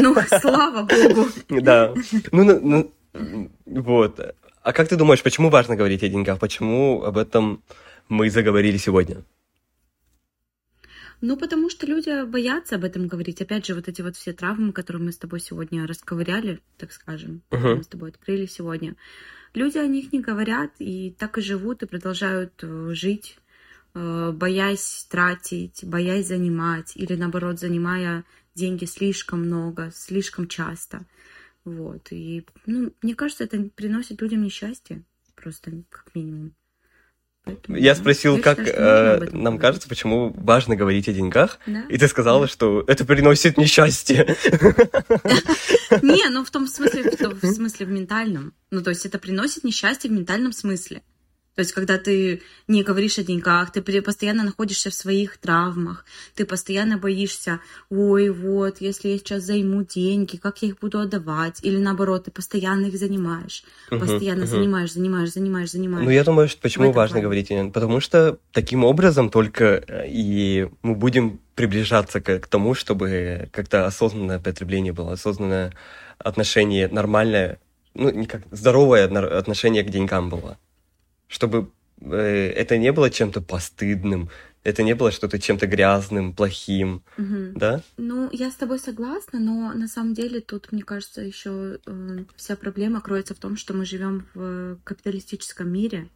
ну, 0.00 0.14
слава 0.40 0.82
богу. 0.82 1.28
да. 1.48 1.94
Ну, 2.30 2.44
ну, 2.44 2.92
ну, 3.14 3.50
вот. 3.66 4.20
А 4.62 4.72
как 4.72 4.88
ты 4.88 4.96
думаешь, 4.96 5.22
почему 5.22 5.50
важно 5.50 5.76
говорить 5.76 6.02
о 6.02 6.08
деньгах? 6.08 6.38
Почему 6.38 7.02
об 7.02 7.18
этом 7.18 7.62
мы 8.08 8.30
заговорили 8.30 8.76
сегодня? 8.76 9.24
Ну, 11.22 11.36
потому 11.36 11.70
что 11.70 11.86
люди 11.86 12.24
боятся 12.26 12.74
об 12.74 12.84
этом 12.84 13.06
говорить. 13.06 13.40
Опять 13.40 13.64
же, 13.64 13.76
вот 13.76 13.86
эти 13.86 14.02
вот 14.02 14.16
все 14.16 14.32
травмы, 14.32 14.72
которые 14.72 15.04
мы 15.04 15.12
с 15.12 15.18
тобой 15.18 15.38
сегодня 15.38 15.86
расковыряли, 15.86 16.60
так 16.78 16.90
скажем, 16.90 17.42
uh-huh. 17.50 17.76
мы 17.76 17.84
с 17.84 17.86
тобой 17.86 18.10
открыли 18.10 18.46
сегодня, 18.46 18.96
люди 19.54 19.78
о 19.78 19.86
них 19.86 20.12
не 20.12 20.20
говорят 20.20 20.72
и 20.80 21.14
так 21.16 21.38
и 21.38 21.40
живут 21.40 21.84
и 21.84 21.86
продолжают 21.86 22.54
э, 22.62 22.90
жить, 22.94 23.38
э, 23.94 24.32
боясь 24.32 25.06
тратить, 25.08 25.84
боясь 25.84 26.26
занимать 26.26 26.96
или 26.96 27.14
наоборот 27.14 27.60
занимая 27.60 28.24
деньги 28.56 28.84
слишком 28.84 29.42
много, 29.46 29.92
слишком 29.94 30.48
часто. 30.48 31.06
Вот. 31.64 32.08
И, 32.10 32.44
ну, 32.66 32.92
мне 33.00 33.14
кажется, 33.14 33.44
это 33.44 33.62
приносит 33.76 34.20
людям 34.20 34.42
несчастье, 34.42 35.04
просто 35.36 35.84
как 35.88 36.16
минимум. 36.16 36.52
Поэтому, 37.44 37.76
я 37.76 37.96
спросил, 37.96 38.36
я 38.36 38.42
как 38.42 38.60
э, 38.60 39.28
нам 39.32 39.58
кажется, 39.58 39.88
почему 39.88 40.32
важно 40.36 40.76
говорить 40.76 41.08
о 41.08 41.12
деньгах, 41.12 41.58
да? 41.66 41.84
и 41.88 41.98
ты 41.98 42.06
сказала, 42.06 42.42
да. 42.42 42.52
что 42.52 42.84
это 42.86 43.04
приносит 43.04 43.58
несчастье. 43.58 44.36
Не, 46.02 46.28
ну 46.30 46.44
в 46.44 46.50
том 46.50 46.68
смысле, 46.68 47.10
в 47.10 47.46
смысле 47.52 47.86
в 47.86 47.90
ментальном. 47.90 48.54
Ну 48.70 48.80
то 48.80 48.90
есть 48.90 49.04
это 49.06 49.18
приносит 49.18 49.64
несчастье 49.64 50.08
в 50.08 50.12
ментальном 50.12 50.52
смысле. 50.52 51.02
То 51.54 51.60
есть, 51.60 51.72
когда 51.72 51.98
ты 51.98 52.40
не 52.66 52.82
говоришь 52.82 53.18
о 53.18 53.22
деньгах, 53.22 53.72
ты 53.72 53.82
постоянно 53.82 54.42
находишься 54.42 54.88
в 54.88 54.94
своих 54.94 55.36
травмах, 55.36 56.06
ты 56.34 56.46
постоянно 56.46 56.96
боишься, 56.96 57.60
ой, 57.90 58.30
вот, 58.30 58.80
если 58.80 59.08
я 59.08 59.18
сейчас 59.18 59.42
займу 59.42 59.84
деньги, 59.84 60.36
как 60.36 60.62
я 60.62 60.68
их 60.68 60.78
буду 60.78 60.98
отдавать? 60.98 61.58
Или 61.62 61.76
наоборот, 61.76 62.24
ты 62.24 62.30
постоянно 62.30 62.86
их 62.86 62.96
занимаешь, 62.96 63.64
uh-huh, 63.90 63.98
постоянно 63.98 64.44
uh-huh. 64.44 64.46
занимаешь, 64.46 64.92
занимаешь, 64.92 65.32
занимаешь, 65.32 65.70
занимаешь. 65.72 66.04
Ну, 66.06 66.10
я 66.10 66.24
думаю, 66.24 66.48
что 66.48 66.62
почему 66.62 66.90
важно 66.90 67.20
плане. 67.20 67.24
говорить, 67.24 67.72
потому 67.74 68.00
что 68.00 68.38
таким 68.52 68.84
образом 68.84 69.28
только 69.28 69.84
э, 69.86 70.08
и 70.08 70.70
мы 70.80 70.94
будем 70.94 71.38
приближаться 71.54 72.22
к, 72.22 72.38
к 72.38 72.46
тому, 72.46 72.72
чтобы 72.72 73.50
как-то 73.52 73.84
осознанное 73.84 74.38
потребление 74.38 74.94
было, 74.94 75.12
осознанное 75.12 75.74
отношение, 76.16 76.88
нормальное, 76.88 77.60
ну, 77.92 78.08
не 78.08 78.24
как 78.24 78.42
здоровое 78.50 79.04
отношение 79.04 79.82
к 79.82 79.90
деньгам 79.90 80.30
было 80.30 80.56
чтобы 81.32 81.70
э, 82.00 82.52
это 82.56 82.76
не 82.76 82.92
было 82.92 83.10
чем-то 83.10 83.40
постыдным, 83.40 84.28
это 84.64 84.82
не 84.82 84.94
было 84.94 85.10
что-то 85.10 85.38
чем-то 85.38 85.66
грязным, 85.66 86.34
плохим, 86.34 87.02
угу. 87.16 87.52
да? 87.56 87.82
Ну, 87.96 88.28
я 88.32 88.50
с 88.50 88.54
тобой 88.54 88.78
согласна, 88.78 89.40
но 89.40 89.72
на 89.72 89.88
самом 89.88 90.14
деле 90.14 90.40
тут, 90.40 90.70
мне 90.72 90.82
кажется, 90.82 91.22
еще 91.22 91.78
э, 91.86 92.24
вся 92.36 92.54
проблема 92.56 93.00
кроется 93.00 93.34
в 93.34 93.38
том, 93.38 93.56
что 93.56 93.74
мы 93.74 93.86
живем 93.86 94.26
в 94.34 94.78
капиталистическом 94.84 95.72
мире, 95.72 96.08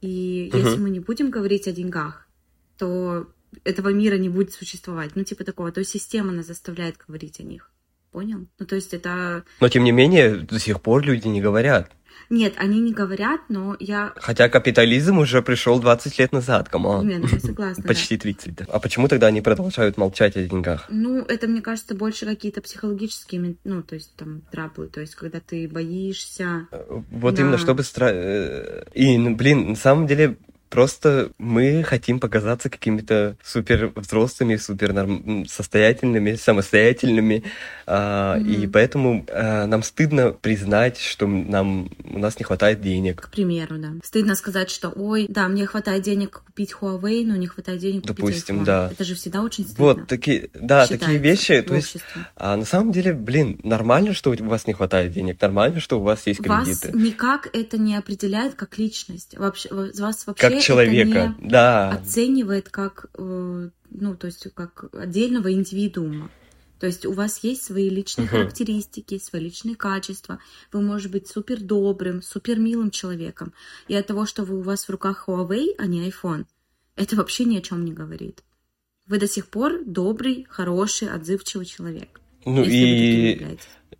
и 0.00 0.50
угу. 0.52 0.58
если 0.58 0.78
мы 0.78 0.90
не 0.90 1.00
будем 1.00 1.30
говорить 1.30 1.68
о 1.68 1.72
деньгах, 1.72 2.28
то 2.76 3.28
этого 3.62 3.90
мира 3.90 4.16
не 4.16 4.28
будет 4.28 4.52
существовать. 4.52 5.12
Ну, 5.14 5.22
типа 5.22 5.44
такого, 5.44 5.70
то 5.70 5.78
есть 5.78 5.92
система 5.92 6.32
нас 6.32 6.46
заставляет 6.46 6.96
говорить 7.06 7.38
о 7.40 7.44
них. 7.44 7.70
Понял? 8.10 8.46
Ну, 8.58 8.66
то 8.66 8.76
есть 8.76 8.92
это... 8.92 9.44
Но, 9.60 9.68
тем 9.68 9.84
не 9.84 9.92
менее, 9.92 10.36
до 10.36 10.58
сих 10.58 10.80
пор 10.80 11.02
люди 11.04 11.28
не 11.28 11.40
говорят. 11.40 11.90
Нет, 12.30 12.54
они 12.56 12.80
не 12.80 12.92
говорят, 12.92 13.42
но 13.48 13.76
я... 13.78 14.12
Хотя 14.16 14.48
капитализм 14.48 15.18
уже 15.18 15.42
пришел 15.42 15.78
20 15.78 16.18
лет 16.18 16.32
назад, 16.32 16.68
кому? 16.68 17.02
Нет, 17.02 17.22
я 17.30 17.40
согласна. 17.40 17.84
Почти 17.84 18.16
30. 18.16 18.54
Да. 18.54 18.64
А 18.68 18.78
почему 18.78 19.08
тогда 19.08 19.28
они 19.28 19.40
продолжают 19.40 19.96
молчать 19.96 20.36
о 20.36 20.42
деньгах? 20.42 20.86
Ну, 20.88 21.22
это, 21.22 21.46
мне 21.46 21.60
кажется, 21.60 21.94
больше 21.94 22.26
какие-то 22.26 22.60
психологические, 22.60 23.56
ну, 23.64 23.82
то 23.82 23.94
есть 23.94 24.14
там 24.16 24.42
траблы, 24.50 24.86
то 24.86 25.00
есть 25.00 25.14
когда 25.14 25.40
ты 25.40 25.68
боишься. 25.68 26.66
Вот 27.10 27.34
да. 27.34 27.42
именно, 27.42 27.58
чтобы... 27.58 27.82
Стра... 27.82 28.10
Э, 28.10 28.84
и, 28.94 29.18
ну, 29.18 29.36
блин, 29.36 29.70
на 29.70 29.76
самом 29.76 30.06
деле 30.06 30.36
Просто 30.74 31.30
мы 31.38 31.84
хотим 31.84 32.18
показаться 32.18 32.68
какими-то 32.68 33.36
супер 33.44 33.92
взрослыми, 33.94 34.56
супер 34.56 34.92
норм... 34.92 35.46
состоятельными, 35.46 36.34
самостоятельными, 36.34 37.44
а, 37.86 38.36
mm-hmm. 38.36 38.64
и 38.64 38.66
поэтому 38.66 39.24
а, 39.30 39.66
нам 39.66 39.84
стыдно 39.84 40.32
признать, 40.32 40.98
что 40.98 41.28
нам 41.28 41.90
у 42.02 42.18
нас 42.18 42.40
не 42.40 42.44
хватает 42.44 42.80
денег. 42.80 43.20
К 43.20 43.30
примеру, 43.30 43.78
да. 43.78 43.92
Стыдно 44.02 44.34
сказать, 44.34 44.68
что, 44.68 44.88
ой, 44.88 45.26
да, 45.28 45.46
мне 45.46 45.64
хватает 45.64 46.02
денег 46.02 46.42
купить 46.44 46.72
Huawei, 46.72 47.24
но 47.24 47.36
не 47.36 47.46
хватает 47.46 47.78
денег 47.78 48.02
купить 48.02 48.16
Допустим, 48.16 48.62
iPhone. 48.62 48.64
да. 48.64 48.88
Это 48.90 49.04
же 49.04 49.14
всегда 49.14 49.42
очень 49.42 49.66
стыдно. 49.66 49.84
Вот 49.84 50.08
такие, 50.08 50.50
да, 50.54 50.88
такие 50.88 51.18
вещи. 51.18 51.62
То 51.62 51.76
есть, 51.76 51.98
а 52.34 52.56
на 52.56 52.64
самом 52.64 52.90
деле, 52.90 53.12
блин, 53.12 53.60
нормально, 53.62 54.12
что 54.12 54.32
у 54.32 54.44
вас 54.48 54.66
не 54.66 54.72
хватает 54.72 55.12
денег, 55.12 55.40
нормально, 55.40 55.78
что 55.78 56.00
у 56.00 56.02
вас 56.02 56.26
есть 56.26 56.42
кредиты. 56.42 56.88
Вас 56.88 56.94
никак 56.94 57.48
это 57.52 57.78
не 57.78 57.94
определяет 57.94 58.56
как 58.56 58.76
личность. 58.76 59.38
Вообще, 59.38 59.68
вас 59.72 60.26
вообще 60.26 60.50
как 60.50 60.63
человека, 60.64 61.34
да. 61.40 61.90
оценивает 61.90 62.68
как, 62.68 63.06
э, 63.16 63.70
ну, 63.90 64.16
то 64.16 64.26
есть 64.26 64.46
как 64.54 64.86
отдельного 64.92 65.52
индивидуума. 65.52 66.30
То 66.80 66.88
есть 66.88 67.06
у 67.06 67.12
вас 67.12 67.42
есть 67.42 67.64
свои 67.64 67.88
личные 67.88 68.26
uh-huh. 68.26 68.30
характеристики, 68.30 69.18
свои 69.18 69.42
личные 69.42 69.76
качества. 69.76 70.38
Вы 70.72 70.82
можете 70.82 71.12
быть 71.12 71.28
супер 71.28 71.60
добрым, 71.60 72.20
супер 72.20 72.58
милым 72.58 72.90
человеком. 72.90 73.54
И 73.88 73.94
от 73.94 74.06
того, 74.06 74.26
что 74.26 74.44
вы 74.44 74.58
у 74.58 74.62
вас 74.62 74.84
в 74.84 74.90
руках 74.90 75.24
Huawei, 75.26 75.68
а 75.78 75.86
не 75.86 76.08
iPhone, 76.08 76.44
это 76.96 77.16
вообще 77.16 77.44
ни 77.44 77.56
о 77.56 77.62
чем 77.62 77.84
не 77.84 77.92
говорит. 77.92 78.42
Вы 79.06 79.18
до 79.18 79.28
сих 79.28 79.48
пор 79.48 79.84
добрый, 79.84 80.46
хороший, 80.48 81.08
отзывчивый 81.08 81.66
человек. 81.66 82.20
Ну 82.44 82.62
и 82.62 83.56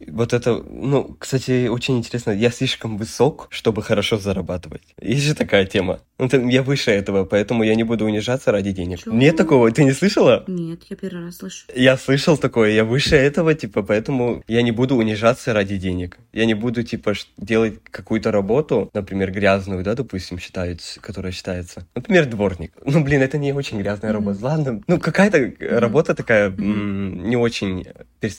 вот 0.06 0.32
это, 0.32 0.54
ну, 0.54 1.16
кстати, 1.18 1.68
очень 1.68 1.98
интересно. 1.98 2.30
Я 2.30 2.50
слишком 2.50 2.96
высок, 2.96 3.48
чтобы 3.50 3.82
хорошо 3.82 4.18
зарабатывать. 4.18 4.82
Есть 5.00 5.24
же 5.24 5.34
такая 5.34 5.66
тема. 5.66 6.00
Ну, 6.18 6.28
я 6.48 6.62
выше 6.62 6.92
этого, 6.92 7.24
поэтому 7.24 7.64
я 7.64 7.74
не 7.74 7.82
буду 7.82 8.04
унижаться 8.04 8.52
ради 8.52 8.72
денег. 8.72 9.00
Чего? 9.00 9.14
Нет 9.14 9.36
такого? 9.36 9.70
Ты 9.70 9.84
не 9.84 9.92
слышала? 9.92 10.44
Нет, 10.46 10.82
я 10.88 10.96
первый 10.96 11.24
раз 11.24 11.38
слышу. 11.38 11.66
Я 11.74 11.96
слышал 11.96 12.36
такое. 12.36 12.70
Я 12.70 12.84
выше 12.84 13.16
этого, 13.16 13.54
типа, 13.54 13.82
поэтому 13.82 14.42
я 14.46 14.62
не 14.62 14.70
буду 14.70 14.96
унижаться 14.96 15.52
ради 15.52 15.76
денег. 15.76 16.18
Я 16.32 16.46
не 16.46 16.54
буду, 16.54 16.82
типа, 16.82 17.14
делать 17.36 17.80
какую-то 17.90 18.30
работу, 18.30 18.90
например, 18.94 19.32
грязную, 19.32 19.82
да, 19.82 19.94
допустим, 19.94 20.38
считается, 20.38 21.00
которая 21.00 21.32
считается. 21.32 21.86
Например, 21.94 22.26
дворник. 22.26 22.72
Ну, 22.84 23.02
блин, 23.02 23.22
это 23.22 23.38
не 23.38 23.52
очень 23.52 23.78
грязная 23.80 24.10
mm-hmm. 24.10 24.14
работа. 24.14 24.44
Ладно, 24.44 24.82
ну, 24.86 25.00
какая-то 25.00 25.38
mm-hmm. 25.38 25.78
работа 25.78 26.14
такая 26.14 26.50
mm-hmm. 26.50 26.62
м- 26.62 27.28
не 27.28 27.36
очень, 27.36 27.86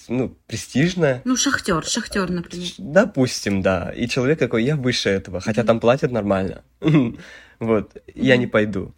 ну, 0.08 0.36
престижная. 0.48 1.22
Ну, 1.26 1.36
шахтер, 1.46 1.86
шахтер, 1.86 2.30
например. 2.30 2.68
Допустим, 2.78 3.62
да. 3.62 3.92
И 3.96 4.08
человек 4.08 4.40
такой, 4.40 4.64
я 4.64 4.76
выше 4.76 5.10
этого, 5.10 5.40
хотя 5.40 5.64
там 5.64 5.80
платят 5.80 6.12
нормально. 6.12 6.64
Вот, 7.58 7.96
я 8.14 8.36
не 8.36 8.48
пойду. 8.48 8.94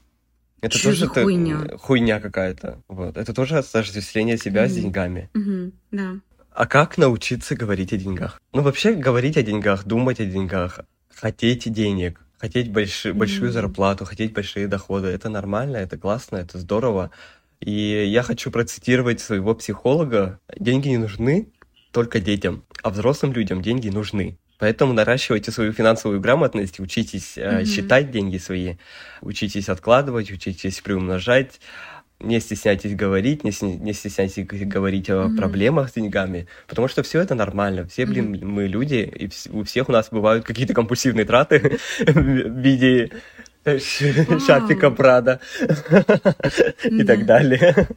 Это 0.62 0.80
Что 0.80 0.90
тоже 0.90 1.08
хуйня? 1.08 1.78
хуйня 1.78 2.20
какая-то. 2.20 2.82
Вот. 2.88 3.16
Это 3.16 3.32
тоже 3.32 3.60
отождествление 3.60 4.40
себя 4.40 4.66
mm. 4.66 4.68
с 4.68 4.74
деньгами. 4.74 5.30
Mm-hmm. 5.36 5.72
Да. 5.92 6.12
А 6.52 6.66
как 6.66 6.98
научиться 6.98 7.56
говорить 7.56 7.94
о 7.94 7.98
деньгах? 7.98 8.42
Ну, 8.54 8.64
вообще, 8.64 8.94
говорить 8.94 9.38
о 9.38 9.44
деньгах, 9.44 9.86
думать 9.86 10.20
о 10.20 10.26
деньгах, 10.26 10.80
хотеть 11.14 11.72
денег, 11.72 12.20
хотеть 12.40 12.72
больши, 12.72 13.10
mm. 13.10 13.14
большую 13.14 13.52
зарплату, 13.52 14.06
хотеть 14.06 14.34
большие 14.34 14.68
доходы. 14.68 15.10
Это 15.10 15.30
нормально, 15.30 15.78
это 15.78 16.00
классно, 16.00 16.38
это 16.38 16.58
здорово. 16.58 17.12
И 17.60 18.06
я 18.08 18.24
хочу 18.24 18.50
процитировать 18.50 19.20
своего 19.20 19.54
психолога. 19.54 20.40
Деньги 20.58 20.88
не 20.88 20.98
нужны 20.98 21.52
только 21.98 22.20
детям, 22.20 22.64
а 22.84 22.92
взрослым 22.92 23.34
людям 23.34 23.64
деньги 23.64 23.90
нужны. 23.90 24.38
Поэтому 24.60 24.94
наращивайте 24.94 25.52
свою 25.52 25.74
финансовую 25.74 26.22
грамотность, 26.22 26.80
учитесь 26.80 27.40
mm-hmm. 27.40 27.66
считать 27.66 28.12
деньги 28.12 28.38
свои, 28.38 28.76
учитесь 29.22 29.68
откладывать, 29.68 30.30
учитесь 30.30 30.80
приумножать, 30.82 31.60
не 32.20 32.40
стесняйтесь 32.40 32.94
говорить, 32.94 33.44
не, 33.44 33.52
не 33.80 33.94
стесняйтесь 33.94 34.46
говорить 34.46 35.10
о 35.10 35.14
mm-hmm. 35.14 35.38
проблемах 35.38 35.90
с 35.90 35.94
деньгами, 35.94 36.48
потому 36.68 36.88
что 36.88 37.02
все 37.02 37.20
это 37.20 37.34
нормально. 37.34 37.88
Все, 37.88 38.06
блин, 38.06 38.36
mm-hmm. 38.36 38.46
мы 38.46 38.68
люди, 38.68 39.12
и 39.16 39.28
у 39.50 39.64
всех 39.64 39.90
у 39.90 39.92
нас 39.92 40.10
бывают 40.12 40.46
какие-то 40.46 40.76
компульсивные 40.76 41.26
траты 41.26 41.80
в 42.00 42.60
виде 42.62 43.10
шарфика 43.80 44.92
Прада 44.92 45.40
и 46.84 47.04
так 47.04 47.26
далее. 47.26 47.88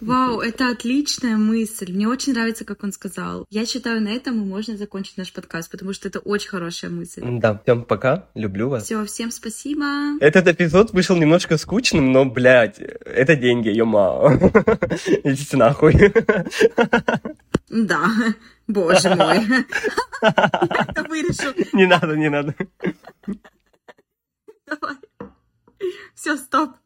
Вау, 0.00 0.40
это 0.40 0.70
отличная 0.70 1.36
мысль. 1.36 1.92
Мне 1.92 2.06
очень 2.06 2.32
нравится, 2.32 2.64
как 2.64 2.84
он 2.84 2.92
сказал. 2.92 3.44
Я 3.50 3.66
считаю, 3.66 4.00
на 4.00 4.10
этом 4.10 4.38
мы 4.38 4.44
можно 4.44 4.76
закончить 4.76 5.16
наш 5.16 5.32
подкаст, 5.32 5.70
потому 5.70 5.92
что 5.92 6.06
это 6.08 6.20
очень 6.20 6.48
хорошая 6.48 6.90
мысль. 6.90 7.22
Да, 7.24 7.60
всем 7.64 7.82
пока, 7.82 8.28
люблю 8.34 8.68
вас. 8.68 8.84
Все, 8.84 9.04
всем 9.04 9.32
спасибо. 9.32 9.84
Этот 10.20 10.46
эпизод 10.46 10.92
вышел 10.92 11.16
немножко 11.16 11.56
скучным, 11.56 12.12
но, 12.12 12.24
блядь, 12.24 12.78
это 12.78 13.34
деньги, 13.34 13.70
ё-мау. 13.70 14.28
Идите 15.24 15.56
нахуй. 15.56 15.94
Да, 17.68 18.08
боже 18.68 19.14
мой. 19.16 19.38
Я 20.22 20.86
это 20.88 21.04
вырежу. 21.08 21.52
Не 21.72 21.86
надо, 21.86 22.16
не 22.16 22.30
надо. 22.30 22.54
Давай. 24.66 24.96
Все, 26.14 26.36
стоп. 26.36 26.76